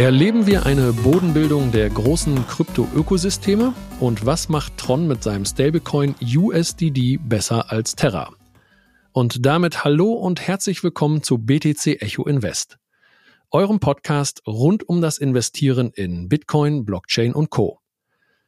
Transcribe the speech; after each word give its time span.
Erleben 0.00 0.46
wir 0.46 0.64
eine 0.64 0.94
Bodenbildung 0.94 1.72
der 1.72 1.90
großen 1.90 2.46
Krypto-Ökosysteme? 2.46 3.74
Und 4.00 4.24
was 4.24 4.48
macht 4.48 4.78
Tron 4.78 5.06
mit 5.06 5.22
seinem 5.22 5.44
Stablecoin 5.44 6.14
USDD 6.22 7.18
besser 7.18 7.70
als 7.70 7.96
Terra? 7.96 8.32
Und 9.12 9.44
damit 9.44 9.84
hallo 9.84 10.14
und 10.14 10.40
herzlich 10.40 10.82
willkommen 10.82 11.22
zu 11.22 11.36
BTC 11.36 12.00
Echo 12.00 12.24
Invest, 12.24 12.78
eurem 13.50 13.78
Podcast 13.78 14.40
rund 14.46 14.88
um 14.88 15.02
das 15.02 15.18
Investieren 15.18 15.90
in 15.94 16.30
Bitcoin, 16.30 16.86
Blockchain 16.86 17.34
und 17.34 17.50
Co. 17.50 17.80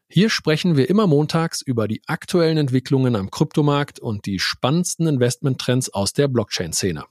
Hier 0.09 0.31
sprechen 0.31 0.79
wir 0.79 0.89
immer 0.89 1.07
montags 1.07 1.61
über 1.61 1.87
die 1.87 2.01
aktuellen 2.07 2.57
Entwicklungen 2.57 3.15
am 3.15 3.31
Kryptomarkt 3.31 4.01
und 4.01 4.25
die 4.25 4.39
spannendsten 4.39 5.07
Investmenttrends 5.07 5.93
aus 5.93 6.15
der 6.15 6.29
Blockchain-Szene. 6.29 7.05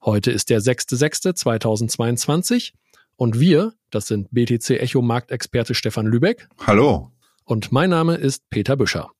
Heute 0.00 0.30
ist 0.30 0.48
der 0.48 0.62
6.6.2022 0.62 2.72
und 3.16 3.38
wir, 3.38 3.74
das 3.90 4.06
sind 4.06 4.28
BTC 4.30 4.70
Echo 4.80 5.02
Marktexperte 5.02 5.74
Stefan 5.74 6.06
Lübeck. 6.06 6.48
Hallo. 6.66 7.12
Und 7.44 7.72
mein 7.72 7.90
Name 7.90 8.16
ist 8.16 8.48
Peter 8.50 8.76
Büscher. 8.76 9.10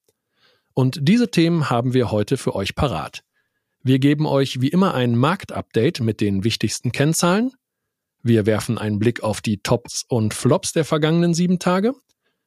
Und 0.75 1.01
diese 1.03 1.31
Themen 1.31 1.71
haben 1.71 1.93
wir 1.93 2.11
heute 2.11 2.37
für 2.37 2.55
euch 2.55 2.75
parat. 2.75 3.23
Wir 3.83 3.99
geben 3.99 4.27
euch 4.27 4.61
wie 4.61 4.69
immer 4.69 4.95
ein 4.95 5.17
Marktupdate 5.17 6.01
mit 6.01 6.21
den 6.21 6.45
wichtigsten 6.45 6.93
Kennzahlen. 6.93 7.53
Wir 8.23 8.47
werfen 8.47 8.79
einen 8.79 8.99
Blick 8.99 9.23
auf 9.23 9.41
die 9.41 9.59
Tops 9.59 10.05
und 10.09 10.35
Flops 10.35 10.73
der 10.73 10.85
vergangenen 10.85 11.35
sieben 11.35 11.59
Tage. 11.59 11.95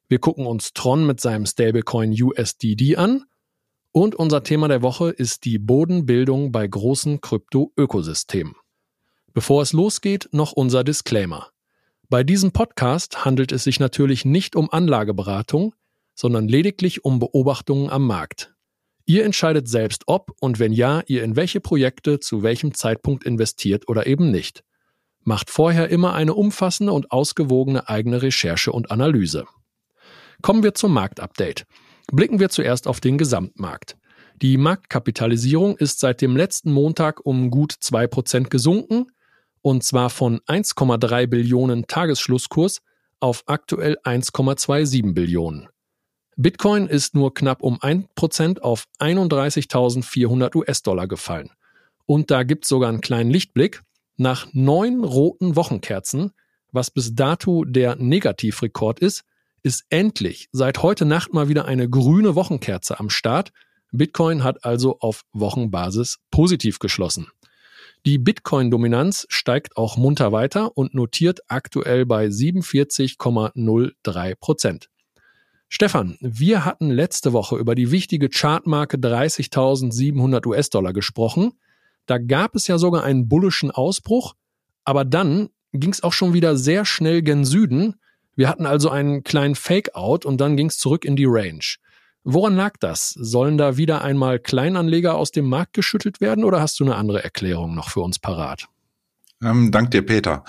Wir 0.08 0.20
gucken 0.20 0.46
uns 0.46 0.74
Tron 0.74 1.06
mit 1.06 1.20
seinem 1.20 1.46
Stablecoin 1.46 2.16
USDD 2.20 2.96
an. 2.96 3.26
Und 3.92 4.16
unser 4.16 4.44
Thema 4.44 4.68
der 4.68 4.82
Woche 4.82 5.10
ist 5.10 5.46
die 5.46 5.58
Bodenbildung 5.58 6.52
bei 6.52 6.68
großen 6.68 7.22
Krypto-Ökosystemen. 7.22 8.56
Bevor 9.36 9.62
es 9.62 9.74
losgeht, 9.74 10.30
noch 10.32 10.54
unser 10.54 10.86
Disclaimer. 10.86 11.50
Bei 12.08 12.24
diesem 12.24 12.54
Podcast 12.54 13.26
handelt 13.26 13.52
es 13.52 13.66
sich 13.66 13.82
natürlich 13.82 14.24
nicht 14.24 14.56
um 14.56 14.72
Anlageberatung, 14.72 15.76
sondern 16.14 16.48
lediglich 16.48 17.04
um 17.04 17.20
Beobachtungen 17.20 17.90
am 17.90 18.08
Markt. 18.08 18.56
Ihr 19.06 19.26
entscheidet 19.26 19.68
selbst, 19.68 20.04
ob 20.08 20.32
und 20.40 20.58
wenn 20.60 20.72
ja, 20.72 21.04
ihr 21.08 21.22
in 21.22 21.36
welche 21.36 21.60
Projekte 21.60 22.22
zu 22.22 22.44
welchem 22.44 22.74
Zeitpunkt 22.74 23.26
investiert 23.26 23.90
oder 23.90 24.08
eben 24.08 24.32
nicht. 24.32 24.64
Macht 25.26 25.50
vorher 25.50 25.90
immer 25.90 26.14
eine 26.14 26.34
umfassende 26.34 26.94
und 26.94 27.12
ausgewogene 27.12 27.90
eigene 27.90 28.22
Recherche 28.22 28.72
und 28.72 28.90
Analyse. 28.90 29.44
Kommen 30.42 30.64
wir 30.64 30.76
zum 30.76 30.94
Marktupdate. 30.94 31.66
Blicken 32.10 32.40
wir 32.40 32.48
zuerst 32.48 32.88
auf 32.88 33.02
den 33.02 33.18
Gesamtmarkt. 33.18 33.98
Die 34.42 34.56
Marktkapitalisierung 34.56 35.76
ist 35.76 36.00
seit 36.00 36.22
dem 36.22 36.38
letzten 36.38 36.72
Montag 36.72 37.26
um 37.26 37.52
gut 37.52 37.74
zwei 37.82 38.08
Prozent 38.08 38.50
gesunken 38.50 39.08
und 39.66 39.84
zwar 39.84 40.12
von 40.12 40.42
1,3 40.42 41.26
Billionen 41.26 41.88
Tagesschlusskurs 41.88 42.84
auf 43.20 43.42
aktuell 43.48 43.98
1,27 44.04 45.16
Billionen. 45.16 45.70
Bitcoin 46.38 46.86
ist 46.86 47.16
nur 47.16 47.34
knapp 47.34 47.64
um 47.64 47.80
1% 47.80 48.60
auf 48.60 48.86
31.400 49.00 50.56
US-Dollar 50.56 51.08
gefallen. 51.08 51.50
Und 52.06 52.30
da 52.30 52.44
gibt 52.44 52.66
es 52.66 52.70
sogar 52.70 52.90
einen 52.90 53.02
kleinen 53.02 53.32
Lichtblick. 53.32 53.82
Nach 54.18 54.46
neun 54.54 55.04
roten 55.04 55.56
Wochenkerzen, 55.56 56.34
was 56.72 56.92
bis 56.92 57.16
dato 57.16 57.64
der 57.66 57.96
Negativrekord 57.96 59.00
ist, 59.00 59.24
ist 59.64 59.86
endlich 59.90 60.48
seit 60.52 60.84
heute 60.84 61.06
Nacht 61.06 61.34
mal 61.34 61.50
wieder 61.50 61.66
eine 61.66 61.90
grüne 61.90 62.36
Wochenkerze 62.36 63.00
am 63.00 63.10
Start. 63.10 63.52
Bitcoin 63.92 64.44
hat 64.44 64.64
also 64.64 65.00
auf 65.00 65.24
Wochenbasis 65.34 66.20
positiv 66.30 66.78
geschlossen. 66.78 67.30
Die 68.06 68.20
Bitcoin-Dominanz 68.20 69.26
steigt 69.30 69.78
auch 69.78 69.98
munter 69.98 70.32
weiter 70.32 70.78
und 70.78 70.94
notiert 70.94 71.40
aktuell 71.48 72.06
bei 72.06 72.28
47,03 72.28 74.36
Prozent. 74.36 74.92
Stefan, 75.70 76.16
wir 76.22 76.66
hatten 76.66 76.92
letzte 76.92 77.34
Woche 77.34 77.58
über 77.58 77.74
die 77.74 77.90
wichtige 77.90 78.30
Chartmarke 78.30 78.98
30.700 78.98 80.46
US-Dollar 80.46 80.94
gesprochen. 80.94 81.54
Da 82.06 82.20
gab 82.20 82.56
es 82.56 82.68
ja 82.68 82.78
sogar 82.78 83.04
einen 83.04 83.28
bullischen 83.28 83.72
Ausbruch, 83.72 84.36
aber 84.84 85.04
dann 85.04 85.50
ging 85.74 85.92
es 85.92 86.04
auch 86.04 86.14
schon 86.14 86.34
wieder 86.34 86.58
sehr 86.58 86.86
schnell 86.86 87.24
gen 87.24 87.44
Süden. 87.44 87.96
Wir 88.36 88.50
hatten 88.50 88.68
also 88.68 88.92
einen 88.92 89.24
kleinen 89.24 89.56
Fake-out 89.56 90.28
und 90.28 90.40
dann 90.40 90.58
ging 90.58 90.68
es 90.68 90.78
zurück 90.78 91.06
in 91.06 91.16
die 91.16 91.26
Range. 91.28 91.66
Woran 92.28 92.56
lag 92.56 92.74
das? 92.80 93.12
Sollen 93.12 93.60
da 93.60 93.78
wieder 93.78 94.02
einmal 94.02 94.40
Kleinanleger 94.40 95.14
aus 95.14 95.32
dem 95.32 95.48
Markt 95.48 95.74
geschüttelt 95.74 96.22
werden 96.22 96.44
oder 96.44 96.60
hast 96.60 96.80
du 96.80 96.84
eine 96.84 96.96
andere 96.96 97.24
Erklärung 97.24 97.76
noch 97.76 97.92
für 97.92 98.00
uns 98.00 98.18
parat? 98.18 98.68
Ähm, 99.44 99.72
dank 99.72 99.92
dir, 99.92 100.02
Peter. 100.04 100.44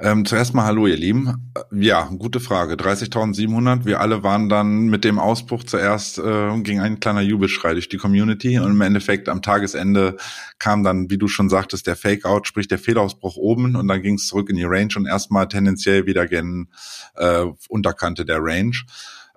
Ähm, 0.00 0.24
zuerst 0.24 0.54
mal 0.54 0.64
Hallo, 0.64 0.86
ihr 0.86 0.96
Lieben. 0.96 1.52
Äh, 1.54 1.84
ja, 1.84 2.04
gute 2.16 2.40
Frage. 2.40 2.76
30.700. 2.76 3.84
Wir 3.84 4.00
alle 4.00 4.22
waren 4.22 4.48
dann 4.48 4.86
mit 4.86 5.04
dem 5.04 5.18
Ausbruch 5.18 5.64
zuerst, 5.64 6.18
äh, 6.18 6.58
ging 6.62 6.80
ein 6.80 6.98
kleiner 6.98 7.20
Jubelschrei 7.20 7.74
durch 7.74 7.90
die 7.90 7.98
Community 7.98 8.58
und 8.58 8.70
im 8.70 8.80
Endeffekt 8.80 9.28
am 9.28 9.42
Tagesende 9.42 10.16
kam 10.58 10.82
dann, 10.82 11.10
wie 11.10 11.18
du 11.18 11.28
schon 11.28 11.50
sagtest, 11.50 11.86
der 11.86 11.96
Fake-Out, 11.96 12.46
sprich 12.48 12.68
der 12.68 12.78
Fehlausbruch 12.78 13.36
oben 13.36 13.76
und 13.76 13.86
dann 13.86 14.00
ging 14.00 14.14
es 14.14 14.28
zurück 14.28 14.48
in 14.48 14.56
die 14.56 14.64
Range 14.64 14.94
und 14.96 15.04
erstmal 15.04 15.46
tendenziell 15.46 16.06
wieder 16.06 16.26
gen 16.26 16.68
äh, 17.16 17.44
Unterkante 17.68 18.24
der 18.24 18.38
Range. 18.40 18.76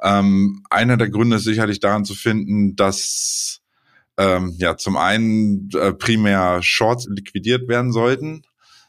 Ähm, 0.01 0.63
einer 0.69 0.97
der 0.97 1.09
Gründe 1.09 1.38
ist 1.38 1.44
sicherlich 1.44 1.79
daran 1.79 2.06
zu 2.06 2.16
finden, 2.16 2.75
dass 2.75 3.61
ähm, 4.17 4.53
ja 4.57 4.78
zum 4.78 4.97
einen 4.97 5.69
äh, 5.73 5.94
primär 5.94 6.61
Shorts 6.61 7.07
liquidiert 7.09 7.67
werden 7.67 7.91
sollten, 7.91 8.44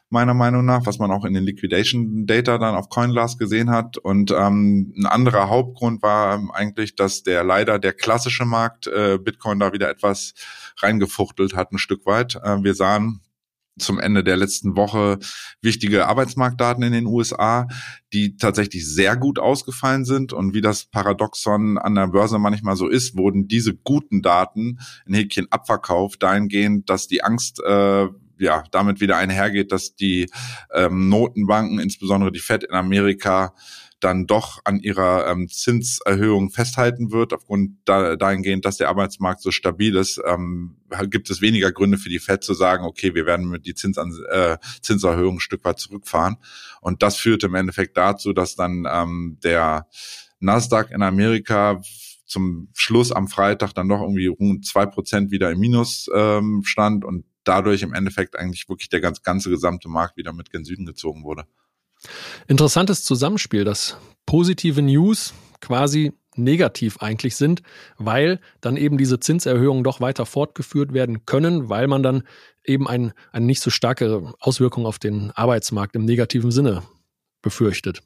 meiner 0.09 0.33
Meinung 0.33 0.63
nach, 0.65 0.85
was 0.85 0.99
man 0.99 1.11
auch 1.11 1.25
in 1.25 1.33
den 1.33 1.43
Liquidation 1.43 2.25
Data 2.25 2.57
dann 2.57 2.75
auf 2.75 2.89
CoinGlass 2.89 3.37
gesehen 3.37 3.69
hat. 3.69 3.97
Und 3.97 4.31
ähm, 4.31 4.93
ein 4.97 5.05
anderer 5.05 5.49
Hauptgrund 5.49 6.01
war 6.01 6.41
eigentlich, 6.53 6.95
dass 6.95 7.23
der 7.23 7.43
leider 7.43 7.77
der 7.77 7.93
klassische 7.93 8.45
Markt 8.45 8.87
äh, 8.87 9.17
Bitcoin 9.17 9.59
da 9.59 9.73
wieder 9.73 9.89
etwas 9.89 10.33
reingefuchtelt 10.79 11.55
hat, 11.55 11.71
ein 11.71 11.77
Stück 11.77 12.05
weit. 12.05 12.35
Äh, 12.35 12.63
wir 12.63 12.73
sahen 12.73 13.21
zum 13.77 13.99
Ende 13.99 14.23
der 14.23 14.37
letzten 14.37 14.75
Woche 14.75 15.19
wichtige 15.61 16.07
Arbeitsmarktdaten 16.07 16.83
in 16.83 16.93
den 16.93 17.05
USA, 17.05 17.67
die 18.13 18.37
tatsächlich 18.37 18.87
sehr 18.87 19.15
gut 19.15 19.39
ausgefallen 19.39 20.05
sind. 20.05 20.33
Und 20.33 20.53
wie 20.53 20.61
das 20.61 20.85
Paradoxon 20.85 21.77
an 21.77 21.95
der 21.95 22.07
Börse 22.07 22.39
manchmal 22.39 22.75
so 22.75 22.87
ist, 22.87 23.17
wurden 23.17 23.47
diese 23.47 23.75
guten 23.75 24.21
Daten 24.21 24.79
in 25.05 25.13
Häkchen 25.13 25.47
abverkauft, 25.51 26.23
dahingehend, 26.23 26.89
dass 26.89 27.07
die 27.07 27.23
Angst 27.23 27.61
äh, 27.65 28.07
ja 28.39 28.63
damit 28.71 28.99
wieder 28.99 29.17
einhergeht, 29.17 29.71
dass 29.71 29.95
die 29.95 30.29
ähm, 30.73 31.09
Notenbanken, 31.09 31.79
insbesondere 31.79 32.31
die 32.31 32.39
Fed 32.39 32.63
in 32.63 32.73
Amerika, 32.73 33.53
dann 33.99 34.27
doch 34.27 34.59
an 34.63 34.79
ihrer 34.79 35.27
ähm, 35.27 35.47
Zinserhöhung 35.49 36.51
festhalten 36.51 37.11
wird, 37.11 37.33
aufgrund 37.33 37.77
da, 37.85 38.15
dahingehend, 38.15 38.63
dass 38.65 38.77
der 38.77 38.89
Arbeitsmarkt 38.89 39.41
so 39.41 39.51
stabil 39.51 39.95
ist, 39.95 40.21
ähm, 40.25 40.77
gibt 41.09 41.29
es 41.29 41.41
weniger 41.41 41.71
Gründe 41.71 41.97
für 41.97 42.09
die 42.09 42.19
Fed 42.19 42.43
zu 42.43 42.53
sagen, 42.53 42.85
okay, 42.85 43.15
wir 43.15 43.25
werden 43.25 43.49
mit 43.49 43.65
die 43.65 43.73
Zinsan 43.73 44.13
äh, 44.29 44.57
Zinserhöhung 44.81 45.37
ein 45.37 45.39
Stück 45.39 45.65
weit 45.65 45.79
zurückfahren. 45.79 46.37
Und 46.81 47.01
das 47.01 47.17
führt 47.17 47.43
im 47.43 47.55
Endeffekt 47.55 47.97
dazu, 47.97 48.33
dass 48.33 48.55
dann 48.55 48.87
ähm, 48.89 49.39
der 49.43 49.87
Nasdaq 50.39 50.91
in 50.91 51.01
Amerika 51.01 51.81
zum 52.25 52.69
Schluss 52.73 53.11
am 53.11 53.27
Freitag 53.27 53.73
dann 53.73 53.89
doch 53.89 54.01
irgendwie 54.01 54.27
rund 54.27 54.65
zwei 54.65 54.85
Prozent 54.85 55.31
wieder 55.31 55.49
im 55.49 55.59
Minus 55.59 56.09
ähm, 56.13 56.61
stand 56.65 57.03
und 57.03 57.25
dadurch 57.45 57.81
im 57.81 57.93
Endeffekt 57.93 58.37
eigentlich 58.37 58.67
wirklich 58.69 58.89
der 58.89 58.99
ganz, 58.99 59.23
ganze 59.23 59.49
gesamte 59.49 59.87
Markt 59.89 60.17
wieder 60.17 60.33
mit 60.33 60.51
gen 60.51 60.65
Süden 60.65 60.85
gezogen 60.85 61.23
wurde. 61.23 61.45
Interessantes 62.47 63.03
Zusammenspiel, 63.03 63.63
dass 63.63 63.97
positive 64.25 64.81
News 64.81 65.33
quasi 65.61 66.13
negativ 66.35 66.97
eigentlich 66.99 67.35
sind, 67.35 67.63
weil 67.97 68.39
dann 68.61 68.77
eben 68.77 68.97
diese 68.97 69.19
Zinserhöhungen 69.19 69.83
doch 69.83 70.01
weiter 70.01 70.25
fortgeführt 70.25 70.93
werden 70.93 71.25
können, 71.25 71.69
weil 71.69 71.87
man 71.87 72.03
dann 72.03 72.23
eben 72.63 72.87
ein, 72.87 73.13
eine 73.31 73.45
nicht 73.45 73.61
so 73.61 73.69
starke 73.69 74.33
Auswirkung 74.39 74.85
auf 74.85 74.99
den 74.99 75.31
Arbeitsmarkt 75.31 75.95
im 75.95 76.05
negativen 76.05 76.51
Sinne 76.51 76.83
befürchtet. 77.41 78.01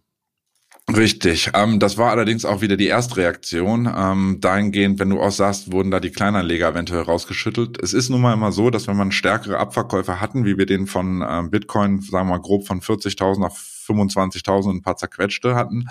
Richtig. 0.95 1.51
Ähm, 1.53 1.79
das 1.79 1.97
war 1.97 2.11
allerdings 2.11 2.43
auch 2.43 2.61
wieder 2.61 2.75
die 2.75 2.87
Erstreaktion. 2.87 3.89
Ähm, 3.95 4.37
dahingehend, 4.41 4.99
wenn 4.99 5.09
du 5.09 5.21
auch 5.21 5.31
sagst, 5.31 5.71
wurden 5.71 5.91
da 5.91 5.99
die 5.99 6.09
Kleinanleger 6.09 6.69
eventuell 6.69 7.03
rausgeschüttelt. 7.03 7.81
Es 7.81 7.93
ist 7.93 8.09
nun 8.09 8.21
mal 8.21 8.33
immer 8.33 8.51
so, 8.51 8.69
dass 8.69 8.87
wenn 8.87 8.97
man 8.97 9.11
stärkere 9.11 9.57
Abverkäufe 9.57 10.19
hatten, 10.19 10.43
wie 10.43 10.57
wir 10.57 10.65
den 10.65 10.87
von 10.87 11.23
ähm, 11.27 11.49
Bitcoin, 11.49 12.01
sagen 12.01 12.27
wir 12.27 12.35
mal 12.35 12.41
grob 12.41 12.67
von 12.67 12.81
40.000 12.81 13.45
auf 13.45 13.70
25.000 13.87 14.71
ein 14.71 14.81
paar 14.81 14.97
zerquetschte 14.97 15.55
hatten, 15.55 15.87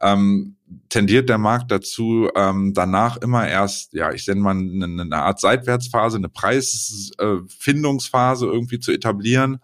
ähm, 0.00 0.56
tendiert 0.88 1.28
der 1.28 1.36
Markt 1.38 1.70
dazu, 1.70 2.28
ähm, 2.34 2.72
danach 2.74 3.18
immer 3.18 3.46
erst, 3.48 3.94
ja, 3.94 4.12
ich 4.12 4.26
nenne 4.26 4.40
mal 4.40 4.56
eine, 4.56 5.02
eine 5.02 5.16
Art 5.16 5.38
Seitwärtsphase, 5.40 6.16
eine 6.18 6.28
Preisfindungsphase 6.28 8.46
äh, 8.46 8.50
irgendwie 8.50 8.78
zu 8.78 8.92
etablieren, 8.92 9.60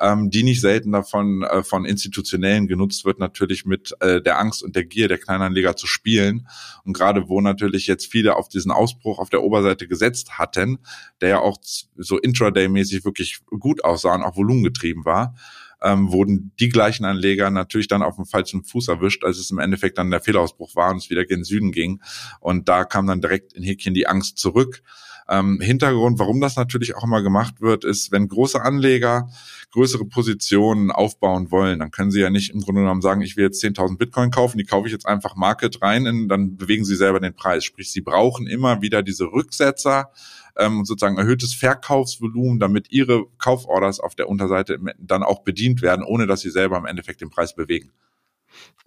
ähm, 0.00 0.30
die 0.30 0.42
nicht 0.42 0.60
selten 0.60 0.90
davon 0.92 1.42
äh, 1.42 1.62
von 1.62 1.84
Institutionellen 1.84 2.66
genutzt 2.66 3.04
wird, 3.04 3.20
natürlich 3.20 3.64
mit 3.64 3.94
äh, 4.00 4.20
der 4.20 4.40
Angst 4.40 4.62
und 4.62 4.76
der 4.76 4.84
Gier 4.84 5.08
der 5.08 5.18
Kleinanleger 5.18 5.76
zu 5.76 5.86
spielen. 5.86 6.48
Und 6.84 6.94
gerade 6.94 7.28
wo 7.28 7.40
natürlich 7.40 7.86
jetzt 7.86 8.06
viele 8.06 8.36
auf 8.36 8.48
diesen 8.48 8.72
Ausbruch 8.72 9.18
auf 9.18 9.30
der 9.30 9.42
Oberseite 9.42 9.86
gesetzt 9.86 10.38
hatten, 10.38 10.78
der 11.20 11.28
ja 11.28 11.40
auch 11.40 11.58
so 11.62 12.18
intraday-mäßig 12.18 13.04
wirklich 13.04 13.40
gut 13.46 13.84
aussah 13.84 14.14
und 14.14 14.22
auch 14.22 14.36
volumengetrieben 14.36 15.04
war, 15.04 15.34
ähm, 15.82 16.12
wurden 16.12 16.52
die 16.60 16.68
gleichen 16.68 17.04
Anleger 17.04 17.50
natürlich 17.50 17.88
dann 17.88 18.02
auf 18.02 18.16
dem 18.16 18.26
falschen 18.26 18.64
Fuß 18.64 18.88
erwischt, 18.88 19.24
als 19.24 19.38
es 19.38 19.50
im 19.50 19.58
Endeffekt 19.58 19.98
dann 19.98 20.10
der 20.10 20.20
Fehlausbruch 20.20 20.76
war 20.76 20.90
und 20.90 20.98
es 20.98 21.10
wieder 21.10 21.24
gen 21.24 21.44
Süden 21.44 21.72
ging. 21.72 22.00
Und 22.40 22.68
da 22.68 22.84
kam 22.84 23.06
dann 23.06 23.20
direkt 23.20 23.52
in 23.52 23.62
Häkchen 23.62 23.94
die 23.94 24.06
Angst 24.06 24.38
zurück. 24.38 24.82
Ähm, 25.30 25.60
Hintergrund, 25.60 26.18
warum 26.18 26.40
das 26.40 26.56
natürlich 26.56 26.96
auch 26.96 27.04
immer 27.04 27.22
gemacht 27.22 27.60
wird, 27.60 27.84
ist, 27.84 28.10
wenn 28.10 28.26
große 28.28 28.60
Anleger 28.60 29.28
größere 29.72 30.04
Positionen 30.04 30.90
aufbauen 30.90 31.50
wollen, 31.50 31.78
dann 31.78 31.92
können 31.92 32.10
sie 32.10 32.20
ja 32.20 32.30
nicht 32.30 32.50
im 32.50 32.60
Grunde 32.60 32.80
genommen 32.80 33.02
sagen, 33.02 33.22
ich 33.22 33.36
will 33.36 33.44
jetzt 33.44 33.62
10.000 33.62 33.98
Bitcoin 33.98 34.30
kaufen, 34.30 34.58
die 34.58 34.64
kaufe 34.64 34.88
ich 34.88 34.92
jetzt 34.92 35.06
einfach 35.06 35.36
Market 35.36 35.80
rein, 35.82 36.06
in, 36.06 36.28
dann 36.28 36.56
bewegen 36.56 36.84
sie 36.84 36.96
selber 36.96 37.20
den 37.20 37.34
Preis. 37.34 37.64
Sprich, 37.64 37.92
sie 37.92 38.00
brauchen 38.00 38.46
immer 38.48 38.82
wieder 38.82 39.02
diese 39.02 39.26
Rücksetzer, 39.26 40.10
ähm, 40.56 40.84
sozusagen 40.84 41.18
erhöhtes 41.18 41.54
Verkaufsvolumen, 41.54 42.58
damit 42.58 42.90
ihre 42.90 43.26
Kauforders 43.38 44.00
auf 44.00 44.16
der 44.16 44.28
Unterseite 44.28 44.78
dann 44.98 45.22
auch 45.22 45.42
bedient 45.44 45.82
werden, 45.82 46.04
ohne 46.04 46.26
dass 46.26 46.40
sie 46.40 46.50
selber 46.50 46.76
im 46.76 46.86
Endeffekt 46.86 47.20
den 47.20 47.30
Preis 47.30 47.54
bewegen. 47.54 47.92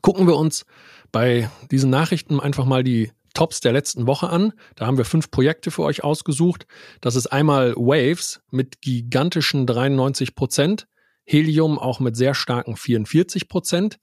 Gucken 0.02 0.28
wir 0.28 0.36
uns 0.36 0.66
bei 1.14 1.50
diesen 1.72 1.90
Nachrichten 1.90 2.42
einfach 2.42 2.66
mal 2.66 2.84
die 2.84 3.12
Tops 3.34 3.60
der 3.60 3.74
letzten 3.74 4.08
Woche 4.08 4.30
an. 4.30 4.54
Da 4.76 4.86
haben 4.86 4.98
wir 4.98 5.06
fünf 5.06 5.32
Projekte 5.32 5.72
für 5.72 5.84
euch 5.84 6.04
ausgesucht. 6.04 6.66
Das 7.02 7.16
ist 7.16 7.28
einmal 7.28 7.76
Waves 7.76 8.42
mit 8.52 8.82
gigantischen 8.82 9.66
93 9.66 10.36
Prozent, 10.36 10.88
Helium 11.26 11.80
auch 11.80 12.00
mit 12.00 12.16
sehr 12.16 12.34
starken 12.36 12.76
44 12.76 13.48
Prozent. 13.48 14.00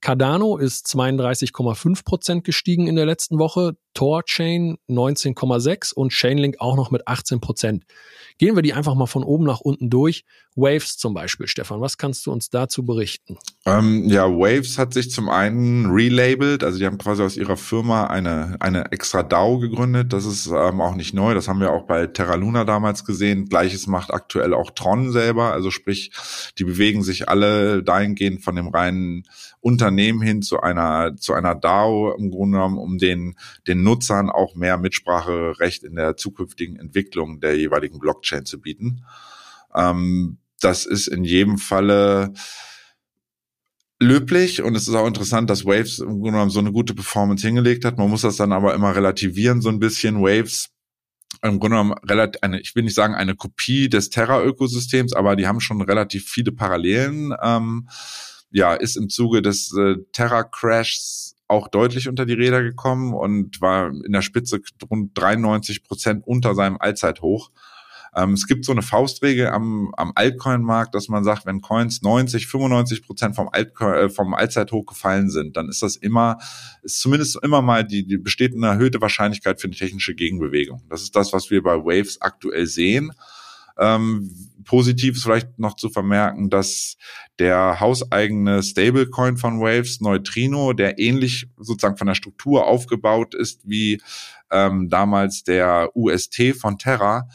Cardano 0.00 0.56
ist 0.56 0.86
32,5 0.86 2.04
Prozent 2.04 2.44
gestiegen 2.44 2.86
in 2.86 2.94
der 2.94 3.06
letzten 3.06 3.38
Woche, 3.38 3.76
Torchain 3.94 4.76
19,6 4.88 5.92
und 5.92 6.12
Chainlink 6.12 6.60
auch 6.60 6.76
noch 6.76 6.92
mit 6.92 7.08
18 7.08 7.40
Prozent. 7.40 7.84
Gehen 8.38 8.54
wir 8.54 8.62
die 8.62 8.74
einfach 8.74 8.94
mal 8.94 9.06
von 9.06 9.24
oben 9.24 9.44
nach 9.44 9.60
unten 9.60 9.90
durch. 9.90 10.24
Waves 10.58 10.96
zum 10.96 11.14
Beispiel, 11.14 11.46
Stefan, 11.46 11.80
was 11.80 11.98
kannst 11.98 12.26
du 12.26 12.32
uns 12.32 12.50
dazu 12.50 12.84
berichten? 12.84 13.38
Ähm, 13.64 14.04
ja, 14.08 14.24
Waves 14.24 14.76
hat 14.76 14.92
sich 14.92 15.10
zum 15.10 15.28
einen 15.28 15.86
relabelt, 15.86 16.64
also 16.64 16.78
die 16.78 16.86
haben 16.86 16.98
quasi 16.98 17.22
aus 17.22 17.36
ihrer 17.36 17.56
Firma 17.56 18.08
eine, 18.08 18.56
eine 18.58 18.90
extra 18.90 19.22
DAO 19.22 19.58
gegründet. 19.60 20.12
Das 20.12 20.26
ist 20.26 20.48
ähm, 20.48 20.80
auch 20.80 20.96
nicht 20.96 21.14
neu, 21.14 21.34
das 21.34 21.46
haben 21.46 21.60
wir 21.60 21.72
auch 21.72 21.86
bei 21.86 22.08
Terra 22.08 22.34
Luna 22.34 22.64
damals 22.64 23.04
gesehen. 23.04 23.48
Gleiches 23.48 23.86
macht 23.86 24.12
aktuell 24.12 24.52
auch 24.52 24.72
Tron 24.72 25.12
selber, 25.12 25.52
also 25.52 25.70
sprich, 25.70 26.10
die 26.58 26.64
bewegen 26.64 27.04
sich 27.04 27.28
alle 27.28 27.84
dahingehend 27.84 28.42
von 28.42 28.56
dem 28.56 28.68
reinen 28.68 29.22
Unternehmen 29.60 30.20
hin 30.20 30.42
zu 30.42 30.60
einer, 30.60 31.16
zu 31.16 31.34
einer 31.34 31.54
DAO 31.54 32.16
im 32.18 32.32
Grunde 32.32 32.58
genommen, 32.58 32.78
um 32.78 32.98
den, 32.98 33.36
den 33.68 33.84
Nutzern 33.84 34.28
auch 34.28 34.56
mehr 34.56 34.76
Mitspracherecht 34.76 35.84
in 35.84 35.94
der 35.94 36.16
zukünftigen 36.16 36.76
Entwicklung 36.76 37.38
der 37.38 37.56
jeweiligen 37.56 38.00
Blockchain 38.00 38.44
zu 38.44 38.60
bieten. 38.60 39.04
Ähm, 39.74 40.38
das 40.60 40.86
ist 40.86 41.08
in 41.08 41.24
jedem 41.24 41.58
Falle 41.58 42.32
löblich 44.00 44.62
und 44.62 44.76
es 44.76 44.86
ist 44.86 44.94
auch 44.94 45.06
interessant, 45.06 45.50
dass 45.50 45.64
Waves 45.64 45.98
im 45.98 46.20
Grunde 46.20 46.32
genommen 46.32 46.50
so 46.50 46.60
eine 46.60 46.72
gute 46.72 46.94
Performance 46.94 47.46
hingelegt 47.46 47.84
hat. 47.84 47.98
Man 47.98 48.10
muss 48.10 48.22
das 48.22 48.36
dann 48.36 48.52
aber 48.52 48.74
immer 48.74 48.94
relativieren, 48.94 49.60
so 49.60 49.68
ein 49.68 49.80
bisschen. 49.80 50.22
Waves 50.22 50.70
im 51.42 51.58
Grunde 51.58 51.76
genommen 51.76 51.94
relativ 52.04 52.42
eine, 52.42 52.60
ich 52.60 52.74
will 52.74 52.84
nicht 52.84 52.94
sagen 52.94 53.14
eine 53.14 53.34
Kopie 53.34 53.88
des 53.88 54.10
Terra-Ökosystems, 54.10 55.12
aber 55.12 55.36
die 55.36 55.46
haben 55.46 55.60
schon 55.60 55.80
relativ 55.82 56.28
viele 56.28 56.52
Parallelen. 56.52 57.34
Ähm, 57.42 57.88
ja, 58.50 58.74
ist 58.74 58.96
im 58.96 59.08
Zuge 59.08 59.42
des 59.42 59.72
äh, 59.76 59.96
Terra-Crashs 60.12 61.36
auch 61.48 61.68
deutlich 61.68 62.08
unter 62.08 62.26
die 62.26 62.34
Räder 62.34 62.62
gekommen 62.62 63.14
und 63.14 63.60
war 63.60 63.88
in 63.88 64.12
der 64.12 64.22
Spitze 64.22 64.60
rund 64.90 65.16
93 65.16 65.82
Prozent 65.82 66.26
unter 66.26 66.54
seinem 66.54 66.76
Allzeithoch. 66.78 67.50
Ähm, 68.18 68.32
es 68.32 68.46
gibt 68.46 68.64
so 68.64 68.72
eine 68.72 68.82
Faustregel 68.82 69.48
am, 69.48 69.92
am 69.96 70.12
Altcoin-Markt, 70.14 70.94
dass 70.94 71.08
man 71.08 71.22
sagt, 71.22 71.46
wenn 71.46 71.60
Coins 71.60 72.02
90, 72.02 72.48
95 72.48 73.06
Prozent 73.06 73.36
vom, 73.36 73.48
Altcoin, 73.48 73.94
äh, 73.94 74.08
vom 74.08 74.34
Allzeithoch 74.34 74.86
gefallen 74.86 75.30
sind, 75.30 75.56
dann 75.56 75.68
ist 75.68 75.82
das 75.82 75.94
immer, 75.94 76.38
ist 76.82 77.00
zumindest 77.00 77.38
immer 77.42 77.62
mal 77.62 77.84
die, 77.84 78.04
die 78.04 78.18
besteht 78.18 78.54
eine 78.54 78.66
erhöhte 78.66 79.00
Wahrscheinlichkeit 79.00 79.60
für 79.60 79.68
eine 79.68 79.76
technische 79.76 80.14
Gegenbewegung. 80.14 80.82
Das 80.88 81.02
ist 81.02 81.14
das, 81.14 81.32
was 81.32 81.50
wir 81.50 81.62
bei 81.62 81.76
Waves 81.76 82.20
aktuell 82.20 82.66
sehen. 82.66 83.12
Ähm, 83.78 84.34
positiv 84.64 85.16
ist 85.16 85.22
vielleicht 85.22 85.56
noch 85.60 85.76
zu 85.76 85.88
vermerken, 85.88 86.50
dass 86.50 86.96
der 87.38 87.78
hauseigene 87.78 88.64
Stablecoin 88.64 89.36
von 89.36 89.60
Waves, 89.60 90.00
Neutrino, 90.00 90.72
der 90.72 90.98
ähnlich 90.98 91.46
sozusagen 91.56 91.96
von 91.96 92.08
der 92.08 92.16
Struktur 92.16 92.66
aufgebaut 92.66 93.36
ist 93.36 93.60
wie 93.64 94.02
ähm, 94.50 94.88
damals 94.88 95.44
der 95.44 95.90
UST 95.94 96.56
von 96.58 96.78
Terra, 96.78 97.28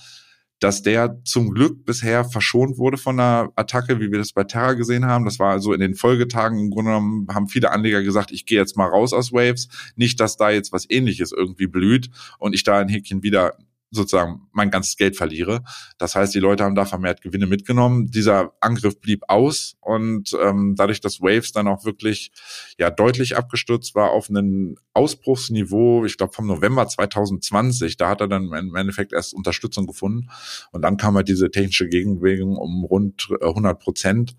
dass 0.64 0.82
der 0.82 1.22
zum 1.26 1.54
Glück 1.54 1.84
bisher 1.84 2.24
verschont 2.24 2.78
wurde 2.78 2.96
von 2.96 3.20
einer 3.20 3.52
Attacke, 3.58 4.00
wie 4.00 4.12
wir 4.12 4.18
das 4.18 4.32
bei 4.32 4.46
Terra 4.46 4.74
gesehen 4.74 5.06
haben. 5.06 5.26
Das 5.26 5.38
war 5.38 5.52
also 5.52 5.74
in 5.74 5.82
den 5.82 5.94
Folgetagen 5.94 6.58
im 6.58 6.70
Grunde 6.70 6.92
genommen, 6.92 7.28
haben 7.34 7.50
viele 7.50 7.72
Anleger 7.72 8.02
gesagt, 8.02 8.32
ich 8.32 8.46
gehe 8.46 8.60
jetzt 8.60 8.78
mal 8.78 8.88
raus 8.88 9.12
aus 9.12 9.34
Waves. 9.34 9.68
Nicht, 9.98 10.22
dass 10.22 10.38
da 10.38 10.52
jetzt 10.52 10.72
was 10.72 10.90
ähnliches 10.90 11.34
irgendwie 11.34 11.68
blüht 11.68 12.10
und 12.40 12.56
ich 12.56 12.64
da 12.64 12.80
ein 12.80 12.88
Häkchen 12.88 13.24
wieder 13.24 13.58
sozusagen 13.94 14.48
mein 14.52 14.72
ganzes 14.72 14.98
Geld 14.98 15.16
verliere. 15.16 15.64
Das 15.98 16.16
heißt, 16.16 16.34
die 16.34 16.40
Leute 16.40 16.64
haben 16.64 16.76
da 16.76 16.86
vermehrt 16.86 17.22
Gewinne 17.22 17.46
mitgenommen. 17.46 18.08
Dieser 18.08 18.54
Angriff 18.60 19.00
blieb 19.00 19.24
aus 19.28 19.76
und 19.82 20.36
ähm, 20.42 20.76
dadurch, 20.76 21.00
dass 21.00 21.22
Waves 21.22 21.52
dann 21.52 21.68
auch 21.68 21.86
wirklich 21.86 22.32
ja 22.78 22.90
deutlich 22.90 23.38
abgestürzt 23.38 23.96
war 23.96 24.12
auf 24.12 24.30
einen 24.30 24.76
Ausbruchsniveau, 24.94 26.06
ich 26.06 26.18
glaube 26.18 26.34
vom 26.34 26.48
November 26.48 26.88
2020, 26.88 27.98
da 27.98 28.10
hat 28.10 28.22
er 28.22 28.28
dann 28.28 28.52
im 28.52 28.76
Endeffekt 28.76 29.14
erst 29.14 29.34
Unterstützung 29.34 29.88
gefunden 29.88 30.30
und 30.72 30.82
dann 30.82 30.98
kam 30.98 31.16
halt 31.16 31.28
diese 31.28 31.52
technische 31.52 31.88
Gegenbewegung 31.88 32.58
um 32.58 32.84
rund 32.84 33.30
100 33.42 33.72
äh, 33.72 33.80
Prozent. 33.80 34.36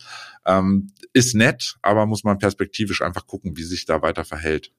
Ähm, 0.47 0.93
ist 1.13 1.35
nett, 1.35 1.77
aber 1.81 2.07
muss 2.07 2.25
man 2.25 2.39
perspektivisch 2.39 3.03
einfach 3.03 3.27
gucken, 3.27 3.57
wie 3.57 3.63
sich 3.63 3.87
da 3.87 4.03
weiter 4.03 4.25
verhält. 4.25 4.73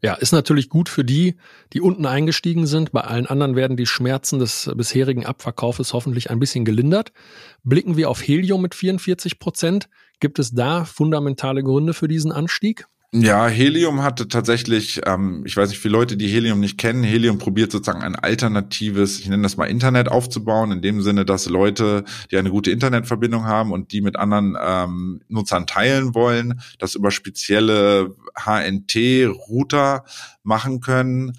Ja, 0.00 0.14
ist 0.14 0.32
natürlich 0.32 0.68
gut 0.68 0.88
für 0.88 1.04
die, 1.04 1.36
die 1.72 1.80
unten 1.80 2.06
eingestiegen 2.06 2.66
sind. 2.66 2.92
Bei 2.92 3.00
allen 3.00 3.26
anderen 3.26 3.56
werden 3.56 3.76
die 3.76 3.86
Schmerzen 3.86 4.38
des 4.38 4.70
bisherigen 4.76 5.26
Abverkaufes 5.26 5.92
hoffentlich 5.92 6.30
ein 6.30 6.38
bisschen 6.38 6.64
gelindert. 6.64 7.12
Blicken 7.64 7.96
wir 7.96 8.08
auf 8.08 8.22
Helium 8.22 8.62
mit 8.62 8.76
44 8.76 9.40
Prozent. 9.40 9.88
Gibt 10.20 10.38
es 10.38 10.52
da 10.52 10.84
fundamentale 10.84 11.64
Gründe 11.64 11.94
für 11.94 12.06
diesen 12.06 12.30
Anstieg? 12.30 12.86
Ja, 13.10 13.48
Helium 13.48 14.02
hatte 14.02 14.28
tatsächlich, 14.28 15.00
ähm, 15.06 15.42
ich 15.46 15.56
weiß 15.56 15.70
nicht, 15.70 15.78
viele 15.78 15.92
Leute, 15.92 16.18
die 16.18 16.28
Helium 16.28 16.60
nicht 16.60 16.76
kennen, 16.76 17.02
Helium 17.02 17.38
probiert 17.38 17.72
sozusagen 17.72 18.02
ein 18.02 18.16
alternatives, 18.16 19.18
ich 19.20 19.28
nenne 19.30 19.44
das 19.44 19.56
mal 19.56 19.64
Internet 19.64 20.10
aufzubauen, 20.10 20.72
in 20.72 20.82
dem 20.82 21.00
Sinne, 21.00 21.24
dass 21.24 21.46
Leute, 21.48 22.04
die 22.30 22.36
eine 22.36 22.50
gute 22.50 22.70
Internetverbindung 22.70 23.46
haben 23.46 23.72
und 23.72 23.92
die 23.92 24.02
mit 24.02 24.16
anderen 24.16 24.58
ähm, 24.60 25.22
Nutzern 25.28 25.66
teilen 25.66 26.14
wollen, 26.14 26.60
das 26.78 26.96
über 26.96 27.10
spezielle 27.10 28.14
HNT-Router 28.36 30.04
machen 30.42 30.80
können 30.80 31.32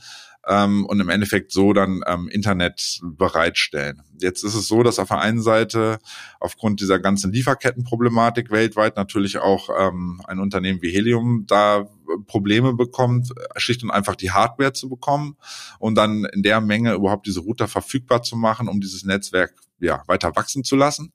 ähm, 0.49 0.85
und 0.85 0.99
im 0.99 1.09
Endeffekt 1.09 1.51
so 1.51 1.73
dann 1.73 2.01
ähm, 2.07 2.27
Internet 2.27 2.99
bereitstellen. 3.03 4.01
Jetzt 4.19 4.43
ist 4.43 4.55
es 4.55 4.67
so, 4.67 4.81
dass 4.81 4.97
auf 4.97 5.09
der 5.09 5.19
einen 5.19 5.41
Seite 5.41 5.99
aufgrund 6.39 6.81
dieser 6.81 6.99
ganzen 6.99 7.31
Lieferkettenproblematik 7.31 8.49
weltweit 8.49 8.97
natürlich 8.97 9.37
auch 9.37 9.69
ähm, 9.79 10.21
ein 10.27 10.39
Unternehmen 10.39 10.81
wie 10.81 10.89
Helium 10.89 11.45
da 11.47 11.87
Probleme 12.25 12.73
bekommt, 12.73 13.31
schlicht 13.57 13.83
und 13.83 13.91
einfach 13.91 14.15
die 14.15 14.31
Hardware 14.31 14.73
zu 14.73 14.89
bekommen 14.89 15.37
und 15.77 15.95
dann 15.95 16.25
in 16.25 16.41
der 16.41 16.59
Menge 16.59 16.93
überhaupt 16.93 17.27
diese 17.27 17.41
Router 17.41 17.67
verfügbar 17.67 18.23
zu 18.23 18.35
machen, 18.35 18.67
um 18.67 18.81
dieses 18.81 19.03
Netzwerk 19.03 19.53
ja 19.79 20.01
weiter 20.07 20.35
wachsen 20.35 20.63
zu 20.63 20.75
lassen. 20.75 21.13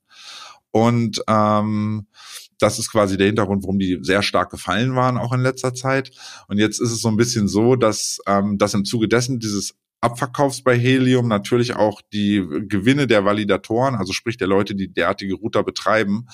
Und 0.71 1.21
ähm, 1.27 2.07
das 2.59 2.79
ist 2.79 2.91
quasi 2.91 3.17
der 3.17 3.27
Hintergrund, 3.27 3.63
warum 3.63 3.79
die 3.79 3.99
sehr 4.01 4.21
stark 4.21 4.49
gefallen 4.49 4.95
waren, 4.95 5.17
auch 5.17 5.33
in 5.33 5.41
letzter 5.41 5.73
Zeit. 5.73 6.11
Und 6.47 6.57
jetzt 6.57 6.79
ist 6.79 6.91
es 6.91 7.01
so 7.01 7.09
ein 7.09 7.17
bisschen 7.17 7.47
so, 7.47 7.75
dass, 7.75 8.19
ähm, 8.27 8.57
dass 8.57 8.73
im 8.73 8.85
Zuge 8.85 9.07
dessen 9.07 9.39
dieses 9.39 9.75
Abverkaufs 10.01 10.61
bei 10.61 10.77
Helium 10.77 11.27
natürlich 11.27 11.75
auch 11.75 12.01
die 12.13 12.45
Gewinne 12.67 13.07
der 13.07 13.25
Validatoren, 13.25 13.95
also 13.95 14.13
sprich 14.13 14.37
der 14.37 14.47
Leute, 14.47 14.75
die 14.75 14.93
derartige 14.93 15.33
Router 15.33 15.63
betreiben, 15.63 16.27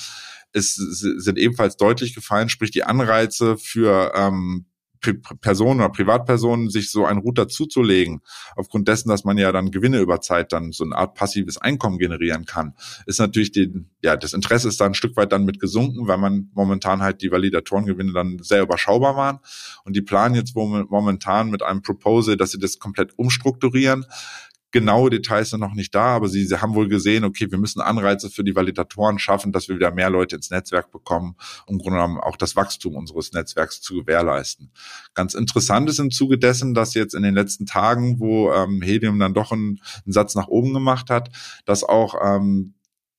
ist, 0.54 0.76
sind 0.76 1.38
ebenfalls 1.38 1.78
deutlich 1.78 2.14
gefallen, 2.14 2.50
sprich 2.50 2.72
die 2.72 2.84
Anreize 2.84 3.58
für 3.58 4.12
ähm, 4.16 4.66
Personen 5.42 5.80
oder 5.80 5.90
Privatpersonen 5.90 6.70
sich 6.70 6.92
so 6.92 7.06
einen 7.06 7.20
Router 7.20 7.48
zuzulegen, 7.48 8.22
aufgrund 8.56 8.88
dessen, 8.88 9.10
dass 9.10 9.24
man 9.24 9.38
ja 9.38 9.52
dann 9.52 9.72
Gewinne 9.72 10.00
über 10.00 10.22
Zeit 10.22 10.54
dann 10.54 10.72
so 10.72 10.84
eine 10.84 10.96
Art 10.96 11.16
passives 11.16 11.58
Einkommen 11.58 11.98
generieren 11.98 12.46
kann, 12.46 12.76
ist 13.06 13.20
natürlich 13.20 13.52
die, 13.52 13.74
ja, 14.04 14.16
das 14.16 14.34
Interesse 14.34 14.68
ist 14.68 14.80
da 14.80 14.86
ein 14.86 14.94
Stück 14.94 15.18
weit 15.18 15.32
dann 15.32 15.46
mit 15.46 15.60
gesunken, 15.60 16.08
weil 16.08 16.18
man 16.18 16.50
momentan 16.54 17.02
halt 17.02 17.22
die 17.22 17.32
Validatoren-Gewinne 17.32 18.14
dann 18.14 18.40
sehr 18.42 18.62
überschaubar 18.62 19.16
waren. 19.16 19.40
Und 19.84 19.96
die 19.96 20.02
planen 20.02 20.36
jetzt 20.36 20.56
momentan 20.56 21.50
mit 21.50 21.64
einem 21.64 21.82
Proposal, 21.82 22.38
dass 22.38 22.52
sie 22.52 22.60
das 22.60 22.80
komplett 22.80 23.18
umstrukturieren, 23.18 24.06
Genaue 24.72 25.10
Details 25.10 25.50
sind 25.50 25.60
noch 25.60 25.74
nicht 25.74 25.94
da, 25.94 26.16
aber 26.16 26.28
sie, 26.28 26.46
sie 26.46 26.62
haben 26.62 26.76
wohl 26.76 26.88
gesehen, 26.88 27.24
okay, 27.24 27.52
wir 27.52 27.58
müssen 27.58 27.82
Anreize 27.82 28.30
für 28.30 28.44
die 28.44 28.56
Validatoren 28.56 29.20
schaffen, 29.20 29.52
dass 29.52 29.68
wir 29.68 29.76
wieder 29.76 29.92
mehr 29.92 30.10
Leute 30.10 30.36
ins 30.36 30.50
Netzwerk 30.50 30.92
bekommen, 30.92 31.36
um 31.66 31.76
im 31.76 31.80
Grunde 31.80 31.98
genommen 31.98 32.20
auch 32.20 32.38
das 32.38 32.56
Wachstum 32.56 32.96
unseres 32.96 33.34
Netzwerks 33.34 33.82
zu 33.82 33.96
gewährleisten. 33.96 34.72
Ganz 35.14 35.34
interessant 35.34 35.90
ist 35.90 36.00
im 36.00 36.12
Zuge 36.12 36.38
dessen, 36.38 36.74
dass 36.74 36.94
jetzt 36.94 37.14
in 37.14 37.24
den 37.24 37.34
letzten 37.34 37.66
Tagen, 37.66 38.20
wo 38.20 38.52
ähm, 38.52 38.82
Helium 38.82 39.20
dann 39.20 39.34
doch 39.34 39.52
einen, 39.52 39.82
einen 40.06 40.14
Satz 40.14 40.36
nach 40.36 40.48
oben 40.48 40.74
gemacht 40.74 41.10
hat, 41.10 41.30
dass 41.66 41.84
auch 41.84 42.16
ähm, 42.24 42.74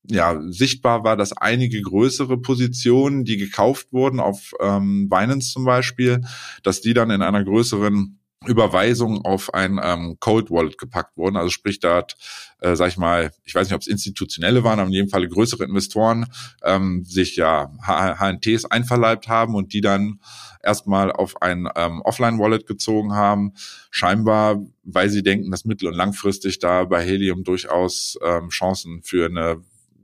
ja, 0.05 0.41
sichtbar 0.49 1.05
war, 1.05 1.17
dass 1.17 1.33
einige 1.33 1.81
größere 1.81 2.39
Positionen, 2.39 3.25
die 3.25 3.37
gekauft 3.37 3.93
wurden 3.93 4.21
auf 4.21 4.53
ähm, 4.61 5.09
Binance 5.09 5.53
zum 5.53 5.65
Beispiel, 5.65 6.23
dass 6.63 6.81
die 6.81 6.95
dann 6.95 7.11
in 7.11 7.23
einer 7.23 7.45
größeren 7.45 8.19
Überweisung 8.47 9.25
auf 9.25 9.55
ein 9.55 9.81
ähm, 9.83 10.17
Cold 10.21 10.51
Wallet 10.51 10.79
gepackt 10.79 11.17
wurden. 11.17 11.37
Also 11.37 11.51
sprich, 11.51 11.81
da 11.81 11.97
hat, 11.97 12.17
äh, 12.61 12.77
sag 12.77 12.89
ich 12.89 12.97
mal, 12.97 13.33
ich 13.45 13.55
weiß 13.55 13.69
nicht, 13.69 13.75
ob 13.75 13.83
es 13.83 13.87
institutionelle 13.87 14.65
waren, 14.65 14.79
aber 14.79 14.89
in 14.89 14.95
jedem 14.95 15.09
Fall 15.09 15.27
größere 15.27 15.65
Investoren 15.65 16.27
ähm, 16.63 17.05
sich 17.05 17.37
ja 17.37 17.71
HNTs 17.87 18.65
einverleibt 18.67 19.29
haben 19.29 19.55
und 19.55 19.73
die 19.73 19.81
dann 19.81 20.21
erstmal 20.63 21.13
auf 21.13 21.41
ein 21.43 21.69
ähm, 21.77 22.03
Offline-Wallet 22.03 22.67
gezogen 22.67 23.15
haben. 23.15 23.53
Scheinbar, 23.91 24.63
weil 24.83 25.09
sie 25.11 25.23
denken, 25.23 25.51
dass 25.51 25.65
mittel- 25.65 25.89
und 25.89 25.95
langfristig 25.95 26.59
da 26.59 26.85
bei 26.85 27.05
Helium 27.05 27.45
durchaus 27.45 28.19
ähm, 28.25 28.49
Chancen 28.49 29.03
für 29.03 29.27
eine 29.27 29.63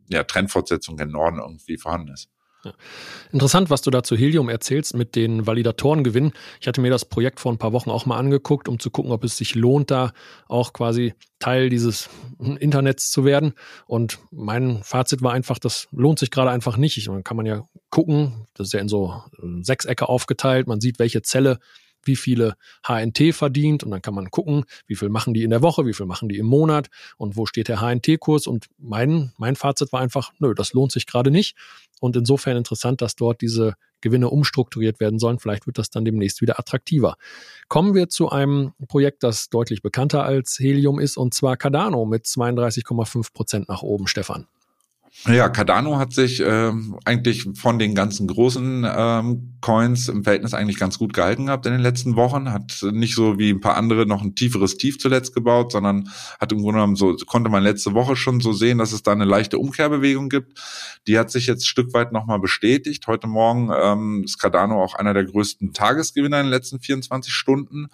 ja, 0.08 0.24
Trendfortsetzung 0.24 0.96
gen 0.96 1.10
Norden 1.10 1.38
irgendwie 1.38 1.76
vorhanden 1.76 2.12
ist. 2.12 2.28
Interessant, 3.32 3.70
was 3.70 3.82
du 3.82 3.90
da 3.90 4.02
zu 4.02 4.16
Helium 4.16 4.48
erzählst 4.48 4.96
mit 4.96 5.16
den 5.16 5.46
Validatorengewinnen. 5.46 6.32
Ich 6.60 6.66
hatte 6.66 6.80
mir 6.80 6.90
das 6.90 7.04
Projekt 7.04 7.40
vor 7.40 7.52
ein 7.52 7.58
paar 7.58 7.72
Wochen 7.72 7.90
auch 7.90 8.06
mal 8.06 8.16
angeguckt, 8.16 8.68
um 8.68 8.78
zu 8.78 8.90
gucken, 8.90 9.12
ob 9.12 9.24
es 9.24 9.36
sich 9.36 9.54
lohnt, 9.54 9.90
da 9.90 10.12
auch 10.48 10.72
quasi 10.72 11.14
Teil 11.38 11.68
dieses 11.68 12.08
Internets 12.38 13.10
zu 13.10 13.24
werden. 13.24 13.54
Und 13.86 14.18
mein 14.30 14.82
Fazit 14.82 15.22
war 15.22 15.32
einfach, 15.32 15.58
das 15.58 15.88
lohnt 15.92 16.18
sich 16.18 16.30
gerade 16.30 16.50
einfach 16.50 16.76
nicht. 16.76 17.06
Man 17.08 17.24
kann 17.24 17.36
man 17.36 17.46
ja 17.46 17.62
gucken, 17.90 18.46
das 18.54 18.68
ist 18.68 18.72
ja 18.72 18.80
in 18.80 18.88
so 18.88 19.22
Sechsecke 19.60 20.08
aufgeteilt. 20.08 20.66
Man 20.66 20.80
sieht, 20.80 20.98
welche 20.98 21.22
Zelle 21.22 21.58
wie 22.02 22.16
viele 22.16 22.54
HNT 22.86 23.34
verdient 23.34 23.84
und 23.84 23.90
dann 23.90 24.02
kann 24.02 24.14
man 24.14 24.30
gucken, 24.30 24.64
wie 24.86 24.96
viel 24.96 25.08
machen 25.08 25.34
die 25.34 25.42
in 25.42 25.50
der 25.50 25.62
Woche, 25.62 25.86
wie 25.86 25.94
viel 25.94 26.06
machen 26.06 26.28
die 26.28 26.38
im 26.38 26.46
Monat 26.46 26.88
und 27.16 27.36
wo 27.36 27.46
steht 27.46 27.68
der 27.68 27.80
HNT-Kurs 27.80 28.46
und 28.46 28.66
mein, 28.78 29.32
mein 29.36 29.56
Fazit 29.56 29.92
war 29.92 30.00
einfach, 30.00 30.32
nö, 30.38 30.54
das 30.54 30.72
lohnt 30.72 30.92
sich 30.92 31.06
gerade 31.06 31.30
nicht 31.30 31.56
und 32.00 32.16
insofern 32.16 32.56
interessant, 32.56 33.00
dass 33.02 33.16
dort 33.16 33.40
diese 33.40 33.74
Gewinne 34.00 34.30
umstrukturiert 34.30 35.00
werden 35.00 35.18
sollen. 35.18 35.38
Vielleicht 35.38 35.66
wird 35.66 35.78
das 35.78 35.90
dann 35.90 36.04
demnächst 36.04 36.40
wieder 36.40 36.58
attraktiver. 36.58 37.16
Kommen 37.68 37.94
wir 37.94 38.08
zu 38.08 38.30
einem 38.30 38.72
Projekt, 38.86 39.22
das 39.22 39.48
deutlich 39.48 39.82
bekannter 39.82 40.24
als 40.24 40.58
Helium 40.58 41.00
ist, 41.00 41.16
und 41.16 41.34
zwar 41.34 41.56
Cardano 41.56 42.04
mit 42.04 42.24
32,5 42.24 43.32
Prozent 43.32 43.68
nach 43.68 43.82
oben, 43.82 44.06
Stefan. 44.06 44.46
Ja, 45.26 45.48
Cardano 45.48 45.98
hat 45.98 46.12
sich 46.12 46.40
ähm, 46.40 46.98
eigentlich 47.04 47.48
von 47.54 47.78
den 47.78 47.94
ganzen 47.94 48.26
großen 48.28 48.86
ähm, 48.88 49.58
Coins 49.60 50.08
im 50.08 50.22
Verhältnis 50.22 50.54
eigentlich 50.54 50.78
ganz 50.78 50.98
gut 50.98 51.12
gehalten 51.12 51.46
gehabt 51.46 51.66
in 51.66 51.72
den 51.72 51.80
letzten 51.80 52.14
Wochen. 52.14 52.52
Hat 52.52 52.78
nicht 52.92 53.14
so 53.14 53.38
wie 53.38 53.50
ein 53.50 53.60
paar 53.60 53.76
andere 53.76 54.06
noch 54.06 54.22
ein 54.22 54.34
tieferes 54.34 54.76
Tief 54.76 54.98
zuletzt 54.98 55.34
gebaut, 55.34 55.72
sondern 55.72 56.08
hat 56.38 56.52
im 56.52 56.58
Grunde 56.58 56.74
genommen 56.74 56.96
so, 56.96 57.16
konnte 57.26 57.50
man 57.50 57.62
letzte 57.62 57.94
Woche 57.94 58.14
schon 58.14 58.40
so 58.40 58.52
sehen, 58.52 58.78
dass 58.78 58.92
es 58.92 59.02
da 59.02 59.12
eine 59.12 59.24
leichte 59.24 59.58
Umkehrbewegung 59.58 60.28
gibt. 60.28 60.60
Die 61.06 61.18
hat 61.18 61.30
sich 61.30 61.46
jetzt 61.46 61.62
ein 61.62 61.66
Stück 61.66 61.92
weit 61.94 62.12
nochmal 62.12 62.38
bestätigt. 62.38 63.06
Heute 63.06 63.26
Morgen 63.26 63.70
ähm, 63.74 64.22
ist 64.24 64.38
Cardano 64.38 64.82
auch 64.82 64.94
einer 64.94 65.14
der 65.14 65.24
größten 65.24 65.72
Tagesgewinner 65.72 66.38
in 66.40 66.46
den 66.46 66.52
letzten 66.52 66.78
24 66.78 67.32
Stunden. 67.32 67.88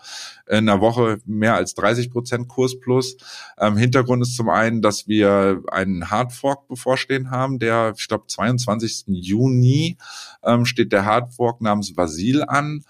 In 0.49 0.67
der 0.67 0.81
Woche 0.81 1.19
mehr 1.25 1.55
als 1.55 1.75
30 1.75 2.11
Prozent 2.11 2.49
Kurs 2.49 2.79
plus. 2.79 3.17
Ähm, 3.59 3.77
Hintergrund 3.79 4.23
ist 4.23 4.37
zum 4.37 4.51
einen, 4.51 4.83
dass 4.83 5.09
wir 5.09 5.63
einen 5.71 6.11
Hardfork 6.11 6.69
bevorstehen 6.69 7.14
stehen 7.15 7.31
haben. 7.31 7.59
Der, 7.59 7.95
ich 7.97 8.09
glaube, 8.09 8.27
22. 8.27 9.05
Juni 9.07 9.97
ähm, 10.43 10.67
steht 10.67 10.93
der 10.93 11.05
Hardfork 11.05 11.61
namens 11.61 11.97
Vasil 11.97 12.43
an. 12.43 12.85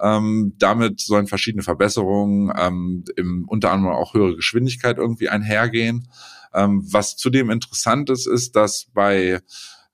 Ähm, 0.00 0.54
damit 0.58 1.00
sollen 1.00 1.26
verschiedene 1.26 1.62
Verbesserungen, 1.62 2.52
ähm, 2.56 3.04
im, 3.16 3.44
unter 3.48 3.72
anderem 3.72 3.94
auch 3.94 4.14
höhere 4.14 4.36
Geschwindigkeit 4.36 4.98
irgendwie 4.98 5.28
einhergehen. 5.28 6.08
Ähm, 6.54 6.86
was 6.90 7.16
zudem 7.16 7.50
interessant 7.50 8.08
ist, 8.10 8.26
ist, 8.26 8.54
dass 8.54 8.86
bei 8.94 9.40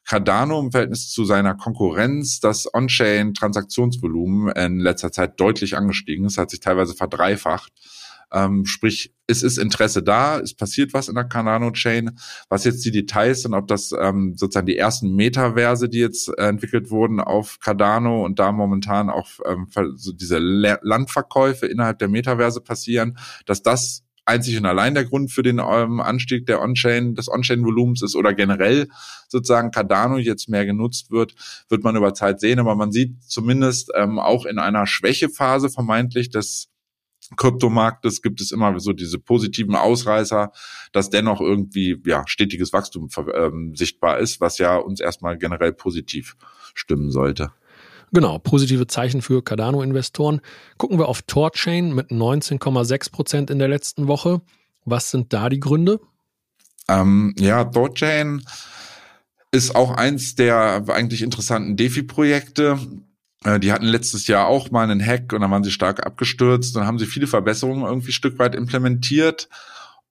Cardano 0.05 0.61
im 0.61 0.71
Verhältnis 0.71 1.11
zu 1.11 1.25
seiner 1.25 1.55
Konkurrenz 1.55 2.39
das 2.39 2.73
On-Chain-Transaktionsvolumen 2.75 4.53
in 4.55 4.79
letzter 4.79 5.11
Zeit 5.11 5.41
deutlich 5.41 5.77
angestiegen 5.77 6.27
ist, 6.27 6.37
hat 6.37 6.51
sich 6.51 6.61
teilweise 6.61 6.95
verdreifacht. 6.95 7.73
Ähm, 8.33 8.65
sprich, 8.67 9.15
es 9.27 9.43
ist 9.43 9.59
Interesse 9.59 10.03
da, 10.03 10.39
es 10.39 10.55
passiert 10.55 10.93
was 10.93 11.09
in 11.09 11.15
der 11.15 11.25
Cardano-Chain. 11.25 12.19
Was 12.49 12.65
jetzt 12.65 12.85
die 12.85 12.91
Details 12.91 13.43
sind, 13.43 13.55
ob 13.55 13.67
das 13.69 13.93
ähm, 13.99 14.35
sozusagen 14.37 14.67
die 14.67 14.77
ersten 14.77 15.15
Metaverse, 15.15 15.89
die 15.89 16.01
jetzt 16.01 16.29
äh, 16.29 16.49
entwickelt 16.49 16.91
wurden 16.91 17.21
auf 17.21 17.59
Cardano 17.61 18.25
und 18.25 18.39
da 18.39 18.53
momentan 18.53 19.11
auch 19.11 19.29
ähm, 19.47 19.69
so 19.97 20.13
diese 20.13 20.39
Le 20.39 20.79
Landverkäufe 20.83 21.67
innerhalb 21.67 21.99
der 21.99 22.09
Metaverse 22.09 22.61
passieren, 22.61 23.17
dass 23.47 23.63
das 23.63 24.05
einzig 24.27 24.57
und 24.57 24.67
allein 24.67 24.95
der 24.95 25.05
Grund 25.05 25.31
für 25.31 25.43
den 25.43 25.59
ähm, 25.59 26.01
Anstieg 26.01 26.47
der 26.47 26.63
On-Chain, 26.63 27.15
des 27.15 27.29
On-Chain-Volumens 27.29 28.03
ist 28.03 28.17
oder 28.17 28.35
generell 28.35 28.89
sozusagen 29.29 29.71
Cardano 29.71 30.19
jetzt 30.19 30.49
mehr 30.49 30.67
genutzt 30.67 31.11
wird, 31.11 31.35
wird 31.69 31.85
man 31.85 31.97
über 31.97 32.15
Zeit 32.15 32.41
sehen. 32.41 32.59
Aber 32.59 32.75
man 32.75 32.93
sieht 32.93 33.23
zumindest 33.25 33.91
ähm, 33.95 34.19
auch 34.19 34.47
in 34.47 34.59
einer 34.59 34.87
Schwächephase 34.87 35.69
vermeintlich 35.69 36.31
des 36.31 36.69
Kryptomarktes 37.37 38.23
gibt 38.23 38.41
es 38.41 38.51
immer 38.51 38.79
so 38.81 38.93
diese 38.93 39.19
positiven 39.19 39.75
Ausreißer, 39.75 40.53
dass 40.93 41.11
dennoch 41.11 41.41
irgendwie 41.41 42.01
ja 42.07 42.25
stetiges 42.27 42.73
Wachstum 42.73 43.09
ähm, 43.35 43.75
sichtbar 43.75 44.19
ist, 44.19 44.41
was 44.41 44.59
ja 44.59 44.77
uns 44.77 45.01
erstmal 45.01 45.39
generell 45.39 45.73
positiv 45.73 46.37
stimmen 46.75 47.11
sollte. 47.11 47.53
Genau, 48.13 48.39
positive 48.39 48.87
Zeichen 48.87 49.23
für 49.23 49.43
Cardano-Investoren. 49.43 50.41
Gucken 50.79 50.99
wir 50.99 51.09
auf 51.09 51.23
Torchain 51.23 51.95
mit 51.95 52.11
19,6 52.11 53.11
Prozent 53.11 53.51
in 53.51 53.59
der 53.59 53.69
letzten 53.69 54.07
Woche. 54.07 54.41
Was 54.85 55.11
sind 55.11 55.33
da 55.33 55.49
die 55.49 55.59
Gründe? 55.59 56.01
Ähm, 56.89 57.35
ja, 57.39 57.65
Torchain 57.65 58.45
ist 59.51 59.75
auch 59.75 59.91
eins 59.93 60.35
der 60.35 60.85
eigentlich 60.89 61.23
interessanten 61.23 61.77
DeFi-Projekte. 61.77 62.79
Äh, 63.45 63.61
die 63.61 63.73
hatten 63.73 63.85
letztes 63.85 64.27
Jahr 64.27 64.49
auch 64.49 64.71
mal 64.71 64.89
einen 64.89 65.05
Hack 65.05 65.33
und 65.33 65.41
dann 65.41 65.51
waren 65.51 65.65
sie 65.65 65.71
stark 65.71 66.05
abgestürzt. 66.05 66.75
Dann 66.75 66.87
haben 66.87 66.99
sie 66.99 67.07
viele 67.07 67.27
Verbesserungen 67.27 67.85
irgendwie 67.85 68.13
Stück 68.13 68.39
weit 68.39 68.55
implementiert. 68.55 69.49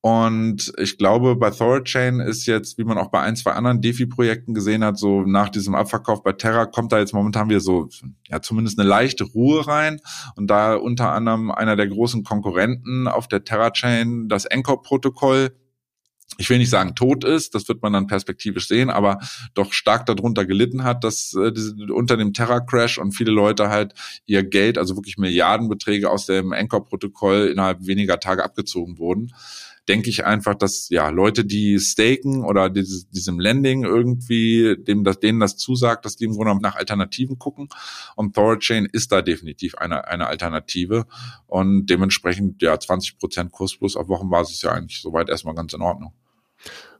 Und 0.05 0.73
ich 0.77 0.97
glaube, 0.97 1.37
bei 1.37 1.49
Thorchain 1.49 2.19
ist 2.19 2.45
jetzt, 2.45 2.77
wie 2.77 2.83
man 2.83 2.97
auch 2.97 3.09
bei 3.09 3.21
ein, 3.21 3.37
zwei 3.37 3.53
anderen 3.53 3.79
DeFi-Projekten 3.79 4.53
gesehen 4.53 4.83
hat, 4.83 4.97
so 4.97 5.21
nach 5.21 5.47
diesem 5.47 5.75
Abverkauf 5.75 6.23
bei 6.23 6.33
Terra 6.33 6.65
kommt 6.65 6.91
da 6.91 6.99
jetzt 6.99 7.13
momentan 7.13 7.47
wieder 7.49 7.61
so, 7.61 7.87
ja, 8.27 8.41
zumindest 8.41 8.77
eine 8.77 8.87
leichte 8.87 9.23
Ruhe 9.23 9.65
rein. 9.65 10.01
Und 10.35 10.47
da 10.47 10.75
unter 10.75 11.13
anderem 11.13 11.51
einer 11.51 11.77
der 11.77 11.87
großen 11.87 12.25
Konkurrenten 12.25 13.07
auf 13.07 13.29
der 13.29 13.45
Terra-Chain, 13.45 14.27
das 14.27 14.45
Anchor-Protokoll, 14.45 15.55
ich 16.37 16.49
will 16.49 16.57
nicht 16.57 16.69
sagen 16.69 16.95
tot 16.95 17.23
ist, 17.23 17.55
das 17.55 17.67
wird 17.67 17.81
man 17.81 17.93
dann 17.93 18.07
perspektivisch 18.07 18.67
sehen, 18.67 18.89
aber 18.89 19.19
doch 19.53 19.73
stark 19.73 20.05
darunter 20.05 20.45
gelitten 20.45 20.83
hat, 20.83 21.03
dass 21.03 21.33
äh, 21.33 21.51
unter 21.91 22.17
dem 22.17 22.33
Terra-Crash 22.33 22.97
und 22.97 23.11
viele 23.13 23.31
Leute 23.31 23.69
halt 23.69 23.93
ihr 24.25 24.43
Geld, 24.43 24.77
also 24.77 24.95
wirklich 24.95 25.17
Milliardenbeträge 25.17 26.09
aus 26.09 26.25
dem 26.25 26.53
Anchor-Protokoll 26.53 27.47
innerhalb 27.47 27.85
weniger 27.85 28.19
Tage 28.19 28.43
abgezogen 28.43 28.97
wurden 28.97 29.33
denke 29.87 30.09
ich 30.09 30.25
einfach, 30.25 30.55
dass 30.55 30.89
ja 30.89 31.09
Leute, 31.09 31.45
die 31.45 31.79
staken 31.79 32.43
oder 32.43 32.69
dieses, 32.69 33.09
diesem 33.09 33.39
Landing 33.39 33.83
irgendwie, 33.83 34.77
dem 34.77 35.03
das, 35.03 35.19
denen 35.19 35.39
das 35.39 35.57
zusagt, 35.57 36.05
dass 36.05 36.15
die 36.15 36.25
im 36.25 36.33
Grunde 36.33 36.57
nach 36.61 36.75
Alternativen 36.75 37.37
gucken. 37.37 37.67
Und 38.15 38.35
Thorchain 38.35 38.85
ist 38.85 39.11
da 39.11 39.21
definitiv 39.21 39.75
eine, 39.75 40.07
eine 40.07 40.27
Alternative. 40.27 41.05
Und 41.47 41.87
dementsprechend, 41.87 42.61
ja, 42.61 42.79
20 42.79 43.17
Prozent 43.17 43.51
Kursplus 43.51 43.95
auf 43.95 44.07
Wochenbasis 44.07 44.61
ja 44.61 44.71
eigentlich 44.71 45.01
soweit 45.01 45.29
erstmal 45.29 45.55
ganz 45.55 45.73
in 45.73 45.81
Ordnung. 45.81 46.13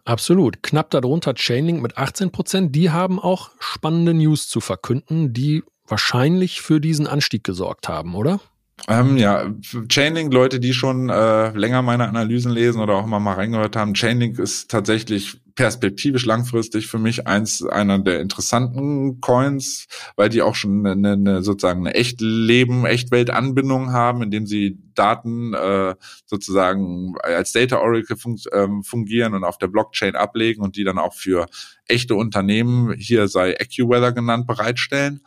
Absolut. 0.06 0.64
Knapp 0.64 0.90
darunter 0.90 1.34
Chainlink 1.34 1.82
mit 1.82 1.98
18 1.98 2.32
Prozent. 2.32 2.76
Die 2.76 2.92
haben 2.92 3.20
auch 3.20 3.52
spannende 3.60 4.14
News 4.14 4.50
zu 4.50 4.60
verkünden, 4.60 5.34
die 5.34 5.64
wahrscheinlich 5.88 6.62
für 6.62 6.82
diesen 6.82 7.08
Anstieg 7.08 7.44
gesorgt 7.44 7.88
haben, 7.88 8.16
oder? 8.16 8.40
Ähm, 8.88 9.18
ja, 9.18 9.46
Chainlink, 9.88 10.34
Leute, 10.34 10.60
die 10.60 10.74
schon 10.74 11.10
äh, 11.10 11.52
länger 11.52 11.82
meine 11.82 12.08
Analysen 12.08 12.52
lesen 12.52 12.82
oder 12.82 12.96
auch 12.96 13.06
mal 13.06 13.20
mal 13.20 13.36
reingehört 13.36 13.76
haben, 13.76 13.94
Chainlink 13.94 14.40
ist 14.40 14.70
tatsächlich 14.70 15.40
perspektivisch 15.56 16.26
langfristig 16.26 16.88
für 16.88 17.00
mich 17.00 17.28
eins 17.28 17.64
einer 17.64 18.00
der 18.00 18.22
interessanten 18.22 19.22
Coins, 19.22 19.88
weil 20.16 20.30
die 20.30 20.42
auch 20.42 20.56
schon 20.56 20.86
eine, 20.86 21.14
eine 21.14 21.44
sozusagen 21.44 21.86
eine 21.86 21.96
Echtleben, 21.96 22.86
Echtwelt-Anbindung 22.86 23.92
haben, 23.92 24.24
indem 24.24 24.48
sie 24.48 24.80
Daten 24.96 25.54
äh, 25.54 25.96
sozusagen 26.26 27.16
als 27.22 27.52
Data 27.52 27.80
Oracle 27.80 28.18
fun 28.18 28.40
ähm, 28.52 28.84
fungieren 28.84 29.34
und 29.34 29.44
auf 29.44 29.58
der 29.58 29.68
Blockchain 29.68 30.16
ablegen 30.16 30.64
und 30.64 30.76
die 30.76 30.84
dann 30.84 30.98
auch 30.98 31.14
für 31.14 31.48
echte 31.88 32.16
Unternehmen, 32.16 32.94
hier 32.98 33.28
sei 33.28 33.56
AccuWeather 33.60 34.12
genannt, 34.12 34.48
bereitstellen. 34.48 35.22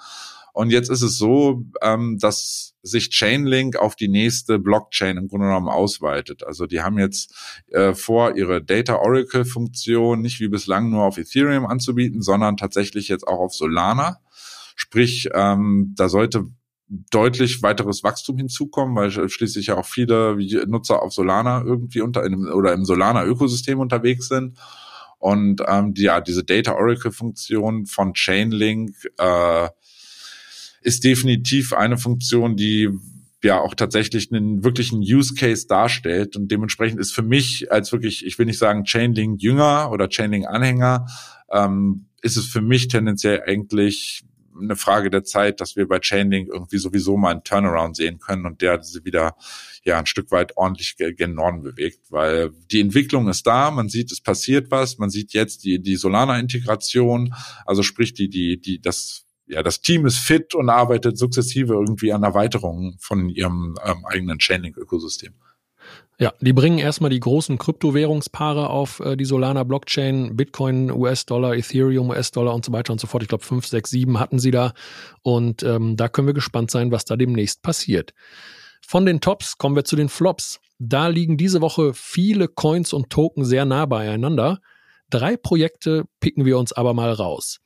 Und 0.57 0.71
jetzt 0.71 0.89
ist 0.89 1.03
es 1.03 1.19
so, 1.19 1.65
ähm, 1.83 2.17
dass 2.19 2.75
sich 2.81 3.11
Chainlink 3.11 3.77
auf 3.77 3.95
die 3.95 4.09
nächste 4.09 4.59
Blockchain 4.59 5.19
im 5.19 5.29
Grunde 5.29 5.49
genommen 5.49 5.69
ausweitet. 5.69 6.47
Also 6.47 6.65
die 6.65 6.81
haben 6.81 6.99
jetzt 6.99 7.35
äh, 7.73 7.93
vor, 7.93 8.39
ihre 8.39 8.65
Data 8.65 8.97
Oracle 8.97 9.45
Funktion 9.45 10.23
nicht 10.23 10.41
wie 10.41 10.49
bislang 10.49 10.89
nur 10.89 11.05
auf 11.05 11.19
Ethereum 11.19 11.67
anzubieten, 11.67 12.23
sondern 12.23 12.57
tatsächlich 12.57 13.09
jetzt 13.09 13.29
auch 13.29 13.39
auf 13.39 13.53
Solana. 13.53 14.21
Sprich, 14.77 15.29
ähm, 15.35 15.93
da 15.95 16.09
sollte 16.09 16.47
deutlich 16.89 17.63
weiteres 17.63 18.03
Wachstum 18.03 18.39
hinzukommen, 18.39 18.97
weil 18.97 19.11
schließlich 19.11 19.67
ja 19.67 19.77
auch 19.77 19.85
viele 19.85 20.39
Nutzer 20.67 21.03
auf 21.03 21.13
Solana 21.13 21.65
irgendwie 21.67 22.01
unter 22.01 22.23
einem 22.23 22.47
oder 22.47 22.73
im 22.73 22.87
Solana 22.87 23.27
Ökosystem 23.27 23.79
unterwegs 23.79 24.29
sind. 24.29 24.57
Und 25.19 25.61
ähm, 25.69 25.93
die, 25.93 26.05
ja, 26.05 26.23
diese 26.23 26.45
Data 26.45 26.73
Oracle 26.73 27.13
Funktion 27.13 27.85
von 27.85 28.15
Chainlink 28.15 28.95
äh, 29.19 29.69
ist 30.87 31.03
definitiv 31.03 31.73
eine 31.73 31.99
Funktion, 31.99 32.57
die 32.57 32.89
ja 33.43 33.61
auch 33.61 33.75
tatsächlich 33.75 34.33
einen 34.33 34.63
wirklichen 34.63 35.01
Use 35.01 35.35
Case 35.35 35.67
darstellt. 35.67 36.37
Und 36.37 36.49
dementsprechend 36.53 37.01
ist 37.01 37.13
für 37.13 37.25
mich 37.25 37.73
als 37.73 37.91
wirklich, 37.91 38.25
ich 38.25 38.39
will 38.39 38.47
nicht 38.47 38.59
sagen 38.59 38.85
Chainlink 38.85 39.43
Jünger 39.43 39.91
oder 39.91 40.09
Chainlink 40.09 40.47
Anhänger, 40.47 41.07
ähm, 41.51 42.07
ist 42.23 42.37
es 42.37 42.47
für 42.47 42.61
mich 42.61 42.87
tendenziell 42.87 43.43
eigentlich 43.45 44.23
eine 44.57 44.77
Frage 44.77 45.11
der 45.11 45.25
Zeit, 45.25 45.61
dass 45.61 45.75
wir 45.75 45.89
bei 45.89 45.99
Chainlink 45.99 46.49
irgendwie 46.49 46.79
sowieso 46.79 47.17
mal 47.17 47.33
einen 47.33 47.43
Turnaround 47.43 47.97
sehen 47.97 48.21
können 48.21 48.47
und 48.47 48.63
der 48.63 48.81
sie 48.85 49.05
wieder 49.05 49.35
ja 49.85 49.99
ein 49.99 50.07
Stück 50.07 50.31
weit 50.31 50.57
ordentlich 50.57 50.97
gen 50.97 51.35
Norden 51.35 51.63
bewegt, 51.63 52.11
weil 52.11 52.53
die 52.71 52.81
Entwicklung 52.81 53.29
ist 53.29 53.45
da, 53.47 53.73
man 53.73 53.89
sieht, 53.89 54.13
es 54.13 54.21
passiert 54.21 54.71
was, 54.71 54.99
man 54.99 55.11
sieht 55.11 55.33
jetzt 55.33 55.65
die 55.65 55.83
die 55.83 55.97
Solana 55.97 56.39
Integration, 56.39 57.35
also 57.67 57.83
sprich 57.83 58.15
die 58.15 58.29
die 58.29 58.61
die 58.61 58.81
das 58.81 59.26
ja, 59.47 59.63
das 59.63 59.81
Team 59.81 60.07
ist 60.07 60.19
fit 60.19 60.55
und 60.55 60.71
arbeitet 60.71 61.19
sukzessive 61.19 61.75
irgendwie 61.75 62.13
an 62.13 62.23
Erweiterungen 62.23 62.97
von 63.01 63.29
ihrem 63.29 63.77
ähm, 63.85 64.05
eigenen 64.05 64.39
Chainlink-Ökosystem. 64.39 65.35
Ja, 66.19 66.33
die 66.41 66.55
bringen 66.55 66.79
erstmal 66.79 67.11
die 67.11 67.21
großen 67.21 67.59
Kryptowährungspaare 67.59 68.71
auf 68.71 69.01
äh, 69.01 69.17
die 69.17 69.27
Solana 69.27 69.65
Blockchain, 69.65 70.35
Bitcoin, 70.35 70.91
US-Dollar, 70.91 71.55
Ethereum, 71.55 72.09
US-Dollar 72.09 72.55
und 72.55 72.65
so 72.65 72.73
weiter 72.73 72.93
und 72.93 73.01
so 73.01 73.07
fort. 73.07 73.23
Ich 73.23 73.29
glaube, 73.29 73.45
fünf, 73.45 73.67
sechs, 73.67 73.91
sieben 73.91 74.19
hatten 74.19 74.39
sie 74.39 74.51
da. 74.51 74.73
Und 75.23 75.63
ähm, 75.63 75.97
da 75.97 76.09
können 76.09 76.27
wir 76.27 76.35
gespannt 76.35 76.71
sein, 76.71 76.91
was 76.91 77.05
da 77.05 77.17
demnächst 77.17 77.63
passiert. 77.63 78.15
Von 78.81 79.05
den 79.05 79.21
Tops 79.21 79.59
kommen 79.59 79.77
wir 79.77 79.85
zu 79.85 79.95
den 79.95 80.09
Flops. 80.09 80.61
Da 80.79 81.09
liegen 81.09 81.37
diese 81.37 81.61
Woche 81.61 81.93
viele 81.93 82.49
Coins 82.49 82.95
und 82.95 83.11
Token 83.11 83.45
sehr 83.45 83.67
nah 83.67 83.85
beieinander. 83.85 84.61
Drei 85.11 85.37
Projekte 85.37 86.05
picken 86.21 86.47
wir 86.47 86.59
uns 86.59 86.73
aber 86.73 86.95
mal 86.95 87.13
raus. 87.13 87.61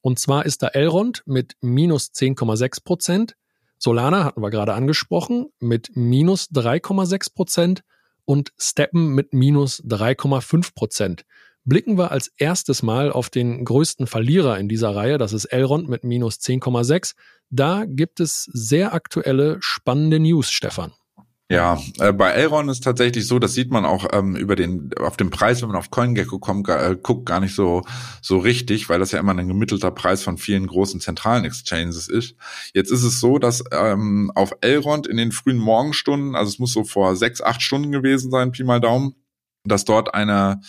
Und 0.00 0.18
zwar 0.18 0.46
ist 0.46 0.62
da 0.62 0.68
Elrond 0.68 1.22
mit 1.26 1.56
minus 1.60 2.12
10,6 2.12 2.84
Prozent, 2.84 3.34
Solana 3.78 4.24
hatten 4.24 4.42
wir 4.42 4.50
gerade 4.50 4.74
angesprochen 4.74 5.46
mit 5.60 5.90
minus 5.94 6.50
3,6 6.50 7.34
Prozent 7.34 7.84
und 8.24 8.52
Steppen 8.58 9.14
mit 9.14 9.32
minus 9.32 9.82
3,5 9.84 10.74
Prozent. 10.74 11.24
Blicken 11.64 11.96
wir 11.96 12.10
als 12.10 12.32
erstes 12.36 12.82
mal 12.82 13.12
auf 13.12 13.30
den 13.30 13.64
größten 13.64 14.06
Verlierer 14.06 14.58
in 14.58 14.68
dieser 14.68 14.94
Reihe, 14.94 15.18
das 15.18 15.32
ist 15.32 15.44
Elrond 15.46 15.88
mit 15.88 16.02
minus 16.02 16.36
10,6. 16.36 17.14
Da 17.50 17.84
gibt 17.86 18.20
es 18.20 18.44
sehr 18.52 18.94
aktuelle, 18.94 19.58
spannende 19.60 20.18
News, 20.18 20.50
Stefan. 20.50 20.92
Ja, 21.50 21.80
äh, 21.98 22.12
bei 22.12 22.32
Elron 22.32 22.68
ist 22.68 22.84
tatsächlich 22.84 23.26
so, 23.26 23.38
das 23.38 23.54
sieht 23.54 23.70
man 23.70 23.86
auch 23.86 24.06
ähm, 24.12 24.36
über 24.36 24.54
den 24.54 24.90
auf 25.00 25.16
dem 25.16 25.30
Preis, 25.30 25.62
wenn 25.62 25.68
man 25.68 25.78
auf 25.78 25.90
CoinGecko 25.90 26.38
kommt, 26.38 26.68
äh, 26.68 26.94
guckt, 27.02 27.24
gar 27.24 27.40
nicht 27.40 27.54
so 27.54 27.82
so 28.20 28.36
richtig, 28.36 28.90
weil 28.90 28.98
das 28.98 29.12
ja 29.12 29.18
immer 29.18 29.32
ein 29.34 29.48
gemittelter 29.48 29.90
Preis 29.90 30.22
von 30.22 30.36
vielen 30.36 30.66
großen 30.66 31.00
zentralen 31.00 31.46
Exchanges 31.46 32.06
ist. 32.08 32.34
Jetzt 32.74 32.90
ist 32.92 33.02
es 33.02 33.18
so, 33.18 33.38
dass 33.38 33.64
ähm, 33.72 34.30
auf 34.34 34.52
Elrond 34.60 35.06
in 35.06 35.16
den 35.16 35.32
frühen 35.32 35.56
Morgenstunden, 35.56 36.34
also 36.36 36.50
es 36.50 36.58
muss 36.58 36.74
so 36.74 36.84
vor 36.84 37.16
sechs, 37.16 37.40
acht 37.40 37.62
Stunden 37.62 37.92
gewesen 37.92 38.30
sein, 38.30 38.52
Pi 38.52 38.62
mal 38.62 38.80
Daumen, 38.80 39.14
dass 39.64 39.86
dort 39.86 40.12
eine 40.12 40.60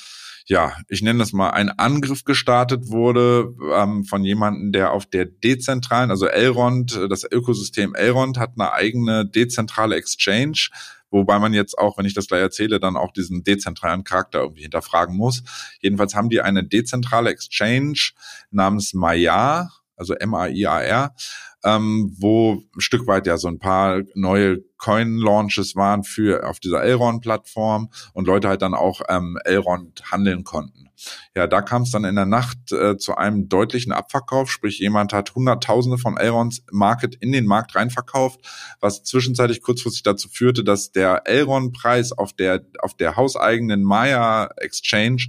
ja, 0.49 0.75
ich 0.87 1.03
nenne 1.03 1.19
das 1.19 1.31
mal, 1.31 1.51
ein 1.51 1.69
Angriff 1.69 2.23
gestartet 2.23 2.89
wurde 2.89 3.53
ähm, 3.71 4.03
von 4.03 4.23
jemandem, 4.23 4.71
der 4.71 4.91
auf 4.93 5.05
der 5.05 5.25
dezentralen, 5.25 6.09
also 6.09 6.25
Elrond, 6.25 6.99
das 7.07 7.23
Ökosystem 7.23 7.93
Elrond 7.93 8.39
hat 8.39 8.53
eine 8.57 8.73
eigene 8.73 9.27
dezentrale 9.27 9.95
Exchange, 9.95 10.69
wobei 11.11 11.37
man 11.37 11.53
jetzt 11.53 11.77
auch, 11.77 11.99
wenn 11.99 12.05
ich 12.05 12.15
das 12.15 12.27
gleich 12.27 12.41
erzähle, 12.41 12.79
dann 12.79 12.97
auch 12.97 13.13
diesen 13.13 13.43
dezentralen 13.43 14.03
Charakter 14.03 14.39
irgendwie 14.39 14.63
hinterfragen 14.63 15.15
muss. 15.15 15.43
Jedenfalls 15.81 16.15
haben 16.15 16.29
die 16.29 16.41
eine 16.41 16.63
dezentrale 16.63 17.29
Exchange 17.29 18.11
namens 18.49 18.95
Maya, 18.95 19.69
also 19.95 20.15
M-A-I-A-R, 20.15 21.13
ähm, 21.63 22.15
wo 22.17 22.63
ein 22.75 22.81
Stück 22.81 23.07
weit 23.07 23.27
ja 23.27 23.37
so 23.37 23.47
ein 23.47 23.59
paar 23.59 24.01
neue 24.15 24.59
Coin-Launches 24.77 25.75
waren 25.75 26.03
für 26.03 26.47
auf 26.47 26.59
dieser 26.59 26.83
Elrond-Plattform 26.83 27.89
und 28.13 28.27
Leute 28.27 28.47
halt 28.47 28.61
dann 28.61 28.73
auch 28.73 29.01
ähm, 29.09 29.37
Elrond 29.43 30.11
handeln 30.11 30.43
konnten. 30.43 30.89
Ja, 31.35 31.47
da 31.47 31.61
kam 31.61 31.83
es 31.83 31.91
dann 31.91 32.03
in 32.03 32.15
der 32.15 32.25
Nacht 32.25 32.71
äh, 32.71 32.97
zu 32.97 33.15
einem 33.15 33.47
deutlichen 33.47 33.91
Abverkauf, 33.91 34.51
sprich 34.51 34.79
jemand 34.79 35.13
hat 35.13 35.35
Hunderttausende 35.35 35.97
von 35.97 36.17
Elrons 36.17 36.63
Market 36.71 37.15
in 37.15 37.31
den 37.31 37.45
Markt 37.45 37.75
reinverkauft, 37.75 38.39
was 38.79 39.03
zwischenzeitlich 39.03 39.61
kurzfristig 39.61 40.03
dazu 40.03 40.27
führte, 40.29 40.63
dass 40.63 40.91
der 40.91 41.23
Elron-Preis 41.25 42.11
auf 42.11 42.33
der 42.33 42.63
auf 42.79 42.95
der 42.95 43.15
hauseigenen 43.15 43.83
Maya 43.83 44.49
Exchange 44.57 45.27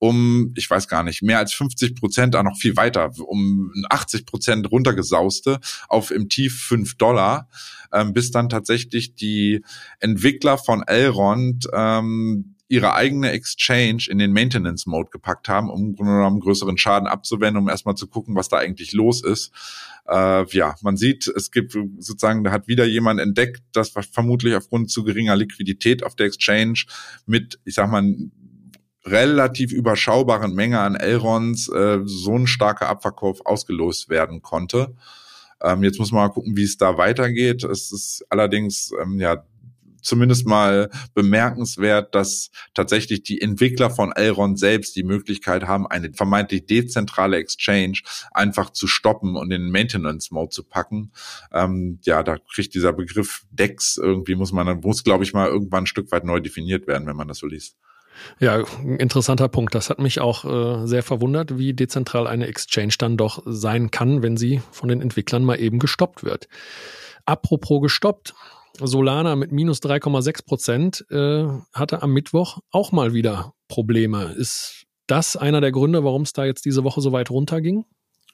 um, 0.00 0.52
ich 0.56 0.68
weiß 0.68 0.88
gar 0.88 1.04
nicht, 1.04 1.22
mehr 1.22 1.38
als 1.38 1.54
50 1.54 1.94
Prozent, 1.94 2.34
auch 2.34 2.42
noch 2.42 2.56
viel 2.56 2.76
weiter, 2.76 3.12
um 3.20 3.70
80 3.90 4.26
Prozent 4.26 4.70
runtergesauste 4.70 5.60
auf 5.88 6.10
im 6.10 6.28
Tief 6.28 6.64
5 6.64 6.96
Dollar, 6.96 7.48
ähm, 7.92 8.12
bis 8.14 8.30
dann 8.30 8.48
tatsächlich 8.48 9.14
die 9.14 9.62
Entwickler 10.00 10.56
von 10.56 10.82
Elrond 10.82 11.68
ähm, 11.72 12.56
ihre 12.66 12.94
eigene 12.94 13.32
Exchange 13.32 14.04
in 14.08 14.18
den 14.18 14.32
Maintenance 14.32 14.86
Mode 14.86 15.10
gepackt 15.10 15.48
haben, 15.48 15.68
um 15.68 15.96
im 15.98 16.40
größeren 16.40 16.78
Schaden 16.78 17.08
abzuwenden, 17.08 17.60
um 17.60 17.68
erstmal 17.68 17.96
zu 17.96 18.06
gucken, 18.06 18.36
was 18.36 18.48
da 18.48 18.58
eigentlich 18.58 18.92
los 18.92 19.22
ist. 19.22 19.50
Äh, 20.08 20.46
ja, 20.56 20.76
man 20.80 20.96
sieht, 20.96 21.26
es 21.26 21.50
gibt 21.50 21.72
sozusagen, 21.72 22.44
da 22.44 22.52
hat 22.52 22.68
wieder 22.68 22.86
jemand 22.86 23.20
entdeckt, 23.20 23.62
dass 23.72 23.90
vermutlich 23.90 24.54
aufgrund 24.54 24.88
zu 24.88 25.02
geringer 25.02 25.36
Liquidität 25.36 26.04
auf 26.04 26.14
der 26.14 26.26
Exchange 26.26 26.84
mit, 27.26 27.58
ich 27.64 27.74
sag 27.74 27.90
mal, 27.90 28.04
relativ 29.10 29.72
überschaubaren 29.72 30.54
Menge 30.54 30.80
an 30.80 30.94
Elrons 30.94 31.68
äh, 31.68 32.00
so 32.04 32.34
ein 32.34 32.46
starker 32.46 32.88
Abverkauf 32.88 33.44
ausgelost 33.44 34.08
werden 34.08 34.42
konnte. 34.42 34.94
Ähm, 35.62 35.82
jetzt 35.84 35.98
muss 35.98 36.12
man 36.12 36.28
mal 36.28 36.32
gucken, 36.32 36.56
wie 36.56 36.64
es 36.64 36.76
da 36.76 36.96
weitergeht. 36.96 37.64
Es 37.64 37.92
ist 37.92 38.24
allerdings 38.30 38.92
ähm, 39.02 39.18
ja 39.18 39.44
zumindest 40.02 40.46
mal 40.46 40.90
bemerkenswert, 41.14 42.14
dass 42.14 42.50
tatsächlich 42.74 43.22
die 43.22 43.40
Entwickler 43.40 43.90
von 43.90 44.12
Elrond 44.12 44.58
selbst 44.58 44.96
die 44.96 45.02
Möglichkeit 45.02 45.64
haben, 45.64 45.86
eine 45.86 46.12
vermeintlich 46.12 46.66
dezentrale 46.66 47.36
Exchange 47.36 48.00
einfach 48.32 48.70
zu 48.70 48.86
stoppen 48.86 49.36
und 49.36 49.50
in 49.50 49.70
Maintenance 49.70 50.30
Mode 50.30 50.50
zu 50.50 50.64
packen. 50.64 51.12
Ähm, 51.52 51.98
ja, 52.02 52.22
da 52.22 52.38
kriegt 52.38 52.74
dieser 52.74 52.92
Begriff 52.92 53.44
DEX 53.50 53.98
irgendwie 53.98 54.34
muss 54.34 54.52
man, 54.52 54.80
muss 54.80 55.04
glaube 55.04 55.24
ich 55.24 55.32
mal 55.32 55.48
irgendwann 55.48 55.84
ein 55.84 55.86
Stück 55.86 56.10
weit 56.12 56.24
neu 56.24 56.40
definiert 56.40 56.86
werden, 56.86 57.06
wenn 57.06 57.16
man 57.16 57.28
das 57.28 57.38
so 57.38 57.46
liest. 57.46 57.76
Ja, 58.38 58.62
interessanter 58.98 59.48
Punkt. 59.48 59.74
Das 59.74 59.90
hat 59.90 59.98
mich 59.98 60.20
auch 60.20 60.44
äh, 60.44 60.86
sehr 60.86 61.02
verwundert, 61.02 61.58
wie 61.58 61.72
dezentral 61.74 62.26
eine 62.26 62.46
Exchange 62.46 62.94
dann 62.98 63.16
doch 63.16 63.42
sein 63.46 63.90
kann, 63.90 64.22
wenn 64.22 64.36
sie 64.36 64.60
von 64.72 64.88
den 64.88 65.00
Entwicklern 65.00 65.44
mal 65.44 65.60
eben 65.60 65.78
gestoppt 65.78 66.24
wird. 66.24 66.48
Apropos 67.24 67.82
gestoppt. 67.82 68.34
Solana 68.78 69.36
mit 69.36 69.52
minus 69.52 69.80
3,6 69.80 70.46
Prozent 70.46 71.06
äh, 71.10 71.44
hatte 71.74 72.02
am 72.02 72.12
Mittwoch 72.12 72.58
auch 72.70 72.92
mal 72.92 73.12
wieder 73.12 73.52
Probleme. 73.68 74.34
Ist 74.36 74.86
das 75.06 75.36
einer 75.36 75.60
der 75.60 75.72
Gründe, 75.72 76.04
warum 76.04 76.22
es 76.22 76.32
da 76.32 76.44
jetzt 76.44 76.64
diese 76.64 76.84
Woche 76.84 77.00
so 77.00 77.12
weit 77.12 77.30
runterging? 77.30 77.84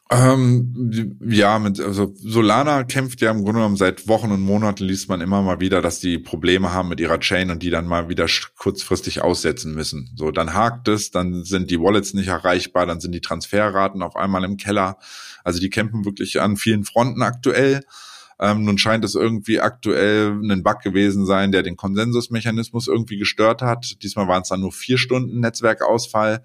Ähm, 0.09 1.19
ja, 1.27 1.59
mit, 1.59 1.81
also 1.81 2.15
Solana 2.15 2.85
kämpft 2.85 3.21
ja 3.21 3.33
im 3.33 3.39
Grunde 3.39 3.55
genommen 3.55 3.77
seit 3.77 4.07
Wochen 4.07 4.31
und 4.31 4.41
Monaten 4.41 4.85
liest 4.85 5.09
man 5.09 5.21
immer 5.21 5.43
mal 5.43 5.59
wieder, 5.59 5.83
dass 5.83 5.99
die 5.99 6.19
Probleme 6.19 6.73
haben 6.73 6.89
mit 6.89 7.01
ihrer 7.01 7.19
Chain 7.19 7.51
und 7.51 7.61
die 7.61 7.71
dann 7.71 7.89
mal 7.89 8.09
wieder 8.09 8.27
kurzfristig 8.57 9.23
aussetzen 9.23 9.75
müssen. 9.75 10.13
So, 10.15 10.31
dann 10.31 10.55
hakt 10.55 10.87
es, 10.87 11.11
dann 11.11 11.43
sind 11.43 11.73
die 11.73 11.81
Wallets 11.81 12.15
nicht 12.15 12.29
erreichbar, 12.29 12.87
dann 12.87 13.01
sind 13.01 13.13
die 13.13 13.21
Transferraten 13.21 14.01
auf 14.03 14.15
einmal 14.15 14.45
im 14.45 14.57
Keller. 14.57 14.99
Also 15.43 15.59
die 15.59 15.71
kämpfen 15.71 16.05
wirklich 16.05 16.41
an 16.41 16.57
vielen 16.57 16.85
Fronten 16.85 17.23
aktuell. 17.23 17.81
Ähm, 18.39 18.65
nun 18.65 18.79
scheint 18.79 19.05
es 19.05 19.17
irgendwie 19.17 19.61
aktuell 19.61 20.39
ein 20.41 20.63
Bug 20.63 20.83
gewesen 20.83 21.27
sein, 21.27 21.51
der 21.51 21.65
den 21.65 21.77
Konsensusmechanismus 21.77 22.87
irgendwie 22.87 23.17
gestört 23.17 23.61
hat. 23.61 24.03
Diesmal 24.03 24.29
waren 24.29 24.43
es 24.43 24.51
dann 24.51 24.61
nur 24.61 24.73
vier 24.73 24.99
Stunden 24.99 25.41
Netzwerkausfall 25.41 26.45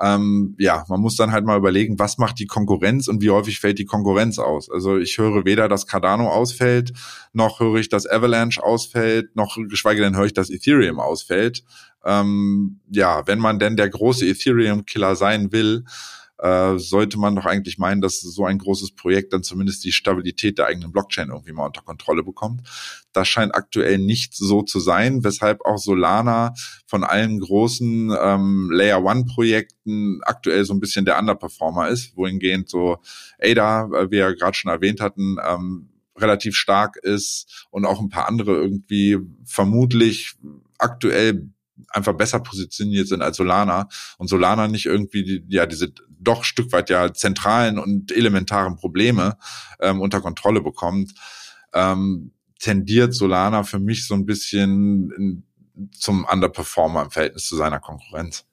ähm, 0.00 0.54
ja, 0.58 0.84
man 0.88 1.00
muss 1.00 1.16
dann 1.16 1.32
halt 1.32 1.44
mal 1.44 1.58
überlegen, 1.58 1.98
was 1.98 2.18
macht 2.18 2.38
die 2.38 2.46
Konkurrenz 2.46 3.08
und 3.08 3.20
wie 3.20 3.30
häufig 3.30 3.60
fällt 3.60 3.78
die 3.78 3.84
Konkurrenz 3.84 4.38
aus. 4.38 4.70
Also 4.70 4.96
ich 4.96 5.18
höre 5.18 5.44
weder, 5.44 5.68
dass 5.68 5.86
Cardano 5.86 6.28
ausfällt, 6.28 6.92
noch 7.32 7.60
höre 7.60 7.76
ich, 7.76 7.88
dass 7.88 8.10
Avalanche 8.10 8.62
ausfällt, 8.62 9.36
noch 9.36 9.56
geschweige 9.68 10.00
denn 10.00 10.16
höre 10.16 10.26
ich, 10.26 10.34
dass 10.34 10.50
Ethereum 10.50 10.98
ausfällt. 10.98 11.62
Ähm, 12.04 12.80
ja, 12.90 13.26
wenn 13.26 13.38
man 13.38 13.58
denn 13.58 13.76
der 13.76 13.90
große 13.90 14.26
Ethereum-Killer 14.26 15.14
sein 15.14 15.52
will, 15.52 15.84
äh, 16.42 16.76
sollte 16.76 17.20
man 17.20 17.36
doch 17.36 17.46
eigentlich 17.46 17.78
meinen, 17.78 18.00
dass 18.00 18.20
so 18.20 18.44
ein 18.44 18.58
großes 18.58 18.96
Projekt 18.96 19.32
dann 19.32 19.44
zumindest 19.44 19.84
die 19.84 19.92
Stabilität 19.92 20.58
der 20.58 20.66
eigenen 20.66 20.90
Blockchain 20.90 21.28
irgendwie 21.28 21.52
mal 21.52 21.66
unter 21.66 21.82
Kontrolle 21.82 22.24
bekommt. 22.24 22.68
Das 23.12 23.28
scheint 23.28 23.54
aktuell 23.54 23.98
nicht 23.98 24.34
so 24.34 24.62
zu 24.62 24.80
sein, 24.80 25.22
weshalb 25.22 25.64
auch 25.64 25.78
Solana 25.78 26.52
von 26.84 27.04
allen 27.04 27.38
großen 27.38 28.12
ähm, 28.20 28.70
Layer 28.72 29.04
One 29.04 29.24
Projekten 29.24 30.20
aktuell 30.22 30.64
so 30.64 30.74
ein 30.74 30.80
bisschen 30.80 31.04
der 31.04 31.16
Underperformer 31.16 31.88
ist, 31.88 32.16
wohingehend 32.16 32.68
so 32.68 32.98
ADA, 33.40 33.88
wie 33.90 34.10
wir 34.10 34.18
ja 34.18 34.32
gerade 34.32 34.54
schon 34.54 34.72
erwähnt 34.72 35.00
hatten, 35.00 35.36
ähm, 35.48 35.90
relativ 36.16 36.56
stark 36.56 36.96
ist 36.96 37.66
und 37.70 37.84
auch 37.84 38.00
ein 38.00 38.08
paar 38.08 38.26
andere 38.26 38.56
irgendwie 38.56 39.18
vermutlich 39.44 40.34
aktuell 40.78 41.52
einfach 41.88 42.14
besser 42.14 42.40
positioniert 42.40 43.06
sind 43.06 43.22
als 43.22 43.36
Solana 43.36 43.88
und 44.18 44.28
Solana 44.28 44.66
nicht 44.66 44.86
irgendwie 44.86 45.22
die, 45.22 45.44
ja 45.48 45.66
diese 45.66 45.92
doch 46.22 46.44
Stück 46.44 46.72
weit 46.72 46.90
ja 46.90 47.12
zentralen 47.12 47.78
und 47.78 48.12
elementaren 48.12 48.76
Probleme 48.76 49.36
ähm, 49.80 50.00
unter 50.00 50.20
Kontrolle 50.20 50.60
bekommt, 50.60 51.12
ähm, 51.72 52.32
tendiert 52.58 53.14
Solana 53.14 53.64
für 53.64 53.78
mich 53.78 54.06
so 54.06 54.14
ein 54.14 54.26
bisschen 54.26 55.44
zum 55.92 56.24
Underperformer 56.24 57.02
im 57.02 57.10
Verhältnis 57.10 57.46
zu 57.46 57.56
seiner 57.56 57.80
Konkurrenz. 57.80 58.44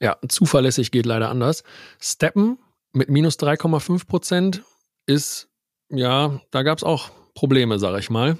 Ja, 0.00 0.16
zuverlässig 0.28 0.90
geht 0.90 1.06
leider 1.06 1.28
anders. 1.28 1.62
Steppen 2.00 2.58
mit 2.92 3.08
minus 3.10 3.38
3,5 3.38 4.06
Prozent 4.06 4.62
ist, 5.06 5.48
ja, 5.90 6.40
da 6.50 6.62
gab 6.62 6.78
es 6.78 6.84
auch 6.84 7.10
Probleme, 7.34 7.78
sage 7.78 7.98
ich 7.98 8.10
mal. 8.10 8.38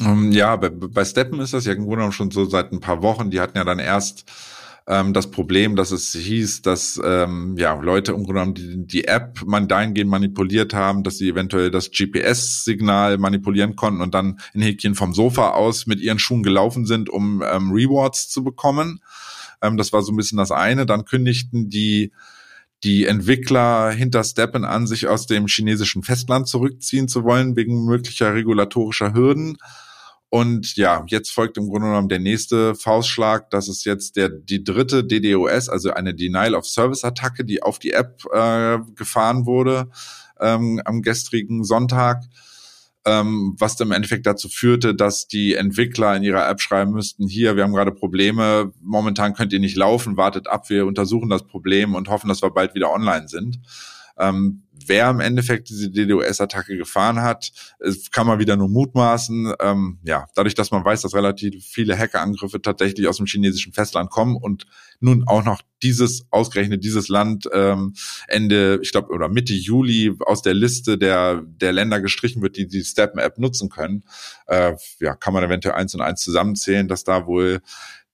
Ähm, 0.00 0.32
ja, 0.32 0.56
bei, 0.56 0.70
bei 0.70 1.04
Steppen 1.04 1.40
ist 1.40 1.52
das 1.52 1.64
ja 1.64 1.72
im 1.72 1.80
Grunde 1.80 1.96
genommen 1.96 2.12
schon 2.12 2.30
so 2.30 2.44
seit 2.44 2.72
ein 2.72 2.80
paar 2.80 3.02
Wochen. 3.02 3.30
Die 3.30 3.40
hatten 3.40 3.56
ja 3.56 3.64
dann 3.64 3.78
erst 3.78 4.24
ähm, 4.88 5.12
das 5.12 5.30
Problem, 5.30 5.74
dass 5.74 5.90
es 5.90 6.12
hieß, 6.12 6.62
dass 6.62 7.00
ähm, 7.04 7.56
ja 7.58 7.74
Leute 7.74 8.12
im 8.12 8.54
die, 8.54 8.86
die 8.86 9.04
App 9.04 9.42
man 9.44 9.66
dahingehend 9.66 10.10
manipuliert 10.10 10.74
haben, 10.74 11.02
dass 11.02 11.18
sie 11.18 11.28
eventuell 11.28 11.70
das 11.70 11.90
GPS-Signal 11.90 13.18
manipulieren 13.18 13.74
konnten 13.74 14.00
und 14.00 14.14
dann 14.14 14.38
in 14.54 14.62
Häkchen 14.62 14.94
vom 14.94 15.12
Sofa 15.12 15.50
aus 15.50 15.86
mit 15.86 16.00
ihren 16.00 16.20
Schuhen 16.20 16.42
gelaufen 16.42 16.86
sind, 16.86 17.10
um 17.10 17.42
ähm, 17.42 17.72
Rewards 17.72 18.28
zu 18.28 18.44
bekommen. 18.44 19.00
Ähm, 19.60 19.76
das 19.76 19.92
war 19.92 20.02
so 20.02 20.12
ein 20.12 20.16
bisschen 20.16 20.38
das 20.38 20.52
eine. 20.52 20.86
Dann 20.86 21.04
kündigten 21.04 21.68
die 21.68 22.12
die 22.84 23.06
Entwickler 23.06 23.90
hinter 23.90 24.22
Steppen 24.22 24.64
an, 24.64 24.86
sich 24.86 25.08
aus 25.08 25.26
dem 25.26 25.46
chinesischen 25.46 26.02
Festland 26.02 26.46
zurückziehen 26.46 27.08
zu 27.08 27.24
wollen, 27.24 27.56
wegen 27.56 27.86
möglicher 27.86 28.34
regulatorischer 28.34 29.14
Hürden. 29.14 29.56
Und 30.36 30.76
ja, 30.76 31.04
jetzt 31.08 31.30
folgt 31.30 31.56
im 31.56 31.68
Grunde 31.68 31.86
genommen 31.86 32.08
der 32.08 32.18
nächste 32.18 32.74
Faustschlag. 32.74 33.48
Das 33.50 33.68
ist 33.68 33.86
jetzt 33.86 34.16
der, 34.16 34.28
die 34.28 34.62
dritte 34.62 35.02
DDoS, 35.02 35.68
also 35.68 35.92
eine 35.92 36.14
Denial 36.14 36.54
of 36.54 36.66
Service 36.66 37.04
Attacke, 37.04 37.44
die 37.44 37.62
auf 37.62 37.78
die 37.78 37.92
App 37.92 38.22
äh, 38.32 38.78
gefahren 38.94 39.46
wurde 39.46 39.88
ähm, 40.40 40.82
am 40.84 41.00
gestrigen 41.00 41.64
Sonntag 41.64 42.22
ähm, 43.06 43.54
was 43.58 43.78
im 43.78 43.92
Endeffekt 43.92 44.26
dazu 44.26 44.48
führte, 44.48 44.92
dass 44.94 45.28
die 45.28 45.54
Entwickler 45.54 46.16
in 46.16 46.24
ihrer 46.24 46.48
App 46.48 46.60
schreiben 46.60 46.90
müssten, 46.90 47.28
hier, 47.28 47.54
wir 47.54 47.62
haben 47.62 47.72
gerade 47.72 47.92
Probleme, 47.92 48.72
momentan 48.82 49.32
könnt 49.32 49.52
ihr 49.52 49.60
nicht 49.60 49.76
laufen, 49.76 50.16
wartet 50.16 50.48
ab, 50.48 50.68
wir 50.70 50.86
untersuchen 50.86 51.30
das 51.30 51.46
Problem 51.46 51.94
und 51.94 52.08
hoffen, 52.08 52.26
dass 52.26 52.42
wir 52.42 52.50
bald 52.50 52.74
wieder 52.74 52.92
online 52.92 53.28
sind. 53.28 53.60
Ähm, 54.18 54.64
wer 54.86 55.10
im 55.10 55.20
Endeffekt 55.20 55.68
diese 55.68 55.90
DDoS-Attacke 55.90 56.76
gefahren 56.76 57.20
hat, 57.20 57.52
kann 58.12 58.26
man 58.26 58.38
wieder 58.38 58.56
nur 58.56 58.68
mutmaßen. 58.68 59.54
Ähm, 59.60 59.98
ja, 60.04 60.26
dadurch, 60.34 60.54
dass 60.54 60.70
man 60.70 60.84
weiß, 60.84 61.02
dass 61.02 61.14
relativ 61.14 61.64
viele 61.64 61.98
Hackerangriffe 61.98 62.60
tatsächlich 62.60 63.08
aus 63.08 63.18
dem 63.18 63.26
chinesischen 63.26 63.72
Festland 63.72 64.10
kommen 64.10 64.36
und 64.36 64.66
nun 65.00 65.26
auch 65.26 65.44
noch 65.44 65.60
dieses, 65.82 66.26
ausgerechnet 66.30 66.82
dieses 66.84 67.08
Land 67.08 67.48
ähm, 67.52 67.94
Ende, 68.28 68.80
ich 68.82 68.92
glaube, 68.92 69.12
oder 69.12 69.28
Mitte 69.28 69.52
Juli 69.52 70.14
aus 70.20 70.42
der 70.42 70.54
Liste 70.54 70.98
der, 70.98 71.42
der 71.44 71.72
Länder 71.72 72.00
gestrichen 72.00 72.42
wird, 72.42 72.56
die 72.56 72.66
die 72.66 72.84
Steppen-App 72.84 73.38
nutzen 73.38 73.68
können, 73.68 74.04
äh, 74.46 74.74
ja, 75.00 75.14
kann 75.14 75.34
man 75.34 75.44
eventuell 75.44 75.74
eins 75.74 75.94
und 75.94 76.00
eins 76.00 76.22
zusammenzählen, 76.22 76.88
dass 76.88 77.04
da 77.04 77.26
wohl 77.26 77.60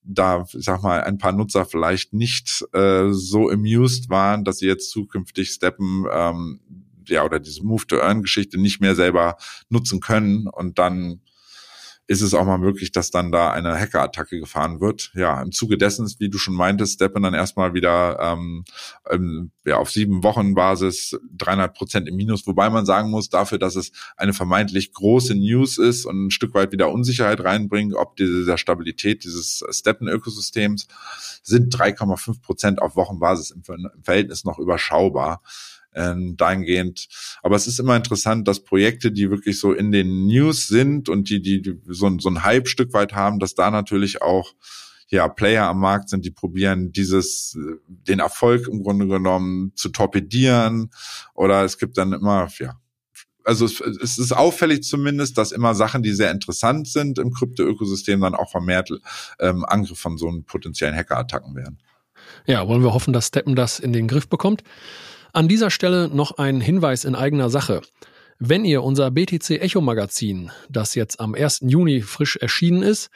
da, 0.04 0.44
ich 0.52 0.64
sag 0.64 0.82
mal, 0.82 1.02
ein 1.02 1.18
paar 1.18 1.32
Nutzer 1.32 1.64
vielleicht 1.64 2.12
nicht 2.12 2.64
äh, 2.72 3.08
so 3.10 3.48
amused 3.48 4.10
waren, 4.10 4.44
dass 4.44 4.58
sie 4.58 4.66
jetzt 4.66 4.90
zukünftig 4.90 5.50
Steppen 5.50 6.06
ähm, 6.12 6.60
ja 7.06 7.24
oder 7.24 7.40
diese 7.40 7.64
Move-to-Earn-Geschichte 7.64 8.58
nicht 8.58 8.80
mehr 8.80 8.94
selber 8.94 9.36
nutzen 9.68 10.00
können 10.00 10.46
und 10.46 10.78
dann 10.78 11.20
ist 12.12 12.20
es 12.20 12.34
auch 12.34 12.44
mal 12.44 12.58
möglich, 12.58 12.92
dass 12.92 13.10
dann 13.10 13.32
da 13.32 13.50
eine 13.52 13.78
Hackerattacke 13.78 14.38
gefahren 14.38 14.80
wird. 14.80 15.10
Ja, 15.14 15.40
im 15.40 15.50
Zuge 15.50 15.78
dessen, 15.78 16.06
wie 16.18 16.28
du 16.28 16.36
schon 16.36 16.54
meintest, 16.54 16.94
steppen 16.94 17.22
dann 17.22 17.32
erstmal 17.32 17.72
wieder 17.72 18.18
ähm, 18.20 18.64
ähm, 19.10 19.50
ja, 19.64 19.78
auf 19.78 19.90
sieben 19.90 20.22
Wochen 20.22 20.54
Basis 20.54 21.18
300 21.38 21.74
Prozent 21.74 22.08
im 22.08 22.16
Minus, 22.16 22.46
wobei 22.46 22.68
man 22.68 22.84
sagen 22.84 23.10
muss, 23.10 23.30
dafür, 23.30 23.58
dass 23.58 23.76
es 23.76 23.92
eine 24.18 24.34
vermeintlich 24.34 24.92
große 24.92 25.34
News 25.34 25.78
ist 25.78 26.04
und 26.04 26.26
ein 26.26 26.30
Stück 26.30 26.52
weit 26.52 26.70
wieder 26.70 26.92
Unsicherheit 26.92 27.42
reinbringt, 27.42 27.94
ob 27.94 28.16
dieser 28.16 28.58
Stabilität 28.58 29.24
dieses 29.24 29.64
Steppen-Ökosystems, 29.70 30.88
sind 31.42 31.74
3,5 31.74 32.42
Prozent 32.42 32.82
auf 32.82 32.94
Wochenbasis 32.94 33.52
im 33.52 33.62
Verhältnis 34.02 34.44
noch 34.44 34.58
überschaubar 34.58 35.40
ähm, 35.94 36.36
dahingehend. 36.36 37.08
Aber 37.42 37.56
es 37.56 37.66
ist 37.66 37.78
immer 37.78 37.96
interessant, 37.96 38.48
dass 38.48 38.64
Projekte, 38.64 39.12
die 39.12 39.30
wirklich 39.30 39.58
so 39.58 39.72
in 39.72 39.92
den 39.92 40.26
News 40.26 40.68
sind 40.68 41.08
und 41.08 41.28
die, 41.30 41.40
die, 41.42 41.62
die 41.62 41.80
so, 41.86 42.18
so 42.18 42.28
ein 42.28 42.44
Hype-Stück 42.44 42.92
weit 42.92 43.14
haben, 43.14 43.38
dass 43.38 43.54
da 43.54 43.70
natürlich 43.70 44.22
auch 44.22 44.54
ja, 45.08 45.28
Player 45.28 45.68
am 45.68 45.80
Markt 45.80 46.08
sind, 46.08 46.24
die 46.24 46.30
probieren, 46.30 46.90
dieses, 46.90 47.56
den 47.86 48.18
Erfolg 48.18 48.66
im 48.66 48.82
Grunde 48.82 49.06
genommen 49.06 49.72
zu 49.74 49.90
torpedieren. 49.90 50.90
Oder 51.34 51.64
es 51.64 51.76
gibt 51.76 51.98
dann 51.98 52.14
immer, 52.14 52.48
ja, 52.58 52.80
also 53.44 53.66
es, 53.66 53.80
es 53.80 54.18
ist 54.18 54.32
auffällig 54.32 54.84
zumindest, 54.84 55.36
dass 55.36 55.52
immer 55.52 55.74
Sachen, 55.74 56.02
die 56.02 56.12
sehr 56.12 56.30
interessant 56.30 56.88
sind 56.88 57.18
im 57.18 57.32
Krypto-Ökosystem, 57.32 58.20
dann 58.20 58.34
auch 58.34 58.50
vermehrt 58.50 58.90
ähm, 59.38 59.64
Angriff 59.66 59.98
von 59.98 60.16
so 60.16 60.28
einem 60.28 60.44
potenziellen 60.44 60.94
Hackerattacken 60.94 61.54
werden. 61.54 61.78
Ja, 62.46 62.66
wollen 62.66 62.82
wir 62.82 62.94
hoffen, 62.94 63.12
dass 63.12 63.28
Steppen 63.28 63.54
das 63.54 63.78
in 63.78 63.92
den 63.92 64.08
Griff 64.08 64.28
bekommt. 64.28 64.62
An 65.34 65.48
dieser 65.48 65.70
Stelle 65.70 66.10
noch 66.10 66.32
ein 66.32 66.60
Hinweis 66.60 67.06
in 67.06 67.14
eigener 67.14 67.48
Sache. 67.48 67.80
Wenn 68.38 68.66
ihr 68.66 68.82
unser 68.82 69.10
BTC 69.10 69.62
Echo 69.62 69.80
Magazin, 69.80 70.50
das 70.68 70.94
jetzt 70.94 71.20
am 71.20 71.34
1. 71.34 71.60
Juni 71.62 72.02
frisch 72.02 72.36
erschienen 72.36 72.82
ist, 72.82 73.08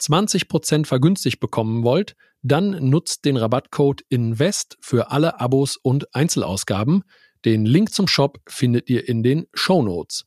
20% 0.00 0.86
vergünstigt 0.86 1.40
bekommen 1.40 1.82
wollt, 1.82 2.14
dann 2.42 2.90
nutzt 2.90 3.24
den 3.24 3.36
Rabattcode 3.36 4.02
INVEST 4.08 4.76
für 4.80 5.10
alle 5.10 5.40
Abos 5.40 5.76
und 5.76 6.14
Einzelausgaben. 6.14 7.02
Den 7.44 7.64
Link 7.64 7.92
zum 7.92 8.06
Shop 8.06 8.38
findet 8.46 8.88
ihr 8.88 9.08
in 9.08 9.24
den 9.24 9.46
Show 9.52 9.82
Notes. 9.82 10.26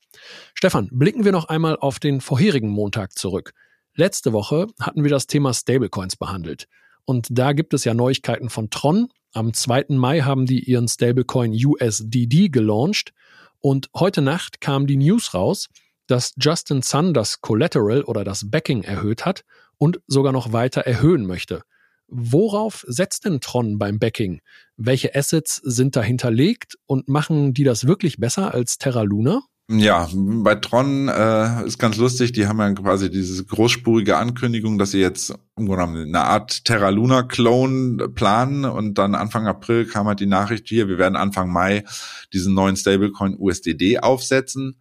Stefan, 0.54 0.90
blicken 0.92 1.24
wir 1.24 1.32
noch 1.32 1.46
einmal 1.46 1.78
auf 1.78 2.00
den 2.00 2.20
vorherigen 2.20 2.70
Montag 2.70 3.18
zurück. 3.18 3.54
Letzte 3.96 4.34
Woche 4.34 4.68
hatten 4.82 5.04
wir 5.04 5.12
das 5.12 5.28
Thema 5.28 5.54
Stablecoins 5.54 6.18
behandelt. 6.18 6.68
Und 7.06 7.28
da 7.30 7.54
gibt 7.54 7.74
es 7.74 7.86
ja 7.86 7.94
Neuigkeiten 7.94 8.50
von 8.50 8.70
Tron, 8.70 9.08
am 9.34 9.54
2. 9.54 9.86
Mai 9.90 10.22
haben 10.22 10.46
die 10.46 10.64
ihren 10.64 10.88
Stablecoin 10.88 11.54
USDD 11.54 12.50
gelauncht 12.50 13.14
und 13.60 13.90
heute 13.96 14.22
Nacht 14.22 14.62
kam 14.62 14.88
die 14.88 14.98
News 14.98 15.34
raus, 15.34 15.68
dass 16.08 16.34
Justin 16.38 16.82
Sun 16.82 17.14
das 17.14 17.42
Collateral 17.42 18.04
oder 18.04 18.24
das 18.24 18.50
Backing 18.50 18.84
erhöht 18.84 19.26
hat 19.26 19.44
und 19.78 20.00
sogar 20.08 20.32
noch 20.32 20.54
weiter 20.54 20.82
erhöhen 20.82 21.26
möchte. 21.26 21.64
Worauf 22.08 22.86
setzt 22.88 23.26
denn 23.26 23.42
Tron 23.42 23.78
beim 23.78 24.00
Backing? 24.00 24.40
Welche 24.78 25.14
Assets 25.14 25.58
sind 25.58 25.96
da 25.98 26.02
hinterlegt 26.02 26.78
und 26.86 27.10
machen 27.10 27.54
die 27.54 27.66
das 27.66 27.86
wirklich 27.86 28.18
besser 28.18 28.54
als 28.54 28.78
Terra 28.78 29.02
Luna? 29.02 29.42
Ja, 29.70 30.08
bei 30.14 30.56
Tron 30.56 31.10
äh, 31.10 31.66
ist 31.66 31.78
ganz 31.78 31.98
lustig, 31.98 32.32
die 32.32 32.48
haben 32.48 32.60
ja 32.60 32.72
quasi 32.72 33.12
diese 33.12 33.44
großspurige 33.44 34.16
Ankündigung, 34.16 34.78
dass 34.78 34.92
sie 34.92 35.02
jetzt 35.02 35.32
im 35.58 35.66
Grunde 35.66 35.88
genommen 35.88 36.08
eine 36.08 36.22
Art 36.24 36.64
Terra 36.64 36.88
Luna 36.88 37.24
Clone 37.24 38.08
planen 38.08 38.64
und 38.64 38.98
dann 38.98 39.14
Anfang 39.14 39.46
April 39.46 39.86
kam 39.86 40.08
halt 40.08 40.22
die 40.22 40.26
Nachricht 40.26 40.70
hier, 40.70 40.88
wir 40.88 40.98
werden 40.98 41.18
Anfang 41.18 41.52
Mai 41.52 41.84
diesen 42.32 42.54
neuen 42.54 42.78
Stablecoin 42.78 43.36
USDD 43.38 44.00
aufsetzen. 44.00 44.80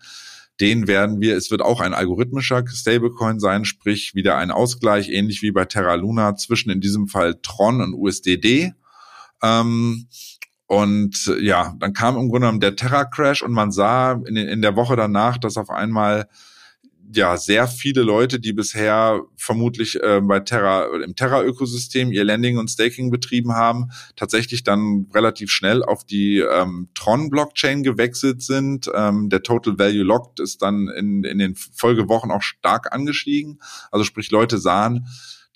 Den 0.60 0.86
werden 0.86 1.20
wir, 1.20 1.36
es 1.36 1.50
wird 1.50 1.62
auch 1.62 1.80
ein 1.80 1.92
algorithmischer 1.92 2.64
Stablecoin 2.68 3.40
sein, 3.40 3.64
sprich 3.64 4.14
wieder 4.14 4.36
ein 4.36 4.52
Ausgleich, 4.52 5.08
ähnlich 5.08 5.42
wie 5.42 5.50
bei 5.50 5.64
Terra 5.64 5.94
Luna 5.96 6.36
zwischen 6.36 6.70
in 6.70 6.80
diesem 6.80 7.08
Fall 7.08 7.40
Tron 7.42 7.80
und 7.80 7.92
USDD. 7.92 8.72
Ähm, 9.42 10.06
und 10.66 11.28
äh, 11.28 11.44
ja, 11.44 11.74
dann 11.78 11.92
kam 11.92 12.16
im 12.16 12.28
Grunde 12.28 12.46
genommen 12.46 12.60
der 12.60 12.76
Terra-Crash 12.76 13.42
und 13.42 13.52
man 13.52 13.72
sah 13.72 14.12
in, 14.12 14.36
in 14.36 14.62
der 14.62 14.76
Woche 14.76 14.96
danach, 14.96 15.38
dass 15.38 15.56
auf 15.56 15.70
einmal 15.70 16.28
ja 17.14 17.36
sehr 17.36 17.68
viele 17.68 18.02
Leute, 18.02 18.40
die 18.40 18.52
bisher 18.52 19.22
vermutlich 19.36 20.02
äh, 20.02 20.20
bei 20.20 20.40
Terra 20.40 20.86
im 21.04 21.14
Terra-Ökosystem 21.14 22.10
ihr 22.10 22.24
Landing 22.24 22.58
und 22.58 22.68
Staking 22.68 23.10
betrieben 23.10 23.52
haben, 23.52 23.90
tatsächlich 24.16 24.64
dann 24.64 25.06
relativ 25.14 25.50
schnell 25.50 25.84
auf 25.84 26.04
die 26.04 26.38
ähm, 26.38 26.88
Tron-Blockchain 26.94 27.84
gewechselt 27.84 28.42
sind. 28.42 28.90
Ähm, 28.92 29.28
der 29.28 29.42
Total 29.42 29.78
Value 29.78 30.02
Locked 30.02 30.40
ist 30.40 30.62
dann 30.62 30.88
in, 30.88 31.22
in 31.22 31.38
den 31.38 31.54
Folgewochen 31.54 32.30
auch 32.30 32.42
stark 32.42 32.92
angestiegen. 32.92 33.60
Also 33.90 34.04
sprich, 34.04 34.30
Leute 34.30 34.58
sahen, 34.58 35.06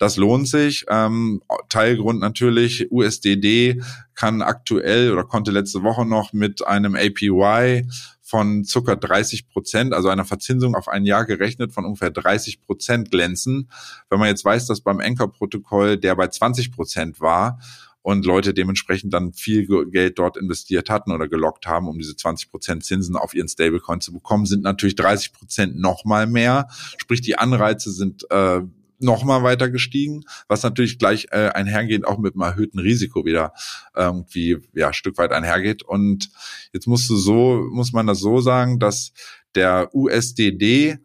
das 0.01 0.17
lohnt 0.17 0.47
sich. 0.47 0.85
Ähm, 0.89 1.43
Teilgrund 1.69 2.19
natürlich, 2.19 2.91
USDD 2.91 3.83
kann 4.15 4.41
aktuell 4.41 5.13
oder 5.13 5.23
konnte 5.25 5.51
letzte 5.51 5.83
Woche 5.83 6.07
noch 6.07 6.33
mit 6.33 6.65
einem 6.65 6.95
APY 6.95 7.87
von 8.19 8.63
circa 8.63 8.95
30 8.95 9.49
Prozent, 9.49 9.93
also 9.93 10.09
einer 10.09 10.25
Verzinsung 10.25 10.73
auf 10.73 10.87
ein 10.87 11.05
Jahr 11.05 11.25
gerechnet 11.25 11.71
von 11.71 11.85
ungefähr 11.85 12.09
30 12.09 12.63
Prozent 12.63 13.11
glänzen. 13.11 13.69
Wenn 14.09 14.17
man 14.17 14.29
jetzt 14.29 14.43
weiß, 14.43 14.65
dass 14.65 14.81
beim 14.81 14.99
Anchor-Protokoll 14.99 15.97
der 15.97 16.15
bei 16.15 16.29
20 16.29 16.71
Prozent 16.71 17.21
war 17.21 17.59
und 18.01 18.25
Leute 18.25 18.55
dementsprechend 18.55 19.13
dann 19.13 19.33
viel 19.33 19.67
Geld 19.91 20.17
dort 20.17 20.35
investiert 20.35 20.89
hatten 20.89 21.11
oder 21.11 21.27
gelockt 21.27 21.67
haben, 21.67 21.87
um 21.87 21.99
diese 21.99 22.15
20 22.15 22.49
Prozent 22.49 22.83
Zinsen 22.83 23.15
auf 23.15 23.35
ihren 23.35 23.47
Stablecoin 23.47 24.01
zu 24.01 24.11
bekommen, 24.13 24.47
sind 24.47 24.63
natürlich 24.63 24.95
30 24.95 25.33
Prozent 25.33 25.79
nochmal 25.79 26.25
mehr. 26.25 26.69
Sprich, 26.97 27.21
die 27.21 27.37
Anreize 27.37 27.91
sind 27.91 28.25
äh, 28.31 28.61
nochmal 29.03 29.43
weiter 29.43 29.69
gestiegen, 29.69 30.23
was 30.47 30.63
natürlich 30.63 30.99
gleich 30.99 31.27
äh, 31.31 31.49
einhergeht 31.49 32.05
auch 32.05 32.17
mit 32.17 32.35
einem 32.35 32.43
erhöhten 32.43 32.79
Risiko 32.79 33.25
wieder 33.25 33.53
irgendwie 33.95 34.57
ja 34.73 34.87
ein 34.87 34.93
Stück 34.93 35.17
weit 35.17 35.31
einhergeht. 35.31 35.83
Und 35.83 36.29
jetzt 36.73 36.87
musst 36.87 37.09
du 37.09 37.15
so, 37.15 37.67
muss 37.71 37.93
man 37.93 38.07
das 38.07 38.19
so 38.19 38.41
sagen, 38.41 38.79
dass 38.79 39.13
der 39.55 39.89
USDD 39.93 40.99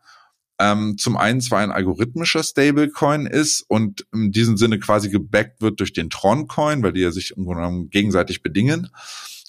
ähm, 0.58 0.96
zum 0.96 1.16
einen 1.16 1.40
zwar 1.40 1.60
ein 1.60 1.70
algorithmischer 1.70 2.42
Stablecoin 2.42 3.26
ist 3.26 3.62
und 3.68 4.06
in 4.12 4.32
diesem 4.32 4.56
Sinne 4.56 4.78
quasi 4.78 5.10
gebackt 5.10 5.60
wird 5.60 5.80
durch 5.80 5.92
den 5.92 6.08
Tron-Coin, 6.08 6.82
weil 6.82 6.92
die 6.92 7.00
ja 7.00 7.10
sich 7.10 7.36
im 7.36 7.44
Grunde 7.44 7.62
genommen 7.62 7.90
gegenseitig 7.90 8.42
bedingen. 8.42 8.88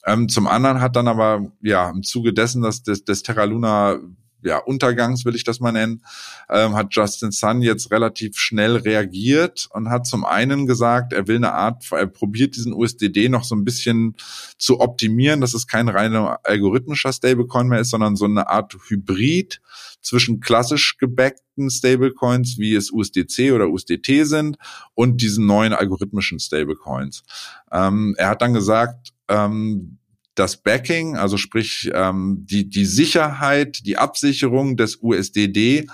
Ähm, 0.06 0.30
zum 0.30 0.48
anderen 0.48 0.82
hat 0.82 0.96
dann 0.96 1.08
aber 1.08 1.52
ja 1.62 1.90
im 1.90 2.04
Zuge 2.04 2.34
dessen, 2.34 2.62
dass 2.62 2.84
des, 2.84 3.06
des 3.06 3.24
Terra 3.24 3.46
Luna 3.46 4.00
ja, 4.44 4.58
Untergangs, 4.58 5.26
will 5.26 5.36
ich 5.36 5.44
das 5.44 5.60
mal 5.60 5.72
nennen, 5.72 6.04
ähm, 6.50 6.76
hat 6.76 6.88
Justin 6.92 7.32
Sun 7.32 7.62
jetzt 7.62 7.92
relativ 7.92 8.38
schnell 8.38 8.78
reagiert 8.78 9.68
und 9.72 9.90
hat 9.90 10.06
zum 10.06 10.26
einen 10.26 10.68
gesagt, 10.68 11.14
er 11.14 11.28
will 11.28 11.38
eine 11.38 11.54
Art, 11.54 11.92
er 11.92 12.08
probiert 12.08 12.56
diesen 12.56 12.74
USDD 12.74 13.30
noch 13.30 13.44
so 13.44 13.56
ein 13.56 13.66
bisschen 13.66 14.16
zu 14.58 14.80
optimieren, 14.80 15.42
dass 15.42 15.54
es 15.54 15.68
kein 15.68 15.90
reiner 15.90 16.40
algorithmischer 16.44 17.12
Stablecoin 17.12 17.68
mehr 17.68 17.82
ist, 17.82 17.90
sondern 17.90 18.16
so 18.16 18.26
eine 18.26 18.50
Art 18.50 18.76
Hybrid 18.88 19.62
zwischen 20.02 20.40
klassisch 20.40 20.98
gebackten 20.98 21.70
Stablecoins, 21.70 22.58
wie 22.58 22.76
es 22.76 22.92
USDC 22.92 23.52
oder 23.52 23.70
USDT 23.70 24.26
sind, 24.26 24.58
und 24.94 25.22
diesen 25.22 25.46
neuen 25.46 25.74
algorithmischen 25.74 26.40
Stablecoins. 26.40 27.24
Ähm, 27.72 28.16
er 28.18 28.30
hat 28.30 28.42
dann 28.42 28.54
gesagt, 28.54 29.14
ähm, 29.28 29.98
das 30.38 30.58
Backing, 30.58 31.18
also 31.18 31.36
sprich 31.36 31.90
ähm, 31.94 32.46
die, 32.50 32.70
die 32.70 32.86
Sicherheit, 32.86 33.86
die 33.86 33.98
Absicherung 33.98 34.78
des 34.78 35.02
USDD, 35.02 35.88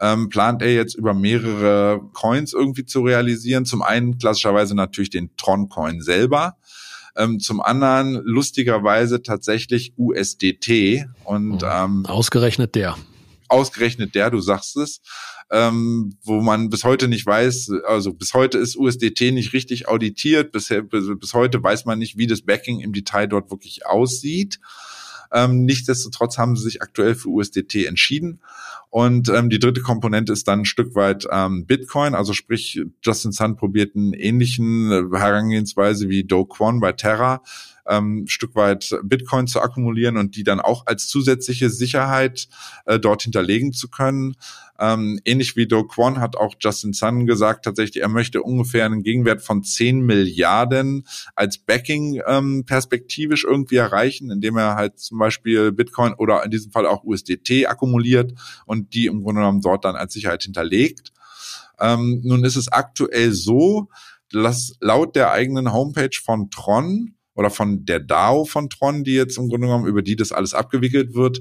ähm, 0.00 0.28
plant 0.28 0.62
er 0.62 0.72
jetzt 0.72 0.94
über 0.94 1.14
mehrere 1.14 2.00
Coins 2.12 2.52
irgendwie 2.52 2.86
zu 2.86 3.02
realisieren. 3.02 3.64
Zum 3.64 3.82
einen 3.82 4.18
klassischerweise 4.18 4.76
natürlich 4.76 5.10
den 5.10 5.36
Tron-Coin 5.36 6.00
selber. 6.00 6.56
Ähm, 7.16 7.40
zum 7.40 7.60
anderen 7.60 8.22
lustigerweise 8.24 9.22
tatsächlich 9.22 9.92
USDT 9.96 11.06
und 11.24 11.62
mhm. 11.62 11.68
ähm, 11.68 12.06
ausgerechnet 12.06 12.76
der. 12.76 12.96
Ausgerechnet 13.48 14.14
der, 14.14 14.30
du 14.30 14.40
sagst 14.40 14.76
es 14.76 15.00
ähm, 15.50 16.16
wo 16.22 16.40
man 16.40 16.68
bis 16.68 16.84
heute 16.84 17.08
nicht 17.08 17.24
weiß, 17.24 17.70
also 17.86 18.12
bis 18.12 18.34
heute 18.34 18.58
ist 18.58 18.76
USDT 18.76 19.32
nicht 19.32 19.52
richtig 19.52 19.88
auditiert, 19.88 20.52
bis, 20.52 20.68
bis 20.68 21.34
heute 21.34 21.62
weiß 21.62 21.86
man 21.86 21.98
nicht, 21.98 22.18
wie 22.18 22.26
das 22.26 22.42
Backing 22.42 22.80
im 22.80 22.92
Detail 22.92 23.26
dort 23.26 23.50
wirklich 23.50 23.86
aussieht. 23.86 24.60
Ähm, 25.32 25.64
nichtsdestotrotz 25.64 26.38
haben 26.38 26.56
sie 26.56 26.64
sich 26.64 26.82
aktuell 26.82 27.14
für 27.14 27.28
USDT 27.28 27.86
entschieden. 27.86 28.40
Und 28.90 29.28
ähm, 29.28 29.50
die 29.50 29.58
dritte 29.58 29.82
Komponente 29.82 30.32
ist 30.32 30.48
dann 30.48 30.60
ein 30.60 30.64
Stück 30.64 30.94
weit 30.94 31.26
ähm, 31.30 31.66
Bitcoin, 31.66 32.14
also 32.14 32.32
sprich 32.32 32.80
Justin 33.02 33.32
Sun 33.32 33.56
probiert 33.56 33.94
einen 33.94 34.14
ähnlichen 34.14 34.90
äh, 34.90 35.18
Herangehensweise 35.18 36.08
wie 36.08 36.24
Do 36.24 36.46
Kwon 36.46 36.80
bei 36.80 36.92
Terra, 36.92 37.42
ähm, 37.86 38.26
Stück 38.26 38.54
weit 38.54 38.98
Bitcoin 39.02 39.46
zu 39.46 39.60
akkumulieren 39.60 40.16
und 40.16 40.36
die 40.36 40.44
dann 40.44 40.60
auch 40.60 40.86
als 40.86 41.08
zusätzliche 41.08 41.68
Sicherheit 41.68 42.48
äh, 42.86 42.98
dort 42.98 43.22
hinterlegen 43.22 43.72
zu 43.72 43.88
können. 43.88 44.36
Ähm, 44.78 45.20
ähnlich 45.24 45.56
wie 45.56 45.66
Do 45.66 45.84
Kwon 45.84 46.20
hat 46.20 46.36
auch 46.36 46.54
Justin 46.60 46.92
Sun 46.92 47.26
gesagt, 47.26 47.64
tatsächlich, 47.64 48.02
er 48.02 48.08
möchte 48.08 48.42
ungefähr 48.42 48.84
einen 48.86 49.02
Gegenwert 49.02 49.42
von 49.42 49.64
10 49.64 50.00
Milliarden 50.00 51.04
als 51.34 51.58
Backing 51.58 52.20
ähm, 52.26 52.64
perspektivisch 52.64 53.44
irgendwie 53.44 53.76
erreichen, 53.76 54.30
indem 54.30 54.56
er 54.56 54.76
halt 54.76 54.98
zum 54.98 55.18
Beispiel 55.18 55.72
Bitcoin 55.72 56.14
oder 56.14 56.44
in 56.44 56.50
diesem 56.50 56.70
Fall 56.70 56.86
auch 56.86 57.02
USDT 57.04 57.66
akkumuliert 57.66 58.32
und 58.66 58.94
die 58.94 59.06
im 59.06 59.22
Grunde 59.22 59.40
genommen 59.40 59.60
dort 59.60 59.84
dann 59.84 59.96
als 59.96 60.12
Sicherheit 60.12 60.42
hinterlegt. 60.42 61.12
Ähm, 61.80 62.20
nun 62.24 62.44
ist 62.44 62.56
es 62.56 62.70
aktuell 62.70 63.32
so, 63.32 63.88
dass 64.30 64.74
laut 64.80 65.16
der 65.16 65.32
eigenen 65.32 65.72
Homepage 65.72 66.16
von 66.22 66.50
Tron 66.50 67.14
oder 67.34 67.50
von 67.50 67.84
der 67.84 68.00
DAO 68.00 68.44
von 68.44 68.68
Tron, 68.68 69.04
die 69.04 69.14
jetzt 69.14 69.38
im 69.38 69.48
Grunde 69.48 69.68
genommen 69.68 69.86
über 69.86 70.02
die 70.02 70.16
das 70.16 70.32
alles 70.32 70.54
abgewickelt 70.54 71.14
wird, 71.14 71.40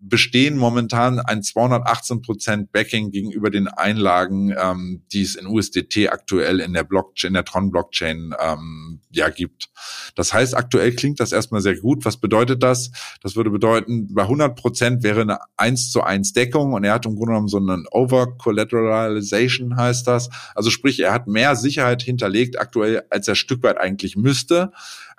bestehen 0.00 0.56
momentan 0.56 1.18
ein 1.18 1.42
218 1.42 2.22
Prozent 2.22 2.72
Backing 2.72 3.10
gegenüber 3.10 3.50
den 3.50 3.66
Einlagen, 3.66 4.54
ähm, 4.56 5.02
die 5.12 5.22
es 5.22 5.34
in 5.34 5.46
USDT 5.46 6.08
aktuell 6.08 6.60
in 6.60 6.72
der 6.72 6.84
Blockchain, 6.84 7.28
in 7.28 7.34
der 7.34 7.44
Tron-Blockchain 7.44 8.34
ähm, 8.38 9.00
ja 9.10 9.28
gibt. 9.28 9.70
Das 10.14 10.32
heißt, 10.32 10.56
aktuell 10.56 10.94
klingt 10.94 11.18
das 11.18 11.32
erstmal 11.32 11.60
sehr 11.60 11.76
gut. 11.76 12.04
Was 12.04 12.18
bedeutet 12.18 12.62
das? 12.62 12.92
Das 13.22 13.34
würde 13.34 13.50
bedeuten, 13.50 14.14
bei 14.14 14.22
100 14.22 14.56
Prozent 14.56 15.02
wäre 15.02 15.22
eine 15.22 15.38
1 15.56 15.90
zu 15.90 16.02
1 16.02 16.32
Deckung 16.32 16.74
und 16.74 16.84
er 16.84 16.94
hat 16.94 17.06
im 17.06 17.16
Grunde 17.16 17.32
genommen 17.32 17.48
so 17.48 17.58
einen 17.58 17.86
Over-Collateralization 17.90 19.76
heißt 19.76 20.06
das. 20.06 20.30
Also 20.54 20.70
sprich, 20.70 21.00
er 21.00 21.12
hat 21.12 21.26
mehr 21.26 21.56
Sicherheit 21.56 22.02
hinterlegt 22.02 22.60
aktuell, 22.60 23.02
als 23.10 23.26
er 23.26 23.34
Stück 23.34 23.64
weit 23.64 23.78
eigentlich 23.78 24.16
müsste. 24.16 24.70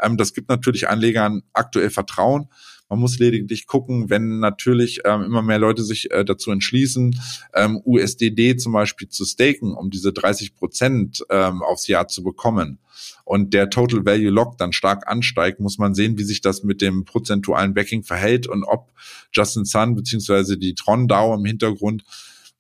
Ähm, 0.01 0.15
das 0.15 0.33
gibt 0.33 0.47
natürlich 0.47 0.87
Anlegern 0.87 1.41
aktuell 1.51 1.89
Vertrauen. 1.89 2.47
Man 2.89 2.99
muss 2.99 3.19
lediglich 3.19 3.67
gucken, 3.67 4.09
wenn 4.09 4.39
natürlich 4.39 5.01
ähm, 5.05 5.23
immer 5.23 5.43
mehr 5.43 5.59
Leute 5.59 5.83
sich 5.83 6.11
äh, 6.11 6.25
dazu 6.25 6.51
entschließen, 6.51 7.19
ähm, 7.53 7.81
USDD 7.85 8.57
zum 8.57 8.73
Beispiel 8.73 9.09
zu 9.09 9.25
staken, 9.25 9.73
um 9.73 9.91
diese 9.91 10.11
30 10.11 10.55
Prozent 10.55 11.23
ähm, 11.29 11.61
aufs 11.61 11.87
Jahr 11.87 12.07
zu 12.07 12.23
bekommen 12.23 12.79
und 13.25 13.53
der 13.53 13.69
Total 13.69 14.05
Value 14.05 14.31
Lock 14.31 14.57
dann 14.57 14.73
stark 14.73 15.07
ansteigt, 15.07 15.59
muss 15.59 15.77
man 15.77 15.93
sehen, 15.93 16.17
wie 16.17 16.23
sich 16.23 16.41
das 16.41 16.63
mit 16.63 16.81
dem 16.81 17.05
prozentualen 17.05 17.75
Backing 17.75 18.03
verhält 18.03 18.47
und 18.47 18.63
ob 18.63 18.91
Justin 19.31 19.65
Sun 19.65 19.95
beziehungsweise 19.95 20.57
die 20.57 20.73
Tron 20.73 21.07
DAO 21.07 21.35
im 21.35 21.45
Hintergrund 21.45 22.03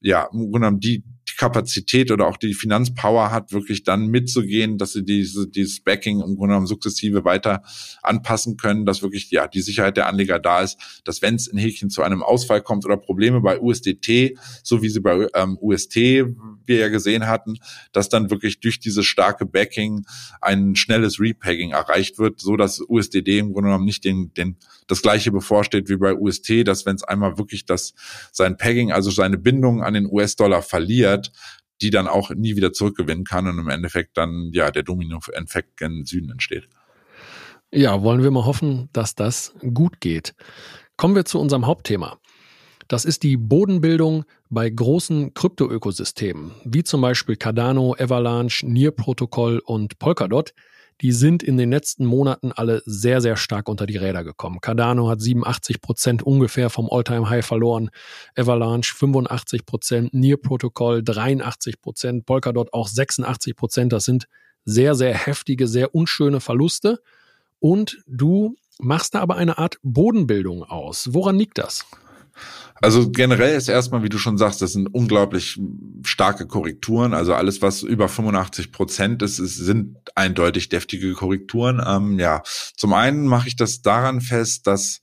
ja, 0.01 0.29
im 0.31 0.39
Grunde 0.39 0.59
genommen 0.59 0.79
die, 0.79 0.99
die 0.99 1.18
Kapazität 1.39 2.11
oder 2.11 2.27
auch 2.27 2.35
die 2.35 2.53
Finanzpower 2.53 3.31
hat, 3.31 3.53
wirklich 3.53 3.83
dann 3.83 4.07
mitzugehen, 4.07 4.77
dass 4.77 4.91
sie 4.91 5.05
diese, 5.05 5.47
dieses 5.47 5.79
Backing 5.79 6.19
im 6.19 6.35
Grunde 6.35 6.49
genommen 6.49 6.67
sukzessive 6.67 7.23
weiter 7.23 7.63
anpassen 8.03 8.57
können, 8.57 8.85
dass 8.85 9.01
wirklich 9.01 9.31
ja 9.31 9.47
die 9.47 9.61
Sicherheit 9.61 9.95
der 9.95 10.07
Anleger 10.07 10.37
da 10.37 10.59
ist, 10.61 10.77
dass 11.05 11.21
wenn 11.21 11.35
es 11.35 11.47
in 11.47 11.57
Häkchen 11.57 11.89
zu 11.89 12.01
einem 12.01 12.23
Ausfall 12.23 12.61
kommt 12.61 12.83
oder 12.83 12.97
Probleme 12.97 13.39
bei 13.39 13.57
USDT, 13.57 14.37
so 14.63 14.81
wie 14.81 14.89
sie 14.89 14.99
bei 14.99 15.29
ähm, 15.33 15.57
UST 15.61 15.95
wir 15.95 16.77
ja 16.77 16.89
gesehen 16.89 17.25
hatten, 17.25 17.55
dass 17.93 18.09
dann 18.09 18.29
wirklich 18.29 18.59
durch 18.59 18.81
dieses 18.81 19.05
starke 19.05 19.45
Backing 19.45 20.05
ein 20.41 20.75
schnelles 20.75 21.21
Repagging 21.21 21.71
erreicht 21.71 22.19
wird, 22.19 22.41
so 22.41 22.57
dass 22.57 22.81
USDD 22.81 23.39
im 23.39 23.53
Grunde 23.53 23.69
genommen 23.69 23.85
nicht 23.85 24.03
den, 24.03 24.33
den 24.33 24.57
das 24.87 25.01
gleiche 25.01 25.31
bevorsteht 25.31 25.87
wie 25.87 25.97
bei 25.97 26.13
UST, 26.13 26.67
dass 26.67 26.85
wenn 26.85 26.95
es 26.95 27.03
einmal 27.03 27.37
wirklich 27.37 27.65
das 27.65 27.93
sein 28.31 28.57
Pegging, 28.57 28.91
also 28.91 29.09
seine 29.09 29.37
Bindung 29.37 29.83
an 29.83 29.93
den 29.93 30.07
US-Dollar 30.07 30.63
verliert, 30.63 31.28
die 31.81 31.89
dann 31.89 32.07
auch 32.07 32.31
nie 32.31 32.55
wieder 32.55 32.73
zurückgewinnen 32.73 33.23
kann 33.23 33.47
und 33.47 33.57
im 33.57 33.69
Endeffekt 33.69 34.17
dann 34.17 34.49
ja 34.53 34.71
der 34.71 34.83
Domino-Effekt 34.83 35.77
gen 35.77 36.05
Süden 36.05 36.31
entsteht. 36.31 36.67
Ja, 37.71 38.01
wollen 38.01 38.23
wir 38.23 38.31
mal 38.31 38.45
hoffen, 38.45 38.89
dass 38.93 39.15
das 39.15 39.53
gut 39.73 40.01
geht. 40.01 40.33
Kommen 40.97 41.15
wir 41.15 41.25
zu 41.25 41.39
unserem 41.39 41.67
Hauptthema. 41.67 42.19
Das 42.87 43.05
ist 43.05 43.21
die 43.21 43.37
Bodenbildung 43.37 44.25
bei 44.49 44.67
großen 44.67 45.35
Kryptoökosystemen, 45.35 46.51
wie 46.65 46.83
zum 46.83 47.01
Beispiel 47.01 47.35
Cardano, 47.35 47.95
Avalanche, 47.97 48.65
Near-Protokoll 48.67 49.61
und 49.63 49.99
Polkadot, 49.99 50.53
die 51.01 51.11
sind 51.11 51.43
in 51.43 51.57
den 51.57 51.71
letzten 51.71 52.05
Monaten 52.05 52.51
alle 52.51 52.81
sehr, 52.85 53.21
sehr 53.21 53.37
stark 53.37 53.69
unter 53.69 53.85
die 53.85 53.97
Räder 53.97 54.23
gekommen. 54.23 54.59
Cardano 54.61 55.09
hat 55.09 55.21
87 55.21 55.81
Prozent 55.81 56.23
ungefähr 56.23 56.69
vom 56.69 56.89
All-Time-High 56.89 57.45
verloren, 57.45 57.89
Avalanche 58.35 58.93
85 58.95 59.65
Prozent, 59.65 60.13
Near 60.13 60.37
Protocol 60.37 61.01
83 61.03 61.81
Prozent, 61.81 62.25
Polkadot 62.25 62.73
auch 62.73 62.87
86 62.87 63.55
Prozent. 63.55 63.93
Das 63.93 64.03
sind 64.03 64.27
sehr, 64.65 64.95
sehr 64.95 65.13
heftige, 65.13 65.67
sehr 65.67 65.95
unschöne 65.95 66.41
Verluste. 66.41 67.01
Und 67.59 68.03
du 68.07 68.55
machst 68.79 69.15
da 69.15 69.19
aber 69.19 69.35
eine 69.35 69.57
Art 69.57 69.77
Bodenbildung 69.83 70.63
aus. 70.63 71.13
Woran 71.13 71.37
liegt 71.37 71.57
das? 71.57 71.85
Also 72.81 73.09
generell 73.11 73.57
ist 73.57 73.67
erstmal, 73.67 74.03
wie 74.03 74.09
du 74.09 74.17
schon 74.17 74.37
sagst, 74.37 74.61
das 74.61 74.73
sind 74.73 74.87
unglaublich 74.87 75.59
starke 76.03 76.47
Korrekturen. 76.47 77.13
Also 77.13 77.33
alles, 77.33 77.61
was 77.61 77.83
über 77.83 78.07
85 78.07 78.71
Prozent 78.71 79.21
ist, 79.21 79.39
ist, 79.39 79.55
sind 79.55 79.97
eindeutig 80.15 80.69
deftige 80.69 81.13
Korrekturen. 81.13 81.81
Ähm, 81.85 82.19
ja, 82.19 82.41
zum 82.75 82.93
einen 82.93 83.25
mache 83.27 83.47
ich 83.47 83.55
das 83.55 83.81
daran 83.81 84.21
fest, 84.21 84.67
dass 84.67 85.01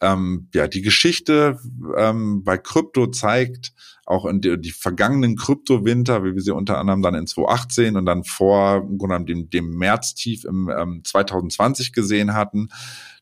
ähm, 0.00 0.48
ja 0.54 0.66
die 0.66 0.82
Geschichte 0.82 1.58
ähm, 1.96 2.42
bei 2.42 2.56
Krypto 2.56 3.08
zeigt, 3.08 3.72
auch 4.06 4.24
in 4.24 4.40
die, 4.40 4.58
die 4.58 4.72
vergangenen 4.72 5.36
Kryptowinter, 5.36 6.24
wie 6.24 6.34
wir 6.34 6.42
sie 6.42 6.54
unter 6.54 6.78
anderem 6.78 7.02
dann 7.02 7.14
in 7.14 7.26
2018 7.26 7.96
und 7.96 8.06
dann 8.06 8.24
vor 8.24 8.82
dem, 8.88 9.50
dem 9.50 9.76
Märztief 9.76 10.44
im 10.44 10.68
ähm, 10.68 11.02
2020 11.04 11.92
gesehen 11.92 12.34
hatten, 12.34 12.68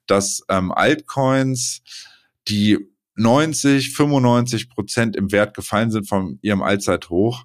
dass 0.07 0.43
ähm, 0.49 0.73
Altcoins, 0.73 1.83
die 2.49 2.79
90, 3.19 3.95
95 3.95 4.71
Prozent 4.71 5.17
im 5.17 5.33
Wert 5.33 5.55
gefallen 5.55 5.91
sind 5.91 6.09
von 6.09 6.39
ihrem 6.43 6.63
Allzeithoch, 6.63 7.45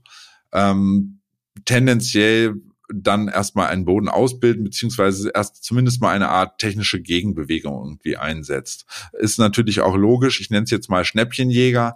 ähm, 0.52 1.20
tendenziell 1.66 2.56
dann 2.94 3.28
erstmal 3.28 3.68
einen 3.68 3.86
Boden 3.86 4.10
ausbilden, 4.10 4.64
beziehungsweise 4.64 5.32
erst 5.34 5.64
zumindest 5.64 6.02
mal 6.02 6.14
eine 6.14 6.30
Art 6.30 6.60
technische 6.60 7.02
Gegenbewegung 7.02 7.82
irgendwie 7.82 8.18
einsetzt. 8.18 8.86
Ist 9.14 9.40
natürlich 9.40 9.82
auch 9.82 9.96
logisch, 9.96 10.42
ich 10.42 10.50
nenne 10.50 10.66
es 10.66 10.72
jetzt 10.72 10.90
mal 10.90 11.06
Schnäppchenjäger, 11.06 11.96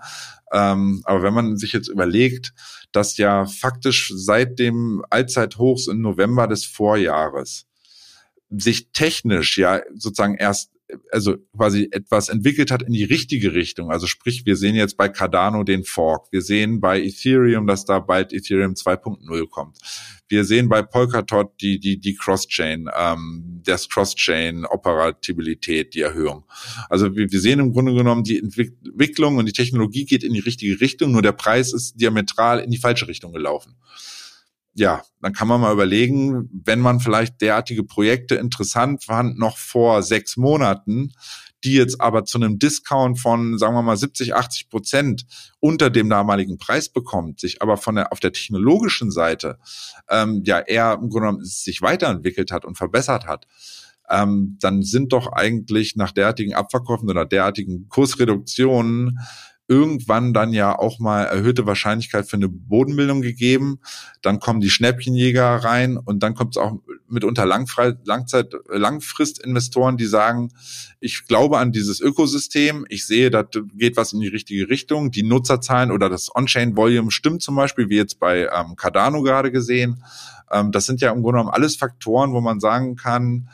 ähm, 0.52 1.02
aber 1.04 1.24
wenn 1.24 1.34
man 1.34 1.58
sich 1.58 1.74
jetzt 1.74 1.90
überlegt, 1.90 2.54
dass 2.92 3.18
ja 3.18 3.46
faktisch 3.46 4.12
seit 4.16 4.60
dem 4.60 5.04
Allzeithochs 5.10 5.88
im 5.88 6.02
November 6.02 6.48
des 6.48 6.66
Vorjahres 6.66 7.66
sich 8.50 8.92
technisch 8.92 9.58
ja 9.58 9.82
sozusagen 9.94 10.36
erst 10.36 10.72
also 11.12 11.36
quasi 11.56 11.90
etwas 11.92 12.30
entwickelt 12.30 12.72
hat 12.72 12.82
in 12.82 12.94
die 12.94 13.04
richtige 13.04 13.54
Richtung. 13.54 13.92
Also 13.92 14.08
sprich, 14.08 14.46
wir 14.46 14.56
sehen 14.56 14.76
jetzt 14.76 14.96
bei 14.96 15.10
Cardano 15.10 15.64
den 15.64 15.84
Fork. 15.84 16.28
Wir 16.32 16.42
sehen 16.42 16.80
bei 16.80 17.02
Ethereum, 17.02 17.68
dass 17.68 17.86
da 17.86 18.00
bald 18.00 18.34
Ethereum 18.34 18.74
2.0 18.74 19.50
kommt. 19.50 19.78
Wir 20.30 20.46
sehen 20.46 20.70
bei 20.70 20.82
Polkadot 20.82 21.52
die, 21.62 21.80
die, 21.80 22.00
die 22.00 22.16
Cross-Chain, 22.16 22.90
ähm, 22.98 23.62
das 23.64 23.90
Cross-Chain-Operabilität, 23.90 25.94
die 25.94 26.02
Erhöhung. 26.02 26.46
Also 26.90 27.16
wir, 27.16 27.32
wir 27.32 27.40
sehen 27.40 27.60
im 27.60 27.74
Grunde 27.74 27.94
genommen, 27.94 28.24
die 28.24 28.40
Entwicklung 28.40 29.38
und 29.38 29.46
die 29.46 29.54
Technologie 29.54 30.06
geht 30.06 30.24
in 30.24 30.34
die 30.34 30.40
richtige 30.40 30.82
Richtung, 30.82 31.12
nur 31.12 31.22
der 31.22 31.34
Preis 31.34 31.74
ist 31.74 32.00
diametral 32.00 32.60
in 32.60 32.72
die 32.72 32.78
falsche 32.78 33.08
Richtung 33.08 33.34
gelaufen 33.34 33.76
ja, 34.78 35.02
dann 35.22 35.34
kann 35.34 35.48
man 35.48 35.60
mal 35.60 35.74
überlegen, 35.74 36.50
wenn 36.66 36.80
man 36.80 37.00
vielleicht 37.00 37.42
derartige 37.42 37.84
Projekte 37.84 38.36
interessant 38.36 39.04
fand, 39.04 39.40
noch 39.40 39.58
vor 39.58 40.04
sechs 40.04 40.38
Monaten, 40.38 41.14
die 41.64 41.74
jetzt 41.74 42.00
aber 42.00 42.26
zu 42.26 42.38
einem 42.38 42.60
Discount 42.60 43.20
von, 43.20 43.58
sagen 43.58 43.74
wir 43.74 43.82
mal, 43.82 43.98
70, 43.98 44.36
80 44.36 44.70
Prozent 44.70 45.26
unter 45.60 45.90
dem 45.90 46.10
damaligen 46.10 46.60
Preis 46.60 46.90
bekommt, 46.90 47.40
sich 47.40 47.62
aber 47.64 47.78
von 47.78 47.96
der, 47.96 48.12
auf 48.12 48.20
der 48.20 48.32
technologischen 48.32 49.10
Seite 49.10 49.58
ähm, 50.10 50.44
ja 50.46 50.60
eher 50.60 50.94
im 50.94 51.10
Grunde 51.10 51.28
genommen 51.28 51.44
sich 51.44 51.82
weiterentwickelt 51.82 52.52
hat 52.52 52.64
und 52.64 52.78
verbessert 52.78 53.26
hat, 53.26 53.48
ähm, 54.10 54.58
dann 54.62 54.84
sind 54.84 55.12
doch 55.12 55.34
eigentlich 55.34 55.96
nach 55.96 56.12
derartigen 56.12 56.54
Abverkäufen 56.54 57.10
oder 57.10 57.26
derartigen 57.26 57.90
Kursreduktionen 57.90 59.18
irgendwann 59.68 60.34
dann 60.34 60.54
ja 60.54 60.78
auch 60.78 61.00
mal 61.00 61.24
erhöhte 61.24 61.66
Wahrscheinlichkeit 61.66 62.28
für 62.28 62.38
eine 62.38 62.48
Bodenbildung 62.48 63.22
gegeben. 63.22 63.80
Dann 64.22 64.40
kommen 64.40 64.62
die 64.62 64.70
Schnäppchenjäger 64.70 65.44
rein 65.58 65.98
und 65.98 66.24
dann 66.24 66.36
kommt 66.36 66.56
es 66.56 66.62
auch 66.62 66.80
mitunter 67.10 67.46
Langfrei 67.46 67.96
Langzeit, 68.06 68.54
Langfristinvestoren, 68.70 69.98
die 69.98 70.06
sagen, 70.06 70.52
ich 71.00 71.26
glaube 71.28 71.58
an 71.58 71.72
dieses 71.72 72.00
Ökosystem, 72.00 72.86
ich 72.90 73.06
sehe, 73.06 73.30
da 73.30 73.44
geht 73.76 73.98
was 73.98 74.14
in 74.14 74.22
die 74.22 74.28
richtige 74.28 74.70
Richtung. 74.70 75.12
Die 75.12 75.24
Nutzerzahlen 75.24 75.92
oder 75.92 76.10
das 76.10 76.34
On-Chain-Volume 76.34 77.12
stimmt 77.12 77.42
zum 77.42 77.56
Beispiel, 77.56 77.90
wie 77.90 77.98
jetzt 77.98 78.20
bei 78.20 78.48
ähm, 78.48 78.76
Cardano 78.76 79.22
gerade 79.22 79.52
gesehen. 79.52 80.04
Ähm, 80.52 80.72
das 80.72 80.86
sind 80.86 81.02
ja 81.02 81.12
im 81.12 81.22
Grunde 81.22 81.40
genommen 81.40 81.54
alles 81.54 81.76
Faktoren, 81.76 82.32
wo 82.32 82.42
man 82.42 82.60
sagen 82.60 82.96
kann, 82.96 83.50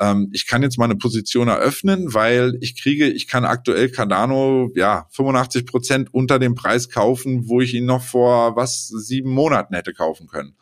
ähm, 0.00 0.30
ich 0.32 0.46
kann 0.46 0.62
jetzt 0.62 0.78
meine 0.78 0.96
Position 0.96 1.48
eröffnen, 1.48 2.14
weil 2.14 2.58
ich 2.60 2.80
kriege, 2.80 3.08
ich 3.08 3.28
kann 3.28 3.44
aktuell 3.44 3.90
Cardano 3.90 4.70
ja 4.74 5.06
85 5.10 5.66
Prozent 5.66 6.14
unter 6.14 6.38
dem 6.38 6.54
Preis 6.54 6.88
kaufen, 6.88 7.48
wo 7.48 7.60
ich 7.60 7.74
ihn 7.74 7.86
noch 7.86 8.02
vor 8.02 8.56
was 8.56 8.88
sieben 8.88 9.30
Monaten 9.30 9.74
hätte 9.74 9.92
kaufen 9.92 10.26
können. 10.26 10.56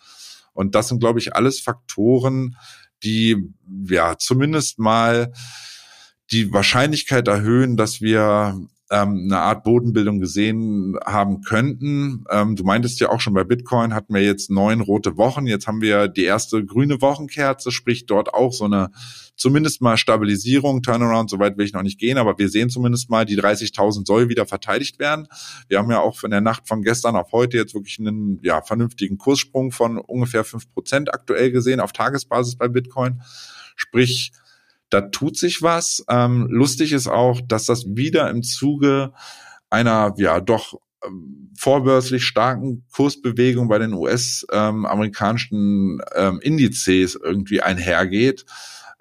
Und 0.52 0.74
das 0.74 0.88
sind, 0.88 1.00
glaube 1.00 1.18
ich, 1.18 1.34
alles 1.34 1.60
Faktoren, 1.60 2.56
die 3.02 3.36
ja 3.88 4.16
zumindest 4.18 4.78
mal 4.78 5.32
die 6.30 6.52
Wahrscheinlichkeit 6.52 7.26
erhöhen, 7.28 7.76
dass 7.76 8.00
wir 8.00 8.60
ähm, 8.92 9.22
eine 9.24 9.38
Art 9.38 9.64
Bodenbildung 9.64 10.20
gesehen 10.20 10.98
haben 11.04 11.40
könnten. 11.40 12.24
Ähm, 12.30 12.56
du 12.56 12.62
meintest 12.62 13.00
ja 13.00 13.08
auch 13.08 13.20
schon 13.20 13.32
bei 13.32 13.42
Bitcoin 13.42 13.94
hatten 13.94 14.12
wir 14.12 14.22
jetzt 14.22 14.50
neun 14.50 14.82
rote 14.82 15.16
Wochen. 15.16 15.46
Jetzt 15.46 15.66
haben 15.66 15.80
wir 15.80 16.08
die 16.08 16.24
erste 16.24 16.62
grüne 16.64 17.00
Wochenkerze, 17.00 17.72
sprich 17.72 18.04
dort 18.04 18.34
auch 18.34 18.52
so 18.52 18.66
eine 18.66 18.90
zumindest 19.34 19.80
mal 19.80 19.96
Stabilisierung, 19.96 20.82
Turnaround, 20.82 21.30
soweit 21.30 21.56
will 21.56 21.64
ich 21.64 21.72
noch 21.72 21.82
nicht 21.82 21.98
gehen, 21.98 22.18
aber 22.18 22.38
wir 22.38 22.50
sehen 22.50 22.68
zumindest 22.68 23.08
mal, 23.08 23.24
die 23.24 23.38
30.000 23.38 24.06
soll 24.06 24.28
wieder 24.28 24.44
verteidigt 24.44 24.98
werden. 24.98 25.26
Wir 25.68 25.78
haben 25.78 25.90
ja 25.90 26.00
auch 26.00 26.18
von 26.18 26.30
der 26.30 26.42
Nacht 26.42 26.68
von 26.68 26.82
gestern 26.82 27.16
auf 27.16 27.32
heute 27.32 27.56
jetzt 27.56 27.74
wirklich 27.74 27.98
einen 27.98 28.40
ja, 28.42 28.60
vernünftigen 28.60 29.16
Kurssprung 29.16 29.72
von 29.72 29.98
ungefähr 29.98 30.44
fünf 30.44 30.70
Prozent 30.74 31.12
aktuell 31.12 31.50
gesehen 31.50 31.80
auf 31.80 31.92
Tagesbasis 31.92 32.56
bei 32.56 32.68
Bitcoin. 32.68 33.22
Sprich, 33.74 34.32
da 34.92 35.00
tut 35.00 35.36
sich 35.36 35.62
was. 35.62 36.04
Ähm, 36.08 36.46
lustig 36.50 36.92
ist 36.92 37.08
auch, 37.08 37.40
dass 37.40 37.66
das 37.66 37.86
wieder 37.86 38.30
im 38.30 38.42
Zuge 38.42 39.12
einer 39.70 40.14
ja 40.18 40.40
doch 40.40 40.74
ähm, 41.04 41.50
vorbörslich 41.58 42.24
starken 42.24 42.84
Kursbewegung 42.92 43.68
bei 43.68 43.78
den 43.78 43.94
US-amerikanischen 43.94 46.00
ähm, 46.14 46.16
ähm, 46.34 46.40
Indizes 46.42 47.14
irgendwie 47.14 47.62
einhergeht. 47.62 48.44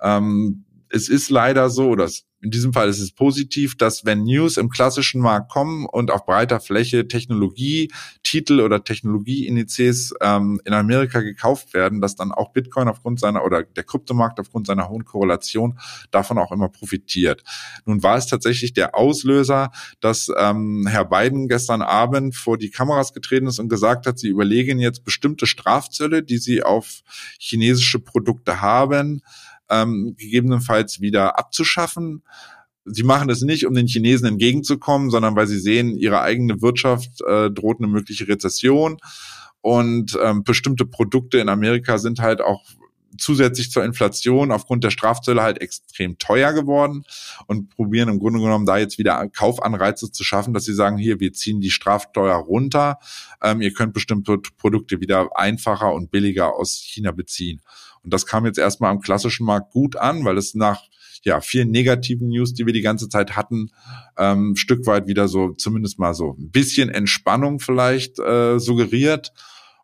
Ähm, 0.02 0.64
es 0.92 1.10
ist 1.10 1.30
leider 1.30 1.70
so, 1.70 1.96
dass 1.96 2.26
in 2.44 2.50
diesem 2.50 2.74
Fall 2.74 2.90
ist 2.90 3.00
es 3.00 3.12
positiv, 3.12 3.78
dass 3.78 4.04
wenn 4.04 4.24
News 4.24 4.58
im 4.58 4.70
klassischen 4.70 5.22
Markt 5.22 5.52
kommen 5.52 5.86
und 5.86 6.10
auf 6.10 6.26
breiter 6.26 6.60
Fläche 6.60 7.08
Technologietitel 7.08 8.62
oder 8.62 8.84
Technologieindizes 8.84 10.16
ähm, 10.22 10.60
in 10.66 10.74
Amerika 10.74 11.22
gekauft 11.22 11.76
werden, 11.76 12.02
dass 12.02 12.16
dann 12.16 12.32
auch 12.32 12.52
Bitcoin 12.52 12.88
aufgrund 12.88 13.20
seiner 13.20 13.46
oder 13.46 13.64
der 13.64 13.84
Kryptomarkt 13.84 14.40
aufgrund 14.40 14.66
seiner 14.66 14.90
hohen 14.90 15.06
Korrelation 15.06 15.78
davon 16.10 16.40
auch 16.40 16.52
immer 16.52 16.70
profitiert. 16.70 17.44
Nun 17.86 18.02
war 18.02 18.18
es 18.18 18.26
tatsächlich 18.26 18.74
der 18.74 18.96
Auslöser, 18.96 19.72
dass 20.00 20.32
ähm, 20.36 20.88
Herr 20.90 21.06
Biden 21.06 21.48
gestern 21.48 21.84
Abend 21.84 22.36
vor 22.36 22.58
die 22.58 22.72
Kameras 22.72 23.14
getreten 23.14 23.46
ist 23.46 23.60
und 23.60 23.70
gesagt 23.70 24.08
hat, 24.08 24.18
sie 24.18 24.30
überlegen 24.30 24.80
jetzt 24.80 25.04
bestimmte 25.04 25.46
Strafzölle, 25.46 26.24
die 26.24 26.40
sie 26.40 26.64
auf 26.64 27.02
chinesische 27.38 28.00
Produkte 28.00 28.62
haben, 28.62 29.22
ähm, 29.72 30.16
gegebenenfalls 30.18 31.02
wieder 31.02 31.40
abzuschaffen. 31.40 32.24
Sie 32.86 33.04
machen 33.04 33.28
das 33.28 33.42
nicht, 33.42 33.66
um 33.66 33.74
den 33.74 33.88
Chinesen 33.88 34.28
entgegenzukommen, 34.28 35.10
sondern 35.12 35.36
weil 35.36 35.48
sie 35.48 35.60
sehen, 35.60 35.96
ihre 35.96 36.22
eigene 36.22 36.62
Wirtschaft 36.62 37.22
äh, 37.22 37.52
droht 37.52 37.80
eine 37.80 37.88
mögliche 37.88 38.28
Rezession 38.28 38.98
und 39.62 40.18
ähm, 40.22 40.44
bestimmte 40.44 40.86
Produkte 40.86 41.38
in 41.38 41.50
Amerika 41.50 42.00
sind 42.00 42.20
halt 42.20 42.42
auch 42.42 42.64
zusätzlich 43.22 43.72
zur 43.72 43.84
Inflation 43.84 44.52
aufgrund 44.52 44.84
der 44.84 44.92
Strafzölle 44.92 45.42
halt 45.42 45.62
extrem 45.62 46.18
teuer 46.18 46.54
geworden 46.54 47.04
und 47.48 47.70
probieren 47.70 48.10
im 48.10 48.20
Grunde 48.20 48.40
genommen 48.40 48.66
da 48.66 48.78
jetzt 48.78 48.98
wieder 48.98 49.28
Kaufanreize 49.30 50.12
zu 50.12 50.24
schaffen, 50.24 50.54
dass 50.54 50.66
sie 50.66 50.74
sagen, 50.74 50.98
hier, 50.98 51.20
wir 51.20 51.34
ziehen 51.34 51.62
die 51.62 51.72
Strafsteuer 51.72 52.36
runter, 52.36 53.00
ähm, 53.42 53.62
ihr 53.62 53.74
könnt 53.74 53.94
bestimmte 53.94 54.40
Produkte 54.58 55.00
wieder 55.00 55.30
einfacher 55.36 55.94
und 55.94 56.12
billiger 56.12 56.56
aus 56.56 56.82
China 56.84 57.12
beziehen. 57.12 57.62
Und 58.04 58.14
das 58.14 58.26
kam 58.26 58.46
jetzt 58.46 58.58
erstmal 58.58 58.92
am 58.92 59.00
klassischen 59.00 59.46
Markt 59.46 59.72
gut 59.72 59.96
an, 59.96 60.26
weil 60.26 60.38
es 60.38 60.56
nach 60.56 60.82
ja, 61.24 61.40
vielen 61.40 61.70
negativen 61.70 62.30
News, 62.30 62.54
die 62.54 62.66
wir 62.66 62.74
die 62.74 62.82
ganze 62.82 63.08
Zeit 63.10 63.36
hatten, 63.36 63.70
ähm, 64.18 64.56
Stück 64.56 64.86
weit 64.88 65.08
wieder 65.08 65.28
so 65.28 65.54
zumindest 65.54 66.00
mal 66.00 66.14
so 66.14 66.36
ein 66.38 66.50
bisschen 66.52 66.90
Entspannung 66.90 67.60
vielleicht 67.60 68.20
äh, 68.20 68.60
suggeriert. 68.60 69.32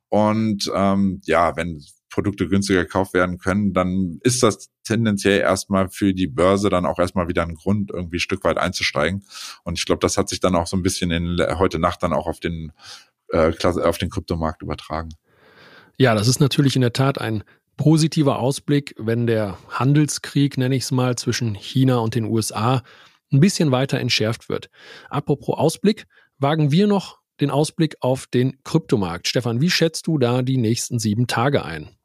Und 0.10 0.72
ähm, 0.74 1.22
ja, 1.26 1.56
wenn 1.56 1.84
Produkte 2.18 2.48
günstiger 2.48 2.82
gekauft 2.82 3.14
werden 3.14 3.38
können, 3.38 3.74
dann 3.74 4.18
ist 4.24 4.42
das 4.42 4.72
tendenziell 4.84 5.40
erstmal 5.40 5.88
für 5.88 6.16
die 6.16 6.26
Börse 6.26 6.68
dann 6.70 6.88
auch 6.88 6.98
erstmal 6.98 7.28
wieder 7.28 7.44
ein 7.44 7.54
Grund, 7.54 7.92
irgendwie 7.92 8.18
Stück 8.18 8.44
weit 8.44 8.58
einzusteigen. 8.58 9.24
Und 9.64 9.78
ich 9.78 9.86
glaube, 9.86 10.00
das 10.00 10.18
hat 10.18 10.28
sich 10.28 10.40
dann 10.40 10.56
auch 10.56 10.66
so 10.66 10.76
ein 10.76 10.82
bisschen 10.82 11.12
in 11.12 11.38
heute 11.60 11.78
Nacht 11.78 12.02
dann 12.02 12.14
auch 12.14 12.26
auf 12.26 12.40
den 12.40 12.72
äh, 13.28 13.54
auf 13.64 14.00
den 14.00 14.10
Kryptomarkt 14.10 14.64
übertragen. 14.64 15.10
Ja, 16.00 16.16
das 16.16 16.28
ist 16.28 16.40
natürlich 16.40 16.76
in 16.76 16.82
der 16.82 16.94
Tat 16.94 17.22
ein 17.22 17.44
positiver 17.78 18.40
Ausblick, 18.40 18.96
wenn 18.98 19.28
der 19.28 19.60
Handelskrieg, 19.70 20.58
nenne 20.58 20.76
ich 20.76 20.84
es 20.84 20.92
mal, 20.92 21.16
zwischen 21.18 21.54
China 21.54 21.98
und 21.98 22.16
den 22.16 22.26
USA 22.26 22.82
ein 23.32 23.40
bisschen 23.40 23.70
weiter 23.70 24.00
entschärft 24.00 24.50
wird. 24.50 24.72
Apropos 25.12 25.56
Ausblick, 25.56 26.08
wagen 26.40 26.72
wir 26.72 26.88
noch 26.88 27.20
den 27.40 27.52
Ausblick 27.52 27.98
auf 28.00 28.26
den 28.26 28.58
Kryptomarkt. 28.64 29.28
Stefan, 29.28 29.62
wie 29.62 29.70
schätzt 29.70 30.08
du 30.08 30.18
da 30.18 30.42
die 30.42 30.58
nächsten 30.58 30.98
sieben 30.98 31.28
Tage 31.28 31.64
ein? 31.64 31.97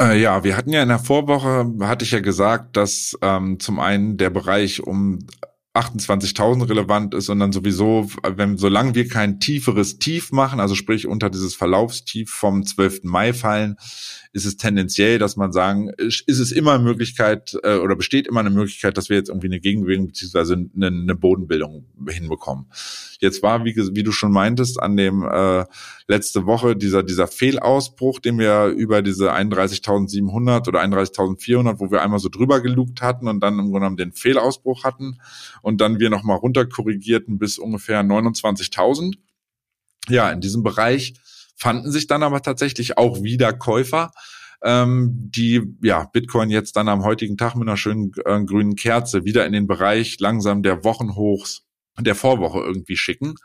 Äh, 0.00 0.20
ja, 0.20 0.42
wir 0.42 0.56
hatten 0.56 0.72
ja 0.72 0.82
in 0.82 0.88
der 0.88 0.98
Vorwoche, 0.98 1.70
hatte 1.80 2.04
ich 2.04 2.12
ja 2.12 2.20
gesagt, 2.20 2.76
dass 2.76 3.16
ähm, 3.20 3.60
zum 3.60 3.78
einen 3.78 4.16
der 4.16 4.30
Bereich 4.30 4.82
um 4.82 5.26
28.000 5.74 6.68
relevant 6.68 7.14
ist, 7.14 7.26
sondern 7.26 7.52
sowieso, 7.52 8.10
wenn 8.22 8.58
solange 8.58 8.94
wir 8.94 9.08
kein 9.08 9.40
tieferes 9.40 9.98
Tief 9.98 10.30
machen, 10.30 10.60
also 10.60 10.74
sprich 10.74 11.06
unter 11.06 11.30
dieses 11.30 11.54
Verlaufstief 11.54 12.30
vom 12.30 12.64
12. 12.64 13.04
Mai 13.04 13.32
fallen, 13.32 13.76
ist 14.34 14.46
es 14.46 14.56
tendenziell, 14.56 15.18
dass 15.18 15.36
man 15.36 15.52
sagen, 15.52 15.90
ist 15.98 16.26
es 16.26 16.52
immer 16.52 16.72
eine 16.72 16.82
Möglichkeit 16.82 17.54
äh, 17.62 17.76
oder 17.76 17.96
besteht 17.96 18.26
immer 18.26 18.40
eine 18.40 18.50
Möglichkeit, 18.50 18.96
dass 18.96 19.10
wir 19.10 19.16
jetzt 19.18 19.28
irgendwie 19.28 19.48
eine 19.48 19.60
Gegenbewegung 19.60 20.06
beziehungsweise 20.06 20.54
eine, 20.54 20.86
eine 20.86 21.14
Bodenbildung 21.14 21.84
hinbekommen. 22.08 22.66
Jetzt 23.20 23.42
war, 23.42 23.64
wie, 23.66 23.76
wie 23.76 24.02
du 24.02 24.10
schon 24.10 24.32
meintest, 24.32 24.80
an 24.80 24.96
dem 24.96 25.22
äh, 25.22 25.66
letzte 26.08 26.46
Woche 26.46 26.76
dieser 26.76 27.02
dieser 27.02 27.26
Fehlausbruch, 27.26 28.20
den 28.20 28.38
wir 28.38 28.68
über 28.68 29.02
diese 29.02 29.34
31.700 29.34 30.66
oder 30.66 30.82
31.400, 30.82 31.78
wo 31.78 31.90
wir 31.90 32.00
einmal 32.00 32.18
so 32.18 32.30
drüber 32.30 32.62
gelugt 32.62 33.02
hatten 33.02 33.28
und 33.28 33.40
dann 33.40 33.54
im 33.58 33.66
Grunde 33.66 33.80
genommen 33.80 33.96
den 33.98 34.12
Fehlausbruch 34.12 34.84
hatten 34.84 35.18
und 35.60 35.82
dann 35.82 36.00
wir 36.00 36.08
nochmal 36.08 36.38
runterkorrigierten 36.38 37.38
bis 37.38 37.58
ungefähr 37.58 38.02
29.000. 38.02 39.14
Ja, 40.08 40.30
in 40.30 40.40
diesem 40.40 40.62
Bereich 40.62 41.14
fanden 41.62 41.92
sich 41.92 42.08
dann 42.08 42.24
aber 42.24 42.42
tatsächlich 42.42 42.98
auch 42.98 43.22
wieder 43.22 43.52
Käufer, 43.52 44.10
ähm, 44.64 45.12
die 45.14 45.62
ja 45.80 46.04
Bitcoin 46.12 46.50
jetzt 46.50 46.74
dann 46.74 46.88
am 46.88 47.04
heutigen 47.04 47.36
Tag 47.36 47.54
mit 47.54 47.68
einer 47.68 47.76
schönen 47.76 48.10
äh, 48.24 48.44
grünen 48.44 48.74
Kerze 48.74 49.24
wieder 49.24 49.46
in 49.46 49.52
den 49.52 49.68
Bereich 49.68 50.18
langsam 50.18 50.64
der 50.64 50.82
Wochenhochs 50.82 51.62
der 52.00 52.16
Vorwoche 52.16 52.58
irgendwie 52.58 52.96
schicken. 52.96 53.36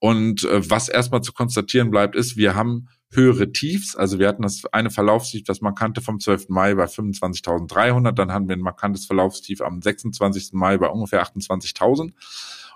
Und 0.00 0.42
äh, 0.44 0.68
was 0.68 0.88
erstmal 0.88 1.22
zu 1.22 1.32
konstatieren 1.32 1.90
bleibt, 1.90 2.16
ist, 2.16 2.36
wir 2.36 2.56
haben 2.56 2.88
höhere 3.12 3.52
Tiefs. 3.52 3.94
Also 3.94 4.18
wir 4.18 4.26
hatten 4.26 4.42
das 4.42 4.64
eine 4.72 4.90
Verlaufstief, 4.90 5.44
das 5.44 5.60
markante 5.60 6.00
vom 6.00 6.18
12. 6.18 6.48
Mai 6.48 6.74
bei 6.74 6.86
25.300. 6.86 8.12
Dann 8.12 8.32
hatten 8.32 8.48
wir 8.48 8.56
ein 8.56 8.60
markantes 8.60 9.06
Verlaufstief 9.06 9.60
am 9.60 9.80
26. 9.80 10.54
Mai 10.54 10.76
bei 10.78 10.88
ungefähr 10.88 11.22
28.000. 11.22 12.12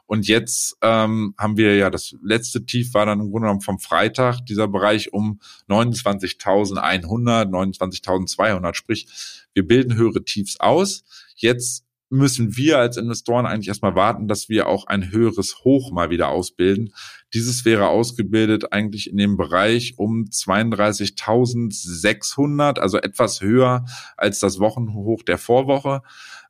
Und 0.09 0.27
jetzt 0.27 0.77
ähm, 0.81 1.35
haben 1.37 1.59
wir 1.59 1.77
ja 1.77 1.91
das 1.91 2.17
letzte 2.23 2.65
Tief 2.65 2.95
war 2.95 3.05
dann 3.05 3.21
im 3.21 3.31
Grunde 3.31 3.45
genommen 3.47 3.61
vom 3.61 3.79
Freitag 3.79 4.41
dieser 4.47 4.67
Bereich 4.67 5.13
um 5.13 5.39
29.100, 5.69 6.81
29.200. 7.05 8.75
Sprich, 8.75 9.07
wir 9.53 9.67
bilden 9.67 9.97
höhere 9.97 10.25
Tiefs 10.25 10.61
aus. 10.61 11.05
Jetzt 11.37 11.85
müssen 12.09 12.57
wir 12.57 12.79
als 12.79 12.97
Investoren 12.97 13.45
eigentlich 13.45 13.69
erstmal 13.69 13.97
warten, 13.97 14.29
dass 14.29 14.49
wir 14.49 14.67
auch 14.67 14.87
ein 14.87 15.13
höheres 15.13 15.63
Hoch 15.65 15.93
mal 15.93 16.09
wieder 16.09 16.29
ausbilden. 16.29 16.95
Dieses 17.35 17.67
wäre 17.67 17.89
ausgebildet 17.89 18.73
eigentlich 18.73 19.11
in 19.11 19.19
dem 19.19 19.37
Bereich 19.37 19.99
um 19.99 20.25
32.600, 20.25 22.79
also 22.79 22.97
etwas 22.97 23.43
höher 23.43 23.85
als 24.17 24.39
das 24.39 24.59
Wochenhoch 24.59 25.23
der 25.23 25.37
Vorwoche 25.37 26.01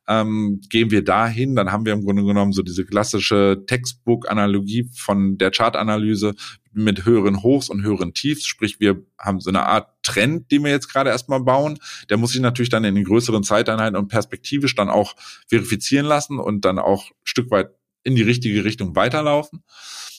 ähm, 0.09 0.59
gehen 0.69 0.89
wir 0.89 1.03
dahin, 1.03 1.55
dann 1.55 1.71
haben 1.71 1.85
wir 1.85 1.93
im 1.93 2.03
Grunde 2.03 2.23
genommen 2.23 2.51
so 2.51 2.63
diese 2.63 2.83
klassische 2.83 3.63
Textbook-Analogie 3.67 4.89
von 4.95 5.37
der 5.37 5.51
Chartanalyse 5.51 6.33
mit 6.73 7.05
höheren 7.05 7.43
Hochs 7.43 7.69
und 7.69 7.83
höheren 7.83 8.13
Tiefs. 8.13 8.45
Sprich, 8.45 8.79
wir 8.79 9.03
haben 9.19 9.39
so 9.39 9.51
eine 9.51 9.67
Art 9.67 9.89
Trend, 10.01 10.51
den 10.51 10.63
wir 10.63 10.71
jetzt 10.71 10.91
gerade 10.91 11.11
erstmal 11.11 11.41
bauen. 11.41 11.77
Der 12.09 12.17
muss 12.17 12.31
sich 12.31 12.41
natürlich 12.41 12.69
dann 12.69 12.83
in 12.83 12.95
den 12.95 13.03
größeren 13.03 13.43
Zeiteinheiten 13.43 13.95
und 13.95 14.07
perspektivisch 14.07 14.73
dann 14.73 14.89
auch 14.89 15.15
verifizieren 15.47 16.07
lassen 16.07 16.39
und 16.39 16.65
dann 16.65 16.79
auch 16.79 17.11
Stück 17.23 17.51
weit 17.51 17.69
in 18.03 18.15
die 18.15 18.23
richtige 18.23 18.63
Richtung 18.63 18.95
weiterlaufen. 18.95 19.63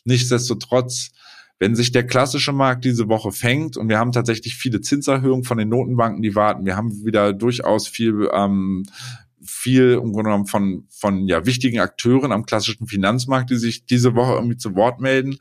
Nichtsdestotrotz 0.04 1.10
wenn 1.62 1.74
sich 1.74 1.92
der 1.92 2.06
klassische 2.06 2.52
Markt 2.52 2.86
diese 2.86 3.08
Woche 3.08 3.32
fängt 3.32 3.76
und 3.76 3.90
wir 3.90 3.98
haben 3.98 4.12
tatsächlich 4.12 4.56
viele 4.56 4.80
Zinserhöhungen 4.80 5.44
von 5.44 5.58
den 5.58 5.68
Notenbanken, 5.68 6.22
die 6.22 6.34
warten, 6.34 6.64
wir 6.64 6.74
haben 6.74 7.04
wieder 7.04 7.34
durchaus 7.34 7.86
viel 7.86 8.30
ähm, 8.32 8.84
viel 9.50 9.92
im 9.92 10.12
Grunde 10.12 10.30
genommen 10.30 10.46
von, 10.46 10.86
von 10.90 11.26
ja, 11.26 11.44
wichtigen 11.44 11.80
Akteuren 11.80 12.32
am 12.32 12.46
klassischen 12.46 12.86
Finanzmarkt, 12.86 13.50
die 13.50 13.56
sich 13.56 13.84
diese 13.84 14.14
Woche 14.14 14.34
irgendwie 14.34 14.56
zu 14.56 14.74
Wort 14.74 15.00
melden. 15.00 15.38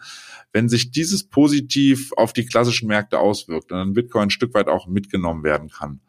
Wenn 0.51 0.67
sich 0.67 0.91
dieses 0.91 1.23
positiv 1.23 2.11
auf 2.17 2.33
die 2.33 2.45
klassischen 2.45 2.87
Märkte 2.87 3.19
auswirkt 3.19 3.71
und 3.71 3.77
dann 3.77 3.93
Bitcoin 3.93 4.23
ein 4.23 4.29
Stück 4.29 4.53
weit 4.53 4.67
auch 4.67 4.87
mitgenommen 4.87 5.43
werden 5.43 5.69
kann, 5.69 6.01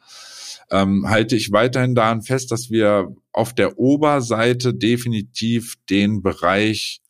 ähm, 0.71 1.09
halte 1.09 1.37
ich 1.37 1.53
weiterhin 1.53 1.95
daran 1.95 2.23
fest, 2.23 2.51
dass 2.51 2.71
wir 2.71 3.15
auf 3.33 3.55
der 3.55 3.79
Oberseite 3.79 4.73
definitiv 4.73 5.77
den 5.89 6.23
Bereich 6.23 7.01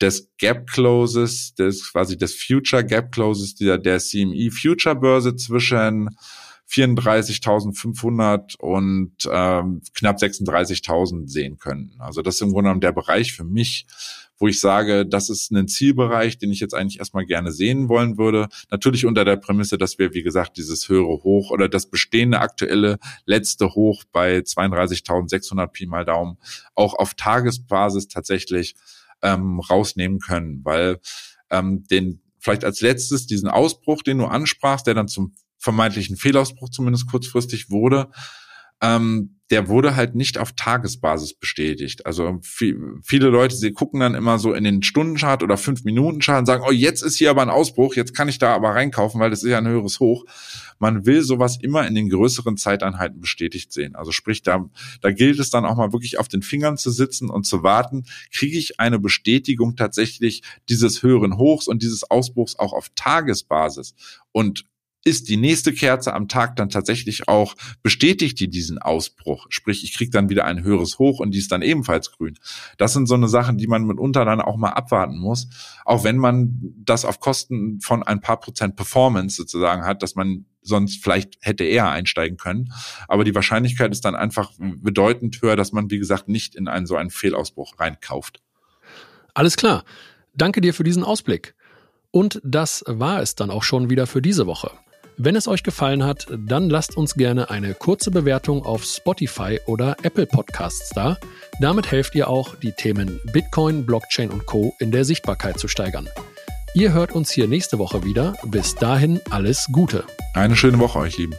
des 0.00 0.30
Gap 0.38 0.68
Closes, 0.70 1.54
des 1.54 1.92
quasi 1.92 2.16
des 2.16 2.34
Future 2.34 2.84
Gap 2.84 3.12
Closes 3.12 3.54
dieser 3.54 3.78
der 3.78 3.98
CME 3.98 4.50
Future 4.50 4.94
Börse 4.94 5.34
zwischen 5.36 6.10
34.500 6.70 8.56
und 8.58 9.12
ähm, 9.30 9.80
knapp 9.94 10.18
36.000 10.18 11.28
sehen 11.28 11.58
können. 11.58 11.94
Also 11.98 12.20
das 12.22 12.36
ist 12.36 12.42
im 12.42 12.48
Grunde 12.48 12.64
genommen 12.64 12.80
der 12.80 12.92
Bereich 12.92 13.32
für 13.32 13.44
mich, 13.44 13.86
wo 14.36 14.46
ich 14.46 14.60
sage, 14.60 15.06
das 15.06 15.30
ist 15.30 15.50
ein 15.50 15.66
Zielbereich, 15.66 16.38
den 16.38 16.52
ich 16.52 16.60
jetzt 16.60 16.74
eigentlich 16.74 16.98
erstmal 16.98 17.24
gerne 17.24 17.52
sehen 17.52 17.88
wollen 17.88 18.18
würde. 18.18 18.48
Natürlich 18.70 19.06
unter 19.06 19.24
der 19.24 19.36
Prämisse, 19.36 19.78
dass 19.78 19.98
wir, 19.98 20.14
wie 20.14 20.22
gesagt, 20.22 20.58
dieses 20.58 20.88
höhere 20.88 21.24
Hoch 21.24 21.50
oder 21.50 21.68
das 21.68 21.86
bestehende 21.86 22.40
aktuelle 22.40 22.98
letzte 23.24 23.74
Hoch 23.74 24.04
bei 24.12 24.38
32.600 24.38 25.66
Pi 25.68 25.86
mal 25.86 26.04
Daumen 26.04 26.36
auch 26.74 26.94
auf 26.94 27.14
Tagesbasis 27.14 28.08
tatsächlich 28.08 28.76
ähm, 29.22 29.58
rausnehmen 29.58 30.20
können, 30.20 30.60
weil 30.64 31.00
ähm, 31.50 31.84
den 31.90 32.20
vielleicht 32.38 32.64
als 32.64 32.80
letztes 32.80 33.26
diesen 33.26 33.48
Ausbruch, 33.48 34.02
den 34.02 34.18
du 34.18 34.26
ansprachst, 34.26 34.86
der 34.86 34.94
dann 34.94 35.08
zum 35.08 35.34
vermeintlichen 35.58 36.16
Fehlausbruch 36.16 36.70
zumindest 36.70 37.10
kurzfristig 37.10 37.70
wurde, 37.70 38.10
ähm, 38.80 39.34
der 39.50 39.68
wurde 39.68 39.96
halt 39.96 40.14
nicht 40.14 40.36
auf 40.36 40.52
Tagesbasis 40.52 41.34
bestätigt. 41.34 42.04
Also 42.04 42.38
viel, 42.42 42.78
viele 43.02 43.28
Leute, 43.28 43.56
sie 43.56 43.72
gucken 43.72 44.00
dann 44.00 44.14
immer 44.14 44.38
so 44.38 44.52
in 44.52 44.62
den 44.62 44.82
Stundenchart 44.82 45.42
oder 45.42 45.56
fünf 45.56 45.84
Minuten 45.84 46.20
Chart 46.20 46.40
und 46.40 46.46
sagen, 46.46 46.64
oh, 46.66 46.70
jetzt 46.70 47.02
ist 47.02 47.16
hier 47.16 47.30
aber 47.30 47.42
ein 47.42 47.48
Ausbruch, 47.48 47.96
jetzt 47.96 48.14
kann 48.14 48.28
ich 48.28 48.38
da 48.38 48.54
aber 48.54 48.70
reinkaufen, 48.70 49.20
weil 49.20 49.30
das 49.30 49.42
ist 49.42 49.50
ja 49.50 49.58
ein 49.58 49.66
höheres 49.66 50.00
Hoch. 50.00 50.26
Man 50.78 51.06
will 51.06 51.22
sowas 51.22 51.58
immer 51.60 51.86
in 51.86 51.94
den 51.94 52.10
größeren 52.10 52.58
Zeiteinheiten 52.58 53.20
bestätigt 53.20 53.72
sehen. 53.72 53.96
Also 53.96 54.12
sprich, 54.12 54.42
da, 54.42 54.68
da 55.00 55.10
gilt 55.10 55.40
es 55.40 55.50
dann 55.50 55.64
auch 55.64 55.76
mal 55.76 55.92
wirklich 55.92 56.18
auf 56.18 56.28
den 56.28 56.42
Fingern 56.42 56.76
zu 56.76 56.90
sitzen 56.90 57.30
und 57.30 57.44
zu 57.44 57.62
warten, 57.62 58.04
kriege 58.32 58.58
ich 58.58 58.78
eine 58.78 58.98
Bestätigung 58.98 59.76
tatsächlich 59.76 60.42
dieses 60.68 61.02
höheren 61.02 61.38
Hochs 61.38 61.68
und 61.68 61.82
dieses 61.82 62.08
Ausbruchs 62.08 62.56
auch 62.58 62.74
auf 62.74 62.90
Tagesbasis. 62.94 63.94
Und 64.30 64.66
ist 65.04 65.28
die 65.28 65.36
nächste 65.36 65.72
Kerze 65.72 66.12
am 66.12 66.28
Tag 66.28 66.56
dann 66.56 66.68
tatsächlich 66.68 67.28
auch, 67.28 67.54
bestätigt 67.82 68.40
die 68.40 68.48
diesen 68.48 68.78
Ausbruch. 68.78 69.46
Sprich, 69.48 69.84
ich 69.84 69.94
kriege 69.94 70.10
dann 70.10 70.28
wieder 70.28 70.44
ein 70.44 70.62
höheres 70.62 70.98
Hoch 70.98 71.20
und 71.20 71.30
die 71.32 71.38
ist 71.38 71.52
dann 71.52 71.62
ebenfalls 71.62 72.12
grün. 72.12 72.38
Das 72.76 72.92
sind 72.92 73.06
so 73.06 73.14
eine 73.14 73.28
Sachen, 73.28 73.58
die 73.58 73.66
man 73.66 73.84
mitunter 73.84 74.24
dann 74.24 74.40
auch 74.40 74.56
mal 74.56 74.70
abwarten 74.70 75.18
muss. 75.18 75.48
Auch 75.84 76.04
wenn 76.04 76.18
man 76.18 76.74
das 76.84 77.04
auf 77.04 77.20
Kosten 77.20 77.80
von 77.80 78.02
ein 78.02 78.20
paar 78.20 78.40
Prozent 78.40 78.76
Performance 78.76 79.36
sozusagen 79.36 79.84
hat, 79.84 80.02
dass 80.02 80.14
man 80.14 80.46
sonst 80.62 81.02
vielleicht 81.02 81.38
hätte 81.40 81.64
eher 81.64 81.88
einsteigen 81.88 82.36
können. 82.36 82.72
Aber 83.06 83.24
die 83.24 83.34
Wahrscheinlichkeit 83.34 83.92
ist 83.92 84.04
dann 84.04 84.14
einfach 84.14 84.52
bedeutend 84.58 85.40
höher, 85.40 85.56
dass 85.56 85.72
man, 85.72 85.90
wie 85.90 85.98
gesagt, 85.98 86.28
nicht 86.28 86.54
in 86.54 86.68
einen 86.68 86.86
so 86.86 86.96
einen 86.96 87.10
Fehlausbruch 87.10 87.78
reinkauft. 87.78 88.42
Alles 89.32 89.56
klar. 89.56 89.84
Danke 90.34 90.60
dir 90.60 90.74
für 90.74 90.84
diesen 90.84 91.04
Ausblick. 91.04 91.54
Und 92.10 92.40
das 92.44 92.84
war 92.86 93.22
es 93.22 93.34
dann 93.34 93.50
auch 93.50 93.62
schon 93.62 93.90
wieder 93.90 94.06
für 94.06 94.22
diese 94.22 94.46
Woche. 94.46 94.70
Wenn 95.20 95.34
es 95.34 95.48
euch 95.48 95.64
gefallen 95.64 96.04
hat, 96.04 96.28
dann 96.30 96.70
lasst 96.70 96.96
uns 96.96 97.14
gerne 97.16 97.50
eine 97.50 97.74
kurze 97.74 98.12
Bewertung 98.12 98.64
auf 98.64 98.84
Spotify 98.84 99.58
oder 99.66 99.96
Apple 100.04 100.26
Podcasts 100.26 100.90
da. 100.90 101.18
Damit 101.60 101.90
helft 101.90 102.14
ihr 102.14 102.28
auch, 102.28 102.54
die 102.54 102.70
Themen 102.70 103.18
Bitcoin, 103.32 103.84
Blockchain 103.84 104.30
und 104.30 104.46
Co. 104.46 104.76
in 104.78 104.92
der 104.92 105.04
Sichtbarkeit 105.04 105.58
zu 105.58 105.66
steigern. 105.66 106.08
Ihr 106.72 106.92
hört 106.92 107.10
uns 107.10 107.32
hier 107.32 107.48
nächste 107.48 107.80
Woche 107.80 108.04
wieder. 108.04 108.34
Bis 108.44 108.76
dahin 108.76 109.20
alles 109.28 109.66
Gute. 109.72 110.04
Eine 110.34 110.54
schöne 110.54 110.78
Woche 110.78 111.00
euch, 111.00 111.18
Lieben. 111.18 111.34